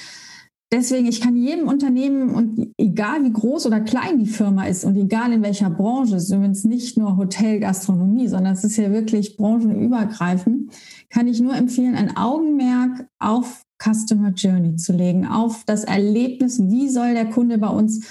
Deswegen, 0.75 1.07
ich 1.07 1.21
kann 1.21 1.37
jedem 1.37 1.69
Unternehmen 1.69 2.31
und 2.31 2.73
egal 2.79 3.23
wie 3.23 3.33
groß 3.33 3.67
oder 3.67 3.81
klein 3.81 4.19
die 4.19 4.27
Firma 4.27 4.67
ist 4.67 4.85
und 4.85 4.97
egal 4.97 5.33
in 5.33 5.41
welcher 5.41 5.71
Branche, 5.71 6.17
es 6.17 6.25
ist 6.25 6.33
übrigens 6.33 6.65
nicht 6.65 6.99
nur 6.99 7.17
Hotel, 7.17 7.61
Gastronomie, 7.61 8.27
sondern 8.27 8.55
es 8.55 8.65
ist 8.65 8.77
ja 8.77 8.91
wirklich 8.91 9.37
branchenübergreifend, 9.37 10.73
kann 11.11 11.29
ich 11.29 11.41
nur 11.41 11.55
empfehlen, 11.55 11.95
ein 11.95 12.17
Augenmerk 12.17 13.07
auf 13.21 13.63
Customer 13.81 14.31
Journey 14.31 14.75
zu 14.75 14.93
legen, 14.93 15.29
auf 15.29 15.63
das 15.65 15.85
Erlebnis, 15.85 16.61
wie 16.61 16.89
soll 16.89 17.15
der 17.15 17.31
Kunde 17.31 17.59
bei 17.59 17.69
uns 17.69 18.05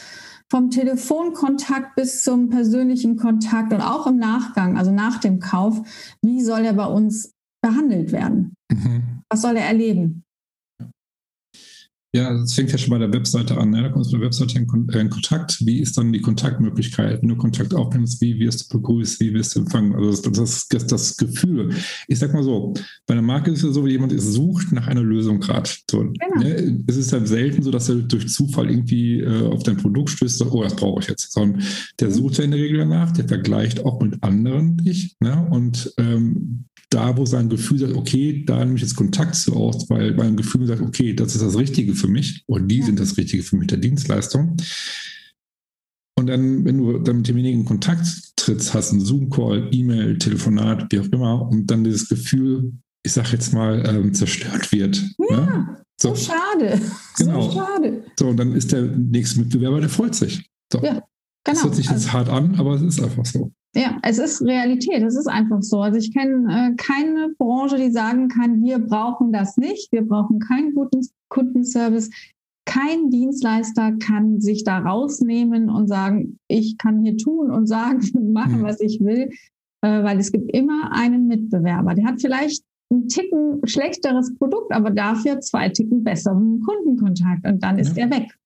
vom 0.49 0.69
Telefonkontakt 0.69 1.95
bis 1.97 2.21
zum 2.21 2.49
persönlichen 2.49 3.17
Kontakt 3.17 3.73
und 3.73 3.81
auch 3.81 4.07
im 4.07 4.15
Nachgang, 4.15 4.77
also 4.77 4.91
nach 4.91 5.19
dem 5.19 5.41
Kauf, 5.41 5.81
wie 6.21 6.41
soll 6.41 6.61
er 6.61 6.73
bei 6.73 6.85
uns 6.85 7.33
behandelt 7.61 8.13
werden? 8.13 8.53
Mhm. 8.71 9.03
Was 9.29 9.41
soll 9.41 9.57
er 9.57 9.65
erleben? 9.65 10.22
Ja, 12.15 12.31
das 12.31 12.53
fängt 12.53 12.71
ja 12.71 12.77
schon 12.77 12.91
bei 12.91 12.99
der 12.99 13.11
Webseite 13.11 13.57
an. 13.57 13.71
Ne? 13.71 13.81
Da 13.81 13.89
kommst 13.89 14.11
du 14.11 14.17
mit 14.17 14.21
der 14.21 14.27
Webseite 14.27 14.59
in, 14.59 14.89
äh, 14.89 14.99
in, 14.99 15.09
Kontakt. 15.09 15.65
Wie 15.65 15.79
ist 15.79 15.97
dann 15.97 16.13
die 16.13 16.21
Kontaktmöglichkeit? 16.21 17.23
Wenn 17.23 17.29
du 17.29 17.35
Kontakt 17.35 17.73
aufnimmst, 17.73 18.21
wie 18.21 18.37
wirst 18.37 18.71
du 18.71 18.77
begrüßt? 18.77 19.19
Wie 19.19 19.33
wirst 19.33 19.55
du 19.55 19.61
empfangen? 19.61 19.95
Also 19.95 20.21
das, 20.21 20.21
das, 20.21 20.67
das, 20.67 20.87
das 20.87 21.17
Gefühl. 21.17 21.73
Ich 22.07 22.19
sag 22.19 22.31
mal 22.31 22.43
so, 22.43 22.75
bei 23.07 23.13
einer 23.15 23.23
Marke 23.23 23.49
ist 23.49 23.59
es 23.59 23.65
ja 23.65 23.71
so, 23.71 23.85
wie 23.85 23.93
jemand 23.93 24.13
sucht 24.21 24.71
nach 24.71 24.85
einer 24.85 25.01
Lösung 25.01 25.39
gerade. 25.39 25.67
So, 25.89 26.01
genau. 26.01 26.39
ne? 26.39 26.83
Es 26.85 26.97
ist 26.97 27.11
halt 27.13 27.27
selten 27.27 27.63
so, 27.63 27.71
dass 27.71 27.89
er 27.89 27.95
durch 27.95 28.29
Zufall 28.29 28.69
irgendwie 28.69 29.21
äh, 29.21 29.47
auf 29.47 29.63
dein 29.63 29.77
Produkt 29.77 30.11
stößt 30.11 30.39
und 30.39 30.47
sagt, 30.47 30.55
oh, 30.55 30.63
das 30.63 30.75
brauche 30.75 31.01
ich 31.01 31.07
jetzt. 31.07 31.31
Sondern 31.31 31.63
der 31.99 32.09
mhm. 32.09 32.13
sucht 32.13 32.37
ja 32.37 32.43
in 32.43 32.51
der 32.51 32.59
Regel 32.59 32.77
danach, 32.77 33.09
der 33.11 33.27
vergleicht 33.27 33.83
auch 33.83 33.99
mit 33.99 34.21
anderen 34.21 34.77
dich. 34.77 35.15
Ne? 35.19 35.47
Und 35.49 35.91
ähm, 35.97 36.65
da, 36.93 37.17
wo 37.17 37.25
sein 37.25 37.49
Gefühl 37.49 37.79
sagt, 37.79 37.95
okay, 37.95 38.43
da 38.45 38.63
nehme 38.63 38.75
ich 38.75 38.81
jetzt 38.81 38.95
Kontakt 38.95 39.35
zu 39.35 39.55
aus, 39.55 39.89
weil 39.89 40.13
mein 40.13 40.37
Gefühl 40.37 40.67
sagt, 40.67 40.81
okay, 40.81 41.13
das 41.13 41.35
ist 41.35 41.41
das 41.41 41.57
Richtige 41.57 41.95
für 41.95 42.02
mich 42.07 42.43
oder 42.47 42.63
die 42.63 42.81
sind 42.81 42.99
das 42.99 43.17
Richtige 43.17 43.43
für 43.43 43.57
mich 43.57 43.67
der 43.67 43.77
Dienstleistung. 43.77 44.57
Und 46.15 46.27
dann, 46.27 46.63
wenn 46.63 46.77
du 46.77 46.99
dann 46.99 47.17
mit 47.17 47.27
demjenigen 47.27 47.61
in 47.61 47.65
Kontakt 47.65 48.05
trittst, 48.35 48.73
hast 48.73 48.91
einen 48.91 49.01
Zoom-Call, 49.01 49.69
E-Mail, 49.71 50.17
Telefonat, 50.17 50.91
wie 50.91 50.99
auch 50.99 51.11
immer, 51.11 51.49
und 51.49 51.67
dann 51.67 51.83
dieses 51.83 52.07
Gefühl, 52.07 52.73
ich 53.03 53.11
sag 53.11 53.31
jetzt 53.31 53.53
mal, 53.53 53.83
ähm, 53.87 54.13
zerstört 54.13 54.71
wird. 54.71 55.03
Ja, 55.29 55.39
ne? 55.41 55.83
so. 55.99 56.15
so. 56.15 56.31
schade. 56.31 56.79
Genau. 57.17 57.49
So 57.49 57.57
schade. 57.57 58.03
So, 58.17 58.27
und 58.27 58.37
dann 58.37 58.53
ist 58.53 58.71
der 58.71 58.83
nächste 58.83 59.39
Mitbewerber, 59.39 59.81
der 59.81 59.89
freut 59.89 60.15
sich. 60.15 60.49
So. 60.71 60.79
Ja, 60.83 60.93
genau. 60.93 61.03
Das 61.43 61.63
hört 61.63 61.75
sich 61.75 61.85
jetzt 61.85 61.93
also, 61.93 62.13
hart 62.13 62.29
an, 62.29 62.55
aber 62.55 62.75
es 62.75 62.81
ist 62.81 63.01
einfach 63.01 63.25
so. 63.25 63.51
Ja, 63.75 63.97
es 64.03 64.19
ist 64.19 64.41
Realität, 64.43 65.01
es 65.01 65.15
ist 65.15 65.27
einfach 65.27 65.63
so. 65.63 65.81
Also 65.81 65.97
ich 65.97 66.13
kenne 66.13 66.45
äh, 66.49 66.75
keine 66.75 67.33
Branche, 67.37 67.77
die 67.77 67.91
sagen 67.91 68.27
kann, 68.27 68.61
wir 68.61 68.77
brauchen 68.77 69.31
das 69.31 69.57
nicht, 69.57 69.91
wir 69.91 70.03
brauchen 70.03 70.39
keinen 70.39 70.75
guten 70.75 71.01
Kundenservice. 71.29 72.11
Kein 72.65 73.09
Dienstleister 73.09 73.93
kann 73.93 74.39
sich 74.39 74.63
da 74.63 74.77
rausnehmen 74.77 75.69
und 75.69 75.87
sagen, 75.87 76.37
ich 76.47 76.77
kann 76.77 77.03
hier 77.03 77.17
tun 77.17 77.49
und 77.49 77.65
sagen 77.65 78.01
und 78.13 78.31
machen, 78.31 78.59
mhm. 78.59 78.63
was 78.63 78.79
ich 78.79 78.99
will, 78.99 79.29
äh, 79.81 80.03
weil 80.03 80.19
es 80.19 80.31
gibt 80.31 80.51
immer 80.55 80.91
einen 80.93 81.27
Mitbewerber. 81.27 81.95
Der 81.95 82.05
hat 82.05 82.21
vielleicht 82.21 82.63
ein 82.91 83.07
Ticken 83.07 83.59
schlechteres 83.65 84.35
Produkt, 84.35 84.71
aber 84.71 84.91
dafür 84.91 85.39
zwei 85.39 85.69
Ticken 85.69 86.03
besseren 86.03 86.61
Kundenkontakt 86.61 87.47
und 87.47 87.63
dann 87.63 87.79
ist 87.79 87.97
ja. 87.97 88.05
er 88.05 88.11
weg. 88.11 88.37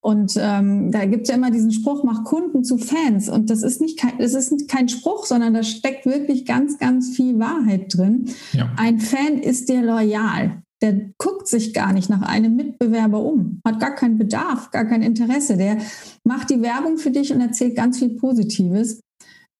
Und 0.00 0.34
ähm, 0.38 0.90
da 0.90 1.04
gibt 1.04 1.22
es 1.22 1.28
ja 1.28 1.34
immer 1.34 1.50
diesen 1.50 1.72
Spruch, 1.72 2.02
mach 2.04 2.24
Kunden 2.24 2.64
zu 2.64 2.78
Fans. 2.78 3.28
Und 3.28 3.50
das 3.50 3.62
ist 3.62 3.80
nicht 3.80 3.98
kein, 3.98 4.18
das 4.18 4.32
ist 4.34 4.68
kein 4.68 4.88
Spruch, 4.88 5.26
sondern 5.26 5.52
da 5.52 5.62
steckt 5.62 6.06
wirklich 6.06 6.46
ganz, 6.46 6.78
ganz 6.78 7.14
viel 7.14 7.38
Wahrheit 7.38 7.94
drin. 7.94 8.30
Ja. 8.52 8.72
Ein 8.76 8.98
Fan 9.00 9.38
ist 9.38 9.68
dir 9.68 9.82
loyal. 9.82 10.62
Der 10.82 10.98
guckt 11.18 11.46
sich 11.46 11.74
gar 11.74 11.92
nicht 11.92 12.08
nach 12.08 12.22
einem 12.22 12.56
Mitbewerber 12.56 13.22
um, 13.22 13.60
hat 13.66 13.80
gar 13.80 13.94
keinen 13.94 14.16
Bedarf, 14.16 14.70
gar 14.70 14.86
kein 14.86 15.02
Interesse. 15.02 15.58
Der 15.58 15.76
macht 16.24 16.48
die 16.48 16.62
Werbung 16.62 16.96
für 16.96 17.10
dich 17.10 17.34
und 17.34 17.42
erzählt 17.42 17.76
ganz 17.76 17.98
viel 17.98 18.16
Positives. 18.16 19.00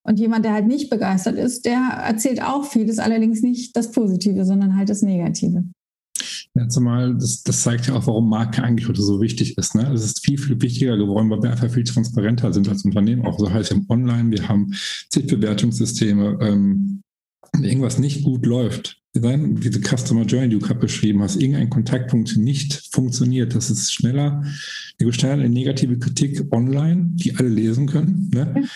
Und 0.02 0.18
jemand, 0.18 0.46
der 0.46 0.54
halt 0.54 0.66
nicht 0.66 0.88
begeistert 0.88 1.36
ist, 1.36 1.66
der 1.66 1.78
erzählt 1.78 2.42
auch 2.42 2.64
vieles, 2.64 2.98
allerdings 2.98 3.42
nicht 3.42 3.76
das 3.76 3.92
Positive, 3.92 4.46
sondern 4.46 4.78
halt 4.78 4.88
das 4.88 5.02
Negative. 5.02 5.64
Ja, 6.60 6.68
zumal 6.68 7.14
das, 7.14 7.42
das 7.42 7.62
zeigt 7.62 7.86
ja 7.86 7.94
auch, 7.94 8.06
warum 8.06 8.28
Marke 8.28 8.62
eigentlich 8.62 8.86
heute 8.86 9.00
so 9.00 9.22
wichtig 9.22 9.56
ist. 9.56 9.74
Ne? 9.74 9.90
Es 9.94 10.04
ist 10.04 10.22
viel, 10.22 10.36
viel 10.36 10.60
wichtiger 10.60 10.98
geworden, 10.98 11.30
weil 11.30 11.42
wir 11.42 11.50
einfach 11.50 11.70
viel 11.70 11.84
transparenter 11.84 12.52
sind 12.52 12.68
als 12.68 12.84
Unternehmen. 12.84 13.24
Auch 13.24 13.38
so 13.38 13.50
heißt 13.50 13.70
wir 13.70 13.78
haben 13.78 13.86
online, 13.88 14.30
wir 14.30 14.46
haben 14.46 14.74
Zielbewertungssysteme. 15.08 16.38
Ähm, 16.42 17.02
wenn 17.54 17.64
irgendwas 17.64 17.98
nicht 17.98 18.24
gut 18.24 18.44
läuft, 18.44 19.00
diese 19.14 19.80
Customer 19.80 20.24
Journey, 20.24 20.50
die 20.50 20.58
du 20.58 20.66
gerade 20.66 20.80
beschrieben 20.80 21.22
hast, 21.22 21.36
irgendein 21.36 21.70
Kontaktpunkt 21.70 22.36
nicht 22.36 22.90
funktioniert, 22.92 23.54
das 23.54 23.70
ist 23.70 23.92
schneller, 23.92 24.44
wir 24.98 25.12
schneller 25.14 25.42
eine 25.42 25.48
negative 25.48 25.98
Kritik 25.98 26.44
online, 26.52 27.12
die 27.14 27.36
alle 27.36 27.48
lesen 27.48 27.86
können. 27.86 28.30
Ne? 28.34 28.68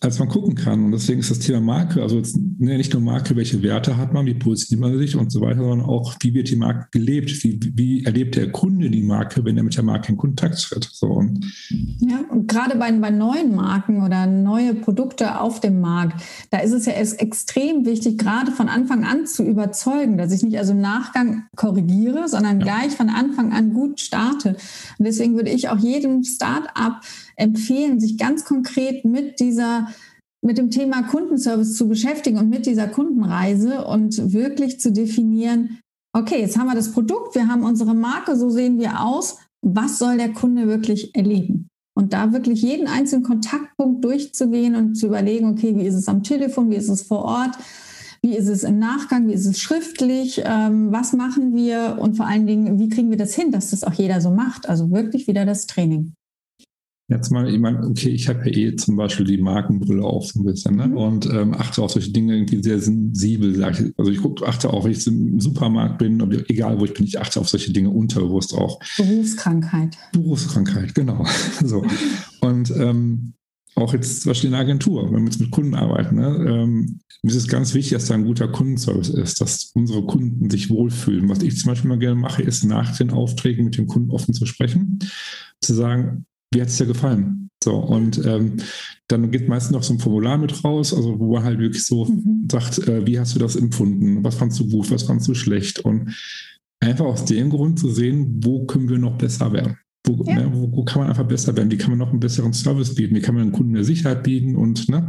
Als 0.00 0.18
man 0.18 0.28
gucken 0.28 0.54
kann. 0.54 0.84
Und 0.84 0.92
deswegen 0.92 1.20
ist 1.20 1.30
das 1.30 1.38
Thema 1.38 1.60
Marke, 1.60 2.02
also 2.02 2.16
jetzt, 2.16 2.36
ne, 2.36 2.76
nicht 2.76 2.92
nur 2.92 3.00
Marke, 3.00 3.36
welche 3.36 3.62
Werte 3.62 3.96
hat 3.96 4.12
man, 4.12 4.26
wie 4.26 4.34
positioniert 4.34 4.90
man 4.90 4.98
sich 4.98 5.16
und 5.16 5.32
so 5.32 5.40
weiter, 5.40 5.60
sondern 5.60 5.82
auch, 5.82 6.14
wie 6.20 6.34
wird 6.34 6.50
die 6.50 6.56
Marke 6.56 6.88
gelebt, 6.90 7.42
wie, 7.42 7.58
wie 7.74 8.04
erlebt 8.04 8.36
der 8.36 8.52
Kunde 8.52 8.90
die 8.90 9.02
Marke, 9.02 9.44
wenn 9.44 9.56
er 9.56 9.62
mit 9.62 9.76
der 9.76 9.84
Marke 9.84 10.12
in 10.12 10.18
Kontakt 10.18 10.60
tritt. 10.60 10.88
So, 10.92 11.06
und 11.06 11.44
ja, 12.00 12.20
und 12.30 12.48
gerade 12.48 12.76
bei, 12.76 12.92
bei 12.92 13.10
neuen 13.10 13.54
Marken 13.54 14.02
oder 14.02 14.26
neue 14.26 14.74
Produkte 14.74 15.40
auf 15.40 15.60
dem 15.60 15.80
Markt, 15.80 16.22
da 16.50 16.58
ist 16.58 16.72
es 16.72 16.86
ja 16.86 16.92
extrem 16.92 17.86
wichtig, 17.86 18.18
gerade 18.18 18.52
von 18.52 18.68
Anfang 18.68 19.04
an 19.04 19.26
zu 19.26 19.42
überzeugen, 19.42 20.18
dass 20.18 20.32
ich 20.32 20.42
nicht 20.42 20.58
also 20.58 20.72
im 20.72 20.80
Nachgang 20.80 21.44
korrigiere, 21.56 22.28
sondern 22.28 22.60
ja. 22.60 22.64
gleich 22.64 22.92
von 22.92 23.08
Anfang 23.08 23.52
an 23.52 23.72
gut 23.72 24.00
starte. 24.00 24.56
Und 24.98 25.06
deswegen 25.06 25.36
würde 25.36 25.50
ich 25.50 25.68
auch 25.68 25.78
jedem 25.78 26.24
Start-up 26.24 27.00
empfehlen, 27.36 28.00
sich 28.00 28.18
ganz 28.18 28.44
konkret 28.44 29.04
mit 29.04 29.40
dieser 29.40 29.88
mit 30.44 30.58
dem 30.58 30.70
Thema 30.70 31.02
Kundenservice 31.04 31.74
zu 31.74 31.88
beschäftigen 31.88 32.38
und 32.38 32.50
mit 32.50 32.66
dieser 32.66 32.86
Kundenreise 32.86 33.86
und 33.86 34.34
wirklich 34.34 34.78
zu 34.78 34.92
definieren, 34.92 35.80
okay, 36.14 36.40
jetzt 36.40 36.58
haben 36.58 36.66
wir 36.66 36.74
das 36.74 36.92
Produkt, 36.92 37.34
wir 37.34 37.48
haben 37.48 37.64
unsere 37.64 37.94
Marke, 37.94 38.36
so 38.36 38.50
sehen 38.50 38.78
wir 38.78 39.00
aus, 39.00 39.38
was 39.62 39.98
soll 39.98 40.18
der 40.18 40.34
Kunde 40.34 40.68
wirklich 40.68 41.14
erleben? 41.14 41.68
Und 41.96 42.12
da 42.12 42.32
wirklich 42.32 42.60
jeden 42.60 42.88
einzelnen 42.88 43.24
Kontaktpunkt 43.24 44.04
durchzugehen 44.04 44.74
und 44.74 44.96
zu 44.96 45.06
überlegen, 45.06 45.48
okay, 45.48 45.74
wie 45.76 45.86
ist 45.86 45.94
es 45.94 46.08
am 46.08 46.22
Telefon, 46.22 46.70
wie 46.70 46.76
ist 46.76 46.90
es 46.90 47.02
vor 47.02 47.24
Ort, 47.24 47.56
wie 48.20 48.36
ist 48.36 48.48
es 48.48 48.64
im 48.64 48.78
Nachgang, 48.78 49.28
wie 49.28 49.32
ist 49.32 49.46
es 49.46 49.58
schriftlich, 49.58 50.42
ähm, 50.44 50.92
was 50.92 51.12
machen 51.12 51.54
wir 51.54 51.98
und 52.00 52.16
vor 52.16 52.26
allen 52.26 52.46
Dingen, 52.46 52.78
wie 52.78 52.88
kriegen 52.88 53.10
wir 53.10 53.18
das 53.18 53.34
hin, 53.34 53.50
dass 53.50 53.70
das 53.70 53.84
auch 53.84 53.92
jeder 53.92 54.20
so 54.20 54.30
macht? 54.30 54.68
Also 54.68 54.90
wirklich 54.90 55.26
wieder 55.26 55.46
das 55.46 55.66
Training. 55.66 56.14
Jetzt 57.08 57.30
mal, 57.30 57.52
ich 57.52 57.60
meine, 57.60 57.86
okay, 57.86 58.08
ich 58.08 58.28
habe 58.28 58.48
ja 58.48 58.56
eh 58.56 58.76
zum 58.76 58.96
Beispiel 58.96 59.26
die 59.26 59.36
Markenbrille 59.36 60.02
auf 60.02 60.26
so 60.26 60.40
ein 60.40 60.44
bisschen 60.46 60.76
ne? 60.76 60.88
Mhm. 60.88 60.96
und 60.96 61.26
ähm, 61.26 61.52
achte 61.52 61.82
auf 61.82 61.92
solche 61.92 62.12
Dinge 62.12 62.34
irgendwie 62.34 62.62
sehr 62.62 62.80
sensibel. 62.80 63.62
Also 63.98 64.10
ich 64.10 64.22
guck, 64.22 64.42
achte 64.42 64.70
auch, 64.70 64.84
wenn 64.84 64.92
ich 64.92 65.06
im 65.06 65.38
Supermarkt 65.38 65.98
bin, 65.98 66.18
egal 66.48 66.80
wo 66.80 66.86
ich 66.86 66.94
bin, 66.94 67.04
ich 67.04 67.20
achte 67.20 67.40
auf 67.40 67.48
solche 67.50 67.72
Dinge 67.74 67.90
unterbewusst 67.90 68.54
auch. 68.54 68.80
Berufskrankheit. 68.96 69.98
Berufskrankheit, 70.12 70.94
genau. 70.94 71.26
so. 71.64 71.84
Und 72.40 72.70
ähm, 72.70 73.34
auch 73.74 73.92
jetzt 73.92 74.22
zum 74.22 74.30
Beispiel 74.30 74.48
in 74.48 74.52
der 74.52 74.60
Agentur, 74.60 75.04
wenn 75.12 75.24
wir 75.24 75.30
jetzt 75.30 75.40
mit 75.40 75.50
Kunden 75.50 75.74
arbeiten, 75.74 76.16
ne, 76.16 76.46
ähm, 76.48 77.00
ist 77.22 77.34
es 77.34 77.48
ganz 77.48 77.74
wichtig, 77.74 77.92
dass 77.92 78.06
da 78.06 78.14
ein 78.14 78.24
guter 78.24 78.48
Kundenservice 78.48 79.10
ist, 79.10 79.40
dass 79.42 79.72
unsere 79.74 80.04
Kunden 80.04 80.48
sich 80.48 80.70
wohlfühlen. 80.70 81.28
Was 81.28 81.42
ich 81.42 81.58
zum 81.58 81.68
Beispiel 81.68 81.88
mal 81.88 81.98
gerne 81.98 82.20
mache, 82.20 82.42
ist 82.42 82.64
nach 82.64 82.96
den 82.96 83.10
Aufträgen 83.10 83.64
mit 83.64 83.76
dem 83.76 83.86
Kunden 83.86 84.10
offen 84.10 84.32
zu 84.32 84.46
sprechen, 84.46 85.00
zu 85.60 85.74
sagen, 85.74 86.26
wie 86.54 86.60
hat 86.60 86.68
es 86.68 86.78
dir 86.78 86.86
gefallen? 86.86 87.50
So, 87.62 87.76
und 87.76 88.24
ähm, 88.26 88.58
dann 89.08 89.30
geht 89.30 89.48
meistens 89.48 89.72
noch 89.72 89.82
so 89.82 89.94
ein 89.94 89.98
Formular 89.98 90.38
mit 90.38 90.64
raus, 90.64 90.92
also 90.92 91.18
wo 91.18 91.34
man 91.34 91.44
halt 91.44 91.58
wirklich 91.58 91.84
so 91.84 92.04
mhm. 92.04 92.46
sagt, 92.50 92.78
äh, 92.86 93.06
wie 93.06 93.18
hast 93.18 93.34
du 93.34 93.38
das 93.38 93.56
empfunden? 93.56 94.22
Was 94.22 94.34
fandst 94.34 94.60
du 94.60 94.68
gut, 94.68 94.90
was 94.90 95.04
fandst 95.04 95.28
du 95.28 95.34
schlecht? 95.34 95.80
Und 95.80 96.14
einfach 96.80 97.06
aus 97.06 97.24
dem 97.24 97.50
Grund 97.50 97.78
zu 97.78 97.90
sehen, 97.90 98.40
wo 98.42 98.66
können 98.66 98.88
wir 98.88 98.98
noch 98.98 99.16
besser 99.16 99.52
werden? 99.52 99.78
Wo, 100.06 100.22
ja. 100.24 100.34
ne, 100.34 100.50
wo, 100.52 100.70
wo, 100.70 100.84
kann 100.84 101.00
man 101.00 101.08
einfach 101.08 101.26
besser 101.26 101.56
werden? 101.56 101.70
Wie 101.70 101.78
kann 101.78 101.90
man 101.90 101.98
noch 101.98 102.10
einen 102.10 102.20
besseren 102.20 102.52
Service 102.52 102.94
bieten? 102.94 103.14
Wie 103.14 103.22
kann 103.22 103.34
man 103.34 103.44
den 103.44 103.52
Kunden 103.52 103.72
mehr 103.72 103.84
Sicherheit 103.84 104.22
bieten? 104.22 104.56
Und 104.56 104.88
ne, 104.90 105.06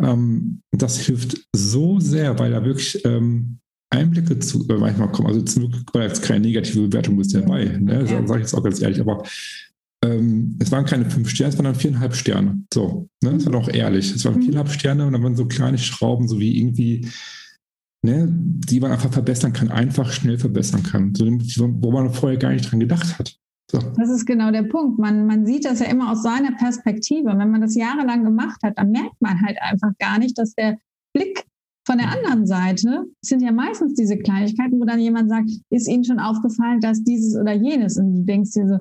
ähm, 0.00 0.62
das 0.72 0.98
hilft 0.98 1.46
so 1.54 2.00
sehr, 2.00 2.38
weil 2.38 2.52
da 2.52 2.64
wirklich 2.64 3.04
ähm, 3.04 3.58
Einblicke 3.90 4.38
zu, 4.38 4.66
äh, 4.68 4.78
manchmal 4.78 5.12
kommen. 5.12 5.28
Also 5.28 5.42
zum 5.42 5.70
Glück 5.70 5.94
war 5.94 6.02
jetzt 6.02 6.22
keine 6.22 6.40
negative 6.40 6.88
Bewertung 6.88 7.20
ist 7.20 7.34
dabei, 7.34 7.64
ne? 7.78 8.00
Ja. 8.00 8.26
sage 8.26 8.40
ich 8.40 8.46
jetzt 8.46 8.54
auch 8.54 8.62
ganz 8.62 8.80
ehrlich, 8.80 9.00
aber 9.00 9.22
ähm, 10.04 10.56
es 10.60 10.70
waren 10.70 10.84
keine 10.84 11.08
fünf 11.10 11.28
Sterne, 11.28 11.52
es 11.52 11.58
waren 11.58 11.64
dann 11.64 11.74
viereinhalb 11.74 12.14
Sterne. 12.14 12.64
So, 12.72 13.08
ne? 13.22 13.32
das 13.32 13.46
war 13.46 13.52
doch 13.52 13.68
ehrlich. 13.68 14.14
Es 14.14 14.24
waren 14.24 14.36
mhm. 14.36 14.42
viereinhalb 14.42 14.70
Sterne 14.70 15.06
und 15.06 15.12
dann 15.12 15.22
waren 15.22 15.36
so 15.36 15.46
kleine 15.46 15.78
Schrauben, 15.78 16.28
so 16.28 16.38
wie 16.38 16.58
irgendwie, 16.58 17.08
ne, 18.02 18.28
die 18.30 18.80
man 18.80 18.92
einfach 18.92 19.12
verbessern 19.12 19.52
kann, 19.52 19.70
einfach 19.70 20.12
schnell 20.12 20.38
verbessern 20.38 20.82
kann, 20.82 21.14
so, 21.14 21.24
wo 21.26 21.90
man 21.90 22.12
vorher 22.12 22.38
gar 22.38 22.52
nicht 22.52 22.70
dran 22.70 22.80
gedacht 22.80 23.18
hat. 23.18 23.36
So. 23.70 23.78
Das 23.78 24.10
ist 24.10 24.26
genau 24.26 24.52
der 24.52 24.62
Punkt. 24.62 24.98
Man, 24.98 25.26
man 25.26 25.44
sieht 25.44 25.64
das 25.64 25.80
ja 25.80 25.86
immer 25.86 26.12
aus 26.12 26.22
seiner 26.22 26.52
Perspektive. 26.52 27.36
Wenn 27.36 27.50
man 27.50 27.60
das 27.60 27.74
jahrelang 27.74 28.22
gemacht 28.22 28.60
hat, 28.62 28.78
dann 28.78 28.92
merkt 28.92 29.20
man 29.20 29.40
halt 29.42 29.56
einfach 29.60 29.90
gar 29.98 30.18
nicht, 30.18 30.38
dass 30.38 30.54
der 30.54 30.78
Blick 31.12 31.44
von 31.84 31.98
der 31.98 32.12
anderen 32.12 32.46
Seite 32.46 33.06
sind 33.22 33.42
ja 33.42 33.52
meistens 33.52 33.94
diese 33.94 34.18
Kleinigkeiten, 34.18 34.80
wo 34.80 34.84
dann 34.84 35.00
jemand 35.00 35.30
sagt, 35.30 35.50
ist 35.70 35.88
Ihnen 35.88 36.04
schon 36.04 36.20
aufgefallen, 36.20 36.80
dass 36.80 37.02
dieses 37.02 37.36
oder 37.36 37.52
jenes? 37.54 37.96
Und 37.96 38.14
du 38.14 38.24
denkst 38.24 38.52
dir 38.52 38.68
so, 38.68 38.78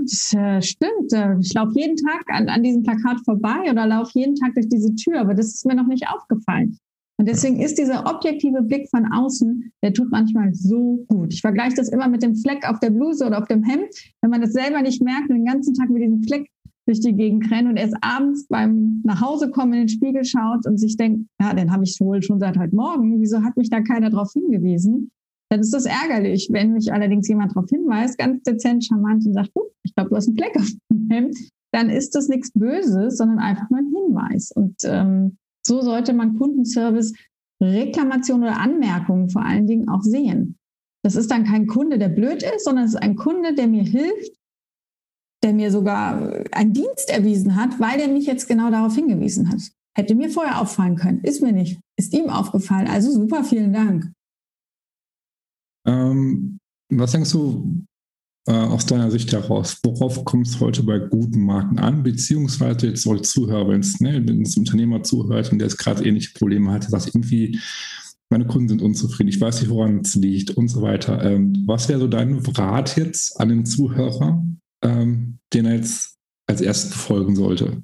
das 0.00 0.32
äh, 0.34 0.62
stimmt. 0.62 1.12
Äh, 1.12 1.38
ich 1.40 1.52
laufe 1.54 1.72
jeden 1.74 1.96
Tag 1.96 2.24
an, 2.28 2.48
an 2.48 2.62
diesem 2.62 2.82
Plakat 2.82 3.20
vorbei 3.24 3.70
oder 3.70 3.86
laufe 3.86 4.18
jeden 4.18 4.34
Tag 4.34 4.54
durch 4.54 4.68
diese 4.68 4.94
Tür, 4.94 5.20
aber 5.20 5.34
das 5.34 5.46
ist 5.46 5.66
mir 5.66 5.74
noch 5.74 5.86
nicht 5.86 6.08
aufgefallen. 6.08 6.78
Und 7.18 7.28
deswegen 7.28 7.60
ist 7.60 7.76
dieser 7.76 8.06
objektive 8.06 8.62
Blick 8.62 8.88
von 8.88 9.12
außen, 9.12 9.72
der 9.82 9.92
tut 9.92 10.10
manchmal 10.10 10.54
so 10.54 11.04
gut. 11.06 11.34
Ich 11.34 11.42
vergleiche 11.42 11.76
das 11.76 11.90
immer 11.90 12.08
mit 12.08 12.22
dem 12.22 12.34
Fleck 12.34 12.66
auf 12.66 12.80
der 12.80 12.88
Bluse 12.88 13.26
oder 13.26 13.38
auf 13.38 13.46
dem 13.46 13.62
Hemd. 13.62 13.90
Wenn 14.22 14.30
man 14.30 14.40
das 14.40 14.54
selber 14.54 14.80
nicht 14.80 15.02
merkt 15.02 15.28
und 15.28 15.36
den 15.36 15.44
ganzen 15.44 15.74
Tag 15.74 15.90
mit 15.90 16.02
diesem 16.02 16.22
Fleck 16.22 16.48
durch 16.86 17.00
die 17.00 17.12
Gegend 17.12 17.50
rennt 17.50 17.68
und 17.68 17.76
erst 17.76 17.94
abends 18.00 18.46
beim 18.48 19.02
Nachhausekommen 19.04 19.74
in 19.74 19.80
den 19.80 19.88
Spiegel 19.90 20.24
schaut 20.24 20.66
und 20.66 20.78
sich 20.78 20.96
denkt, 20.96 21.28
ja, 21.38 21.52
den 21.52 21.70
habe 21.70 21.84
ich 21.84 21.98
wohl 22.00 22.22
schon 22.22 22.40
seit 22.40 22.58
heute 22.58 22.74
Morgen. 22.74 23.20
Wieso 23.20 23.42
hat 23.42 23.54
mich 23.58 23.68
da 23.68 23.82
keiner 23.82 24.08
darauf 24.08 24.32
hingewiesen? 24.32 25.10
Dann 25.50 25.60
ist 25.60 25.74
das 25.74 25.84
ärgerlich. 25.84 26.48
Wenn 26.50 26.72
mich 26.72 26.92
allerdings 26.92 27.28
jemand 27.28 27.52
darauf 27.52 27.68
hinweist, 27.68 28.18
ganz 28.18 28.42
dezent, 28.44 28.84
charmant 28.84 29.26
und 29.26 29.34
sagt, 29.34 29.50
ich 29.82 29.94
glaube, 29.94 30.10
du 30.10 30.16
hast 30.16 30.28
einen 30.28 30.36
Fleck 30.36 30.56
auf 30.56 30.68
dem 30.90 31.08
Hemd, 31.10 31.36
dann 31.72 31.90
ist 31.90 32.14
das 32.14 32.28
nichts 32.28 32.52
Böses, 32.52 33.16
sondern 33.16 33.38
einfach 33.38 33.68
nur 33.70 33.80
ein 33.80 33.92
Hinweis. 33.94 34.52
Und 34.52 34.76
ähm, 34.84 35.36
so 35.66 35.80
sollte 35.82 36.12
man 36.12 36.38
Kundenservice, 36.38 37.12
Reklamation 37.62 38.42
oder 38.42 38.58
Anmerkungen 38.58 39.28
vor 39.28 39.44
allen 39.44 39.66
Dingen 39.66 39.88
auch 39.88 40.02
sehen. 40.02 40.56
Das 41.02 41.16
ist 41.16 41.30
dann 41.30 41.44
kein 41.44 41.66
Kunde, 41.66 41.98
der 41.98 42.08
blöd 42.08 42.42
ist, 42.42 42.64
sondern 42.64 42.84
es 42.84 42.94
ist 42.94 43.02
ein 43.02 43.16
Kunde, 43.16 43.54
der 43.54 43.68
mir 43.68 43.82
hilft, 43.82 44.36
der 45.42 45.54
mir 45.54 45.70
sogar 45.70 46.44
einen 46.52 46.72
Dienst 46.72 47.10
erwiesen 47.10 47.56
hat, 47.56 47.80
weil 47.80 48.00
er 48.00 48.08
mich 48.08 48.26
jetzt 48.26 48.48
genau 48.48 48.70
darauf 48.70 48.94
hingewiesen 48.94 49.50
hat. 49.50 49.60
Hätte 49.96 50.14
mir 50.14 50.30
vorher 50.30 50.60
auffallen 50.60 50.96
können, 50.96 51.20
ist 51.22 51.42
mir 51.42 51.52
nicht, 51.52 51.80
ist 51.98 52.14
ihm 52.14 52.28
aufgefallen. 52.28 52.86
Also 52.86 53.10
super, 53.10 53.44
vielen 53.44 53.72
Dank. 53.72 54.12
Ähm, 55.90 56.58
was 56.92 57.12
denkst 57.12 57.32
du 57.32 57.84
äh, 58.46 58.52
aus 58.52 58.86
deiner 58.86 59.10
Sicht 59.10 59.32
heraus? 59.32 59.78
Worauf 59.82 60.24
kommt 60.24 60.46
es 60.46 60.60
heute 60.60 60.82
bei 60.82 60.98
guten 60.98 61.40
Marken 61.40 61.78
an? 61.78 62.02
Beziehungsweise 62.02 62.88
jetzt 62.88 63.02
soll 63.02 63.22
Zuhörer, 63.22 63.68
wenn 63.68 63.80
es 63.80 64.00
ne, 64.00 64.24
Unternehmer 64.56 65.02
zuhört 65.02 65.52
und 65.52 65.58
der 65.58 65.68
jetzt 65.68 65.78
gerade 65.78 66.04
ähnliche 66.04 66.32
Probleme 66.34 66.70
hat, 66.70 66.92
dass 66.92 67.08
irgendwie 67.08 67.58
meine 68.32 68.46
Kunden 68.46 68.68
sind 68.68 68.82
unzufrieden, 68.82 69.28
ich 69.28 69.40
weiß 69.40 69.60
nicht, 69.60 69.70
woran 69.70 70.00
es 70.00 70.14
liegt 70.14 70.50
und 70.52 70.68
so 70.68 70.82
weiter. 70.82 71.20
Ähm, 71.22 71.64
was 71.66 71.88
wäre 71.88 71.98
so 71.98 72.06
dein 72.06 72.38
Rat 72.38 72.96
jetzt 72.96 73.40
an 73.40 73.48
den 73.48 73.66
Zuhörer, 73.66 74.44
ähm, 74.84 75.38
den 75.52 75.66
er 75.66 75.74
jetzt 75.74 76.16
als 76.48 76.60
erstes 76.60 76.94
folgen 76.94 77.34
sollte? 77.34 77.82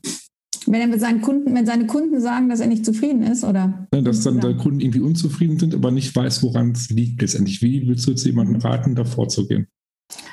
Wenn 0.66 0.80
er 0.80 0.86
mit 0.86 1.00
seinen 1.00 1.20
Kunden, 1.20 1.54
wenn 1.54 1.66
seine 1.66 1.86
Kunden 1.86 2.20
sagen, 2.20 2.48
dass 2.48 2.60
er 2.60 2.66
nicht 2.66 2.84
zufrieden 2.84 3.22
ist, 3.22 3.44
oder? 3.44 3.86
Ja, 3.94 4.00
dass 4.00 4.22
dann 4.22 4.40
deine 4.40 4.56
Kunden 4.56 4.80
irgendwie 4.80 5.00
unzufrieden 5.00 5.58
sind, 5.58 5.74
aber 5.74 5.90
nicht 5.90 6.14
weiß, 6.14 6.42
woran 6.42 6.72
es 6.72 6.90
liegt 6.90 7.20
letztendlich. 7.20 7.62
Wie 7.62 7.86
willst 7.86 8.06
du 8.06 8.10
jetzt 8.10 8.24
jemandem 8.24 8.56
raten, 8.56 8.94
da 8.94 9.04
vorzugehen? 9.04 9.68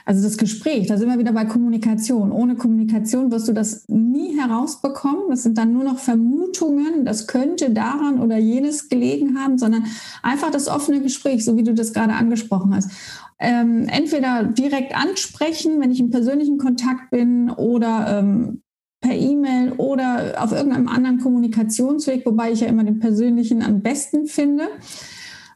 Also 0.05 0.21
das 0.21 0.37
Gespräch, 0.37 0.87
da 0.87 0.97
sind 0.97 1.09
wir 1.09 1.17
wieder 1.17 1.31
bei 1.31 1.45
Kommunikation. 1.45 2.31
Ohne 2.31 2.55
Kommunikation 2.55 3.31
wirst 3.31 3.47
du 3.47 3.53
das 3.53 3.85
nie 3.87 4.37
herausbekommen. 4.37 5.29
Das 5.29 5.43
sind 5.43 5.57
dann 5.57 5.73
nur 5.73 5.83
noch 5.83 5.97
Vermutungen, 5.97 7.05
das 7.05 7.27
könnte 7.27 7.71
daran 7.71 8.19
oder 8.19 8.37
jenes 8.37 8.89
gelegen 8.89 9.39
haben, 9.39 9.57
sondern 9.57 9.85
einfach 10.21 10.51
das 10.51 10.67
offene 10.67 11.01
Gespräch, 11.01 11.45
so 11.45 11.57
wie 11.57 11.63
du 11.63 11.73
das 11.73 11.93
gerade 11.93 12.13
angesprochen 12.13 12.75
hast. 12.75 12.91
Ähm, 13.39 13.87
entweder 13.87 14.43
direkt 14.43 14.95
ansprechen, 14.95 15.81
wenn 15.81 15.91
ich 15.91 15.99
im 15.99 16.11
persönlichen 16.11 16.57
Kontakt 16.57 17.09
bin, 17.09 17.49
oder 17.49 18.19
ähm, 18.19 18.62
per 19.03 19.13
E-Mail 19.13 19.73
oder 19.73 20.41
auf 20.41 20.51
irgendeinem 20.51 20.87
anderen 20.87 21.19
Kommunikationsweg, 21.19 22.25
wobei 22.25 22.53
ich 22.53 22.61
ja 22.61 22.67
immer 22.67 22.85
den 22.85 22.99
persönlichen 22.99 23.61
am 23.61 23.81
besten 23.81 24.25
finde. 24.25 24.67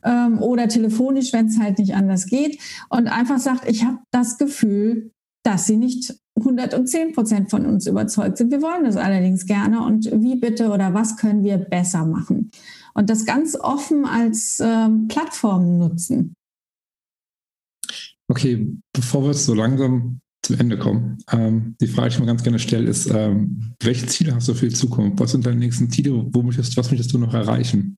Ähm, 0.03 0.39
oder 0.39 0.67
telefonisch, 0.67 1.33
wenn 1.33 1.47
es 1.47 1.57
halt 1.57 1.79
nicht 1.79 1.95
anders 1.95 2.27
geht. 2.27 2.59
Und 2.89 3.07
einfach 3.07 3.39
sagt, 3.39 3.67
ich 3.67 3.83
habe 3.83 3.99
das 4.11 4.37
Gefühl, 4.37 5.11
dass 5.43 5.65
sie 5.65 5.77
nicht 5.77 6.13
110 6.35 7.13
Prozent 7.13 7.49
von 7.49 7.65
uns 7.65 7.87
überzeugt 7.87 8.37
sind. 8.37 8.51
Wir 8.51 8.61
wollen 8.61 8.83
das 8.83 8.97
allerdings 8.97 9.45
gerne. 9.45 9.81
Und 9.81 10.11
wie 10.11 10.35
bitte 10.35 10.69
oder 10.69 10.93
was 10.93 11.15
können 11.15 11.43
wir 11.43 11.57
besser 11.57 12.05
machen? 12.05 12.51
Und 12.93 13.09
das 13.09 13.25
ganz 13.25 13.55
offen 13.55 14.05
als 14.05 14.59
ähm, 14.61 15.07
Plattform 15.07 15.77
nutzen. 15.77 16.35
Okay, 18.29 18.75
bevor 18.93 19.23
wir 19.23 19.33
so 19.33 19.53
langsam 19.53 20.19
zum 20.47 20.59
Ende 20.59 20.77
kommen, 20.77 21.17
ähm, 21.31 21.75
die 21.81 21.87
Frage, 21.87 22.09
die 22.09 22.15
ich 22.15 22.19
mir 22.21 22.25
ganz 22.25 22.43
gerne 22.43 22.59
stelle, 22.59 22.87
ist, 22.87 23.11
ähm, 23.13 23.73
welche 23.81 24.07
Ziele 24.07 24.33
hast 24.33 24.47
du 24.47 24.53
für 24.53 24.69
die 24.69 24.75
Zukunft? 24.75 25.19
Was 25.19 25.31
sind 25.31 25.45
deine 25.45 25.57
nächsten 25.57 25.89
Ziele? 25.89 26.25
Wo 26.31 26.41
möchtest, 26.41 26.77
was 26.77 26.89
möchtest 26.89 27.13
du 27.13 27.17
noch 27.17 27.33
erreichen? 27.33 27.97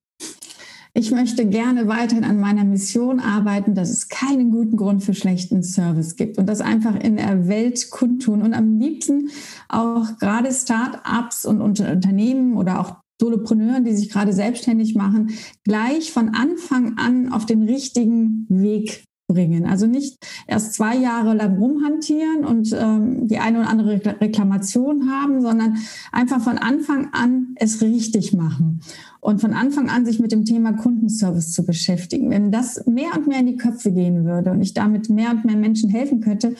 Ich 0.96 1.12
möchte 1.12 1.46
gerne 1.46 1.88
weiterhin 1.88 2.24
an 2.24 2.40
meiner 2.40 2.64
Mission 2.64 3.20
arbeiten, 3.20 3.76
dass 3.76 3.92
es 3.92 4.10
keinen 4.10 4.50
guten 4.50 4.76
Grund 4.76 5.04
für 5.04 5.14
schlechten 5.14 5.62
Service 5.62 6.16
gibt 6.16 6.40
und 6.40 6.48
das 6.48 6.62
einfach 6.62 6.96
in 6.96 7.18
der 7.18 7.48
Welt 7.48 7.92
kundtun 7.92 8.42
und 8.42 8.56
am 8.56 8.80
liebsten 8.80 9.30
auch 9.70 10.18
gerade 10.18 10.52
Start-ups 10.52 11.46
und 11.46 11.62
Unternehmen 11.62 12.58
oder 12.58 12.80
auch 12.80 12.96
Solopreneuren, 13.22 13.86
die 13.86 13.96
sich 13.96 14.10
gerade 14.10 14.34
selbstständig 14.34 14.96
machen, 14.96 15.32
gleich 15.64 16.12
von 16.12 16.30
Anfang 16.30 16.98
an 16.98 17.32
auf 17.32 17.46
den 17.46 17.64
richtigen 17.64 18.48
Weg 18.50 19.04
bringen. 19.30 19.66
Also 19.66 19.86
nicht 19.86 20.18
erst 20.48 20.74
zwei 20.74 20.98
Jahre 20.98 21.34
lang 21.34 21.58
rumhantieren 21.58 22.44
und 22.44 22.76
ähm, 22.78 23.28
die 23.28 23.38
eine 23.38 23.60
oder 23.60 23.70
andere 23.70 24.02
Reklamation 24.20 25.10
haben, 25.10 25.42
sondern 25.42 25.78
einfach 26.12 26.42
von 26.42 26.58
Anfang 26.58 27.10
an 27.14 27.56
es 27.56 27.82
richtig 27.82 28.34
machen 28.34 28.82
und 29.22 29.40
von 29.40 29.54
Anfang 29.54 29.90
an 29.90 30.06
sich 30.06 30.20
mit 30.20 30.32
dem 30.32 30.46
Thema 30.46 30.74
Kundenservice 30.74 31.54
zu 31.54 31.66
beschäftigen. 31.66 32.30
Wenn 32.30 32.52
das 32.52 32.86
mehr 32.86 33.16
und 33.16 33.28
mehr 33.28 33.40
in 33.40 33.48
die 33.48 33.58
Köpfe 33.58 33.92
gehen 33.92 34.26
würde 34.26 34.52
und 34.52 34.62
ich 34.62 34.74
damit 34.74 35.10
mehr 35.10 35.32
und 35.32 35.46
mehr 35.46 35.58
Menschen 35.58 35.90
helfen 35.90 36.22
könnte, 36.22 36.56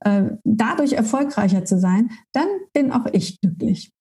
äh, 0.00 0.24
dadurch 0.44 0.94
erfolgreicher 0.94 1.64
zu 1.64 1.78
sein, 1.78 2.10
dann 2.32 2.46
bin 2.72 2.90
auch 2.90 3.06
ich 3.12 3.40
glücklich. 3.40 3.93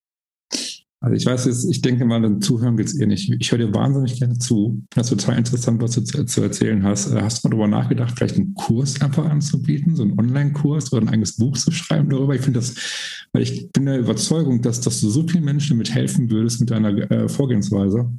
Also 1.04 1.18
ich 1.18 1.26
weiß 1.26 1.46
jetzt, 1.46 1.66
ich 1.66 1.82
denke 1.82 2.06
mal, 2.06 2.22
den 2.22 2.40
Zuhören 2.40 2.78
geht 2.78 2.88
es 2.88 2.98
eh 2.98 3.06
nicht. 3.06 3.30
Ich 3.38 3.52
höre 3.52 3.58
dir 3.58 3.74
wahnsinnig 3.74 4.20
gerne 4.20 4.38
zu. 4.38 4.82
Das 4.92 5.10
total 5.10 5.38
interessant, 5.38 5.82
was 5.82 5.92
du 5.92 6.02
zu, 6.02 6.24
zu, 6.24 6.42
erzählen 6.42 6.82
hast. 6.82 7.12
Äh, 7.12 7.22
hast 7.22 7.44
du 7.44 7.50
mal 7.50 7.52
darüber 7.52 7.68
nachgedacht, 7.68 8.14
vielleicht 8.16 8.38
einen 8.38 8.54
Kurs 8.54 9.02
einfach 9.02 9.26
anzubieten, 9.26 9.98
so 9.98 10.04
einen 10.04 10.18
Online-Kurs 10.18 10.94
oder 10.94 11.02
ein 11.02 11.10
eigenes 11.10 11.36
Buch 11.36 11.58
zu 11.58 11.72
schreiben 11.72 12.10
darüber? 12.10 12.36
Ich 12.36 12.42
finde 12.42 12.62
das, 12.62 12.76
weil 13.34 13.44
ich 13.44 13.70
bin 13.74 13.86
der 13.86 14.00
Überzeugung, 14.00 14.62
dass, 14.62 14.80
dass 14.80 15.02
du 15.02 15.10
so 15.10 15.28
vielen 15.28 15.44
Menschen 15.44 15.72
damit 15.72 15.94
helfen 15.94 16.32
würdest 16.32 16.62
mit 16.62 16.72
deiner 16.72 17.12
äh, 17.12 17.28
Vorgehensweise. 17.28 18.10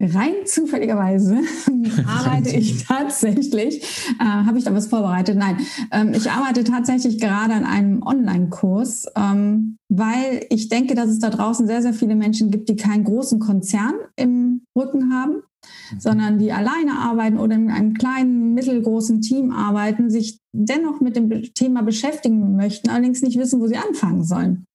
Rein 0.00 0.34
zufälligerweise 0.46 1.38
arbeite 2.06 2.50
ich 2.56 2.84
tatsächlich, 2.84 3.82
äh, 4.18 4.24
habe 4.24 4.58
ich 4.58 4.64
da 4.64 4.74
was 4.74 4.88
vorbereitet? 4.88 5.36
Nein, 5.36 5.58
ähm, 5.92 6.12
ich 6.12 6.28
arbeite 6.30 6.64
tatsächlich 6.64 7.20
gerade 7.20 7.54
an 7.54 7.64
einem 7.64 8.02
Online-Kurs, 8.02 9.06
ähm, 9.16 9.76
weil 9.88 10.44
ich 10.50 10.68
denke, 10.68 10.96
dass 10.96 11.08
es 11.08 11.20
da 11.20 11.30
draußen 11.30 11.68
sehr, 11.68 11.82
sehr 11.82 11.94
viele 11.94 12.16
Menschen 12.16 12.50
gibt, 12.50 12.68
die 12.68 12.76
keinen 12.76 13.04
großen 13.04 13.38
Konzern 13.38 13.94
im 14.16 14.62
Rücken 14.76 15.14
haben, 15.14 15.34
mhm. 15.34 16.00
sondern 16.00 16.38
die 16.38 16.50
alleine 16.50 16.98
arbeiten 16.98 17.38
oder 17.38 17.54
in 17.54 17.70
einem 17.70 17.94
kleinen, 17.94 18.54
mittelgroßen 18.54 19.20
Team 19.20 19.52
arbeiten, 19.52 20.10
sich 20.10 20.40
dennoch 20.52 21.00
mit 21.00 21.14
dem 21.14 21.30
Thema 21.54 21.82
beschäftigen 21.82 22.56
möchten, 22.56 22.90
allerdings 22.90 23.22
nicht 23.22 23.38
wissen, 23.38 23.60
wo 23.60 23.68
sie 23.68 23.76
anfangen 23.76 24.24
sollen. 24.24 24.66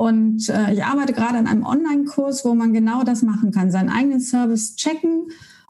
Und 0.00 0.48
äh, 0.48 0.72
ich 0.72 0.82
arbeite 0.82 1.12
gerade 1.12 1.36
an 1.36 1.46
einem 1.46 1.62
Online-Kurs, 1.62 2.46
wo 2.46 2.54
man 2.54 2.72
genau 2.72 3.02
das 3.02 3.20
machen 3.20 3.50
kann, 3.50 3.70
seinen 3.70 3.90
eigenen 3.90 4.20
Service 4.20 4.74
checken 4.76 5.26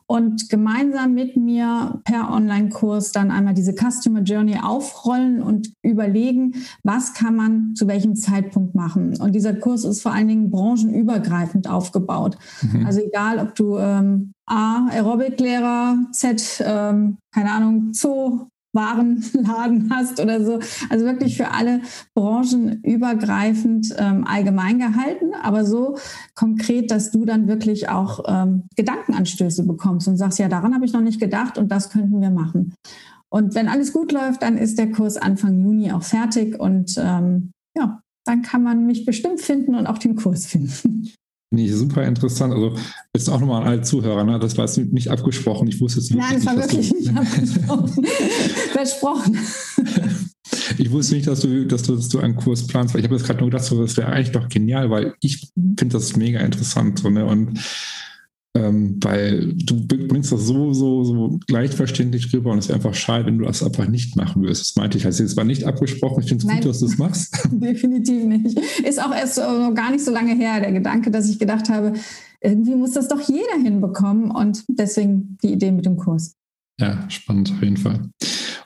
und 0.07 0.49
gemeinsam 0.49 1.15
mit 1.15 1.37
mir 1.37 2.01
per 2.05 2.31
Online-Kurs 2.31 3.11
dann 3.11 3.33
einmal 3.33 3.55
diese 3.55 3.75
Customer 3.75 4.21
Journey 4.21 4.57
aufrollen 4.63 5.43
und 5.43 5.73
überlegen, 5.83 6.55
was 6.85 7.13
kann 7.13 7.35
man 7.35 7.75
zu 7.75 7.89
welchem 7.89 8.15
Zeitpunkt 8.15 8.77
machen. 8.77 9.17
Und 9.21 9.35
dieser 9.35 9.55
Kurs 9.55 9.83
ist 9.83 10.01
vor 10.01 10.13
allen 10.13 10.29
Dingen 10.29 10.53
branchenübergreifend 10.53 11.69
aufgebaut. 11.69 12.39
Mhm. 12.63 12.87
Also 12.87 13.01
egal, 13.01 13.41
ob 13.41 13.57
du 13.57 13.79
ähm, 13.79 14.33
A, 14.47 14.87
Aerobic-Lehrer, 14.91 15.99
Z, 16.13 16.63
ähm, 16.65 17.17
keine 17.35 17.51
Ahnung, 17.51 17.93
Zoo, 17.95 18.47
Warenladen 18.73 19.91
hast 19.95 20.21
oder 20.21 20.45
so. 20.45 20.61
Also 20.89 21.05
wirklich 21.05 21.37
für 21.37 21.51
alle 21.51 21.81
Branchen 22.15 22.83
übergreifend 22.83 23.95
ähm, 23.99 24.25
allgemein 24.27 24.79
gehalten, 24.79 25.33
aber 25.43 25.65
so 25.65 25.97
konkret, 26.35 26.91
dass 26.91 27.11
du 27.11 27.25
dann 27.25 27.49
wirklich 27.49 27.89
auch 27.89 28.25
ähm, 28.27 28.65
Gedankenanstöße 28.77 29.67
bekommst 29.67 30.09
und 30.09 30.17
sagst, 30.17 30.39
ja, 30.39 30.49
daran 30.49 30.75
habe 30.75 30.85
ich 30.85 30.93
noch 30.93 31.01
nicht 31.01 31.21
gedacht 31.21 31.59
und 31.59 31.71
das 31.71 31.91
könnten 31.91 32.21
wir 32.21 32.31
machen. 32.31 32.75
Und 33.29 33.55
wenn 33.55 33.69
alles 33.69 33.93
gut 33.93 34.13
läuft, 34.13 34.43
dann 34.43 34.59
ist 34.59 34.79
der 34.79 34.91
Kurs 34.91 35.17
Anfang 35.17 35.61
Juni 35.61 35.93
auch 35.93 36.03
fertig 36.03 36.59
und 36.59 36.95
ähm, 36.99 37.53
ja, 37.77 38.03
dann 38.25 38.43
kann 38.43 38.63
man 38.63 38.87
mich 38.87 39.05
bestimmt 39.05 39.41
finden 39.41 39.75
und 39.75 39.87
auch 39.87 39.99
den 39.99 40.17
Kurs 40.17 40.47
finden. 40.47 41.11
Nee, 41.53 41.69
super 41.69 42.05
interessant. 42.05 42.55
Also 42.55 42.77
jetzt 43.13 43.29
auch 43.29 43.41
nochmal 43.41 43.63
an 43.63 43.69
alle 43.69 43.83
Zuhörer, 43.83 44.23
ne? 44.23 44.39
das 44.39 44.57
war 44.57 44.67
jetzt 44.67 44.79
nicht 44.79 45.09
abgesprochen. 45.09 45.67
Ich 45.67 45.81
wusste 45.81 45.99
jetzt 45.99 46.15
Nein, 46.15 46.37
es 46.37 46.47
war 46.47 46.57
wirklich 46.57 46.93
nicht 46.93 47.17
abgesprochen. 47.17 48.07
Versprochen. 48.73 49.39
ich 50.79 50.91
wusste 50.93 51.17
nicht, 51.17 51.27
dass 51.27 51.41
du, 51.41 51.67
dass 51.67 51.83
du, 51.83 51.97
dass 51.97 52.09
du 52.09 52.21
einen 52.21 52.37
Kurs 52.37 52.69
planst, 52.69 52.95
weil 52.95 53.01
ich 53.01 53.07
habe 53.07 53.17
jetzt 53.17 53.27
gerade 53.27 53.41
nur 53.41 53.51
gedacht, 53.51 53.65
so, 53.65 53.83
das 53.83 53.97
wäre 53.97 54.09
eigentlich 54.13 54.31
doch 54.31 54.49
genial, 54.49 54.91
weil 54.91 55.15
ich 55.21 55.51
finde 55.77 55.95
das 55.95 56.15
mega 56.15 56.39
interessant. 56.39 57.01
So, 57.01 57.11
ne? 57.11 57.27
Und 57.27 57.59
ähm, 58.57 58.99
weil 59.01 59.55
du 59.55 59.87
bringst 59.87 60.33
das 60.33 60.47
so, 60.47 60.73
so, 60.73 61.05
so 61.05 61.39
leicht 61.49 61.75
verständlich 61.75 62.33
rüber 62.33 62.51
und 62.51 62.59
es 62.59 62.69
wäre 62.69 62.77
einfach 62.77 62.95
schade, 62.95 63.27
wenn 63.27 63.39
du 63.39 63.45
das 63.45 63.63
einfach 63.63 63.87
nicht 63.87 64.17
machen 64.17 64.43
würdest. 64.43 64.63
Das 64.63 64.77
meinte 64.77 64.99
ich. 64.99 65.07
Also 65.07 65.23
es 65.23 65.37
war 65.37 65.45
nicht 65.45 65.65
abgesprochen. 65.65 66.23
Ich 66.23 66.29
finde 66.29 66.45
es 66.45 66.53
gut, 66.53 66.65
dass 66.65 66.81
du 66.81 66.87
es 66.87 66.99
machst. 66.99 67.49
Definitiv 67.53 68.25
nicht. 68.25 68.59
Ist 68.85 69.01
auch 69.01 69.15
erst 69.15 69.39
noch 69.39 69.73
gar 69.75 69.93
nicht 69.93 70.05
so 70.05 70.11
lange 70.11 70.35
her, 70.35 70.61
der 70.61 70.73
Gedanke, 70.73 71.11
dass 71.13 71.31
ich 71.31 71.39
gedacht 71.39 71.69
habe, 71.69 71.93
irgendwie 72.41 72.75
muss 72.75 72.93
das 72.93 73.07
doch 73.07 73.21
jeder 73.21 73.63
hinbekommen 73.63 74.31
und 74.31 74.65
deswegen 74.69 75.39
die 75.43 75.53
Idee 75.53 75.71
mit 75.71 75.87
dem 75.87 75.97
Kurs. 75.97 76.35
Ja, 76.81 77.09
spannend 77.09 77.53
auf 77.53 77.63
jeden 77.63 77.77
Fall. 77.77 78.01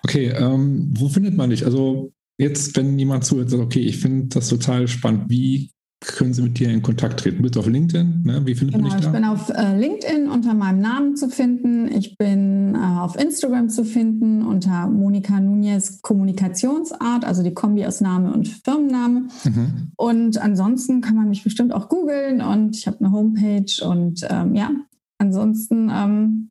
Okay, 0.03 0.28
ähm, 0.28 0.95
wo 0.97 1.09
findet 1.09 1.37
man 1.37 1.51
dich? 1.51 1.64
Also 1.64 2.12
jetzt, 2.39 2.76
wenn 2.76 2.99
jemand 2.99 3.24
zuhört, 3.24 3.51
sagt, 3.51 3.62
okay, 3.62 3.80
ich 3.80 3.99
finde 3.99 4.28
das 4.28 4.49
total 4.49 4.89
spannend, 4.89 5.24
wie 5.28 5.70
können 6.07 6.35
Sie 6.35 6.43
mit 6.43 6.59
dir 6.59 6.69
in 6.71 6.83
Kontakt 6.83 7.21
treten? 7.21 7.43
Bist 7.43 7.57
du 7.57 7.61
auf 7.61 7.67
LinkedIn? 7.67 8.23
Ne? 8.25 8.43
Wie 8.45 8.55
findet 8.55 8.77
genau, 8.77 8.89
man 8.89 8.97
dich 8.97 9.07
da? 9.07 9.13
Ich 9.13 9.21
bin 9.21 9.25
auf 9.25 9.49
äh, 9.51 9.79
LinkedIn 9.79 10.29
unter 10.29 10.55
meinem 10.55 10.81
Namen 10.81 11.17
zu 11.17 11.29
finden. 11.29 11.91
Ich 11.91 12.17
bin 12.17 12.75
äh, 12.75 12.79
auf 12.79 13.17
Instagram 13.17 13.69
zu 13.69 13.85
finden 13.85 14.43
unter 14.43 14.87
Monika 14.89 15.41
Nunez 15.41 16.03
Kommunikationsart, 16.03 17.25
also 17.25 17.43
die 17.43 17.55
Kombi 17.55 17.87
aus 17.87 18.01
Name 18.01 18.33
und 18.33 18.49
Firmenname. 18.49 19.29
Mhm. 19.45 19.93
Und 19.97 20.39
ansonsten 20.41 21.01
kann 21.01 21.17
man 21.17 21.29
mich 21.29 21.45
bestimmt 21.45 21.73
auch 21.73 21.89
googeln 21.89 22.41
und 22.41 22.77
ich 22.77 22.87
habe 22.87 23.01
eine 23.01 23.13
Homepage 23.13 23.85
und 23.87 24.27
ähm, 24.29 24.55
ja, 24.55 24.71
ansonsten 25.19 25.91
ähm, 25.93 26.51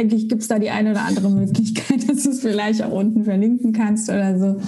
denke 0.00 0.16
ich, 0.16 0.28
gibt 0.28 0.42
es 0.42 0.48
da 0.48 0.58
die 0.58 0.70
eine 0.70 0.92
oder 0.92 1.02
andere 1.04 1.30
Möglichkeit, 1.30 2.08
dass 2.08 2.22
du 2.22 2.30
es 2.30 2.40
vielleicht 2.40 2.82
auch 2.82 2.92
unten 2.92 3.24
verlinken 3.24 3.72
kannst 3.72 4.08
oder 4.08 4.38
so. 4.38 4.60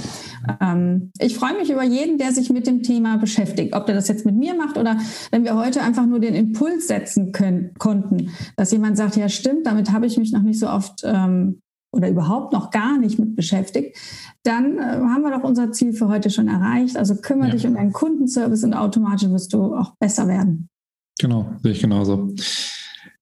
Ähm, 0.60 1.10
ich 1.18 1.36
freue 1.36 1.56
mich 1.58 1.70
über 1.70 1.84
jeden, 1.84 2.18
der 2.18 2.32
sich 2.32 2.50
mit 2.50 2.66
dem 2.66 2.82
Thema 2.82 3.16
beschäftigt, 3.16 3.74
ob 3.74 3.86
der 3.86 3.94
das 3.94 4.08
jetzt 4.08 4.26
mit 4.26 4.36
mir 4.36 4.54
macht 4.54 4.76
oder 4.76 4.98
wenn 5.30 5.44
wir 5.44 5.56
heute 5.56 5.82
einfach 5.82 6.06
nur 6.06 6.20
den 6.20 6.34
Impuls 6.34 6.88
setzen 6.88 7.32
können, 7.32 7.70
konnten, 7.78 8.30
dass 8.56 8.72
jemand 8.72 8.96
sagt, 8.96 9.16
ja 9.16 9.28
stimmt, 9.28 9.66
damit 9.66 9.92
habe 9.92 10.06
ich 10.06 10.18
mich 10.18 10.32
noch 10.32 10.42
nicht 10.42 10.58
so 10.58 10.68
oft 10.68 11.02
ähm, 11.04 11.62
oder 11.94 12.08
überhaupt 12.08 12.52
noch 12.52 12.70
gar 12.70 12.98
nicht 12.98 13.18
mit 13.18 13.36
beschäftigt, 13.36 13.96
dann 14.42 14.78
äh, 14.78 14.80
haben 14.82 15.22
wir 15.22 15.30
doch 15.30 15.44
unser 15.44 15.72
Ziel 15.72 15.92
für 15.92 16.08
heute 16.08 16.30
schon 16.30 16.48
erreicht. 16.48 16.96
Also 16.96 17.16
kümmere 17.16 17.48
ja. 17.48 17.54
dich 17.54 17.66
um 17.66 17.74
deinen 17.74 17.92
Kundenservice 17.92 18.64
und 18.64 18.74
automatisch 18.74 19.28
wirst 19.28 19.52
du 19.52 19.74
auch 19.74 19.94
besser 19.98 20.26
werden. 20.26 20.68
Genau, 21.18 21.52
sehe 21.62 21.72
ich 21.72 21.80
genauso. 21.80 22.34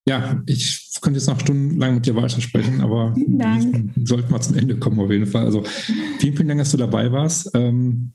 Ja, 0.09 0.41
ich 0.47 0.99
könnte 1.01 1.19
jetzt 1.19 1.29
noch 1.29 1.41
stundenlang 1.41 1.95
mit 1.95 2.07
dir 2.07 2.17
weitersprechen, 2.17 2.81
aber 2.81 3.15
wir 3.17 4.07
sollten 4.07 4.33
mal 4.33 4.41
zum 4.41 4.57
Ende 4.57 4.79
kommen 4.79 4.99
auf 4.99 5.11
jeden 5.11 5.27
Fall. 5.27 5.45
Also 5.45 5.63
vielen, 6.19 6.37
vielen 6.37 6.49
Dank, 6.49 6.61
dass 6.61 6.71
du 6.71 6.77
dabei 6.77 7.13
warst. 7.13 7.51
Ähm, 7.55 8.13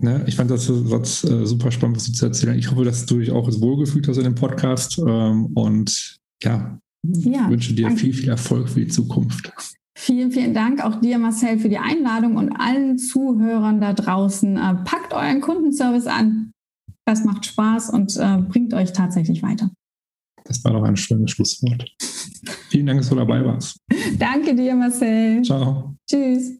ne, 0.00 0.24
ich 0.26 0.36
fand 0.36 0.50
das, 0.50 0.66
das 0.66 1.24
äh, 1.24 1.46
super 1.46 1.70
spannend, 1.70 1.96
was 1.96 2.06
du 2.06 2.12
zu 2.12 2.26
erzählen. 2.26 2.58
Ich 2.58 2.70
hoffe, 2.70 2.84
dass 2.84 3.06
du 3.06 3.18
dich 3.18 3.30
auch 3.30 3.48
wohlgefühlt 3.60 4.08
hast 4.08 4.18
in 4.18 4.24
dem 4.24 4.34
Podcast 4.34 4.98
ähm, 4.98 5.46
und 5.54 6.18
ja, 6.42 6.78
ja 7.02 7.48
wünsche 7.48 7.72
dir 7.72 7.86
danke. 7.86 8.00
viel, 8.00 8.12
viel 8.12 8.28
Erfolg 8.28 8.68
für 8.68 8.80
die 8.80 8.88
Zukunft. 8.88 9.52
Vielen, 9.96 10.30
vielen 10.30 10.54
Dank 10.54 10.80
auch 10.80 11.00
dir, 11.00 11.18
Marcel, 11.18 11.58
für 11.58 11.68
die 11.68 11.78
Einladung 11.78 12.36
und 12.36 12.52
allen 12.52 12.98
Zuhörern 12.98 13.80
da 13.80 13.92
draußen. 13.92 14.56
Äh, 14.56 14.74
packt 14.84 15.12
euren 15.12 15.40
Kundenservice 15.40 16.06
an. 16.06 16.52
Das 17.04 17.24
macht 17.24 17.46
Spaß 17.46 17.90
und 17.90 18.16
äh, 18.16 18.38
bringt 18.48 18.74
euch 18.74 18.92
tatsächlich 18.92 19.42
weiter. 19.42 19.70
Das 20.48 20.64
war 20.64 20.72
doch 20.72 20.82
ein 20.82 20.96
schönes 20.96 21.30
Schlusswort. 21.30 21.84
Vielen 22.70 22.86
Dank, 22.86 23.00
dass 23.00 23.10
du 23.10 23.14
dabei 23.14 23.44
warst. 23.44 23.78
Danke 24.18 24.54
dir, 24.54 24.74
Marcel. 24.74 25.42
Ciao. 25.42 25.94
Tschüss. 26.10 26.58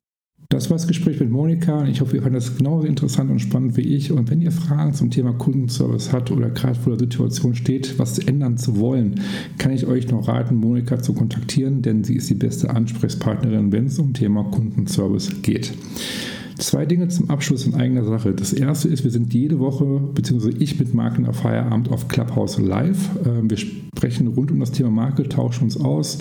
Das 0.51 0.70
war 0.70 0.78
das 0.78 0.86
Gespräch 0.86 1.20
mit 1.20 1.30
Monika. 1.30 1.86
Ich 1.86 2.01
hoffe, 2.01 2.16
ihr 2.16 2.22
fandet 2.22 2.43
das 2.43 2.57
genauso 2.57 2.86
interessant 2.86 3.30
und 3.30 3.39
spannend 3.39 3.76
wie 3.76 3.82
ich. 3.82 4.12
Und 4.12 4.30
wenn 4.30 4.41
ihr 4.41 4.51
Fragen 4.51 4.95
zum 4.95 5.11
Thema 5.11 5.34
Kundenservice 5.34 6.11
habt 6.12 6.30
oder 6.30 6.49
gerade 6.49 6.74
vor 6.74 6.97
der 6.97 7.01
Situation 7.01 7.55
steht, 7.55 7.99
was 7.99 8.18
ändern 8.18 8.57
zu 8.57 8.78
wollen, 8.78 9.20
kann 9.59 9.72
ich 9.72 9.86
euch 9.86 10.09
noch 10.09 10.26
raten, 10.26 10.57
Monika 10.57 11.03
zu 11.03 11.12
kontaktieren, 11.12 11.82
denn 11.82 12.03
sie 12.03 12.14
ist 12.14 12.30
die 12.30 12.34
beste 12.34 12.70
Ansprechpartnerin, 12.70 13.72
wenn 13.72 13.86
es 13.86 13.99
um 13.99 14.14
Thema 14.14 14.45
Kundenservice 14.45 15.43
geht. 15.43 15.74
Zwei 16.59 16.87
Dinge 16.87 17.07
zum 17.07 17.31
Abschluss 17.31 17.67
in 17.67 17.77
eigener 17.77 18.05
Sache. 18.05 18.35
Das 18.35 18.53
erste 18.53 18.89
ist, 18.89 19.05
wir 19.05 19.13
sind 19.13 19.33
jede 19.33 19.61
Woche, 19.61 20.01
beziehungsweise 20.13 20.59
ich 20.59 20.79
mit 20.81 20.93
Marken 20.93 21.27
auf 21.27 21.37
Feierabend 21.37 21.89
auf 21.91 22.09
Clubhouse 22.09 22.59
Live. 22.59 23.11
Ähm, 23.25 23.49
wir 23.49 23.57
sprechen 23.57 24.27
rund 24.27 24.51
um 24.51 24.59
das 24.59 24.73
Thema 24.73 24.91
Marke, 24.91 25.29
tauschen 25.29 25.65
uns 25.65 25.77
aus. 25.77 26.19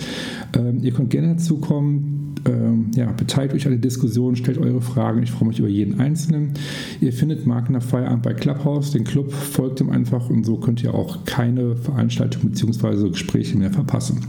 Ähm, 0.56 0.78
ihr 0.80 0.92
könnt 0.92 1.10
gerne 1.10 1.34
dazukommen. 1.34 2.36
Ähm, 2.46 2.92
ja, 2.94 3.10
beteiligt 3.10 3.56
euch 3.56 3.66
an 3.66 3.72
der 3.72 3.80
Diskussion, 3.80 4.36
stellt 4.36 4.58
eure 4.58 4.80
Fragen. 4.80 5.24
Ich 5.24 5.32
freue 5.32 5.48
mich 5.48 5.58
über 5.58 5.68
jeden 5.68 5.98
Einzelnen. 5.98 6.52
Ihr 7.00 7.12
findet 7.12 7.44
Marken 7.44 7.72
nach 7.72 7.82
Feierabend 7.82 8.22
bei 8.22 8.32
Clubhouse. 8.32 8.92
Den 8.92 9.02
Club 9.02 9.32
folgt 9.32 9.80
ihm 9.80 9.90
einfach 9.90 10.30
und 10.30 10.46
so 10.46 10.56
könnt 10.56 10.84
ihr 10.84 10.94
auch 10.94 11.24
keine 11.24 11.74
Veranstaltung 11.74 12.50
bzw. 12.50 13.10
Gespräche 13.10 13.58
mehr 13.58 13.72
verpassen. 13.72 14.20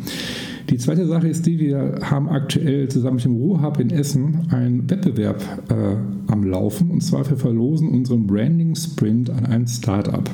Die 0.69 0.77
zweite 0.77 1.07
Sache 1.07 1.27
ist 1.27 1.45
die, 1.45 1.59
wir 1.59 1.99
haben 2.03 2.29
aktuell 2.29 2.89
zusammen 2.89 3.15
mit 3.15 3.25
dem 3.25 3.35
Ruhrhub 3.35 3.79
in 3.79 3.89
Essen 3.89 4.47
einen 4.49 4.89
Wettbewerb 4.89 5.41
äh, 5.69 6.31
am 6.31 6.43
Laufen 6.43 6.91
und 6.91 7.01
zwar 7.01 7.27
wir 7.29 7.37
verlosen 7.37 7.89
unseren 7.89 8.27
Branding 8.27 8.75
Sprint 8.75 9.29
an 9.29 9.45
ein 9.45 9.67
Startup. 9.67 10.29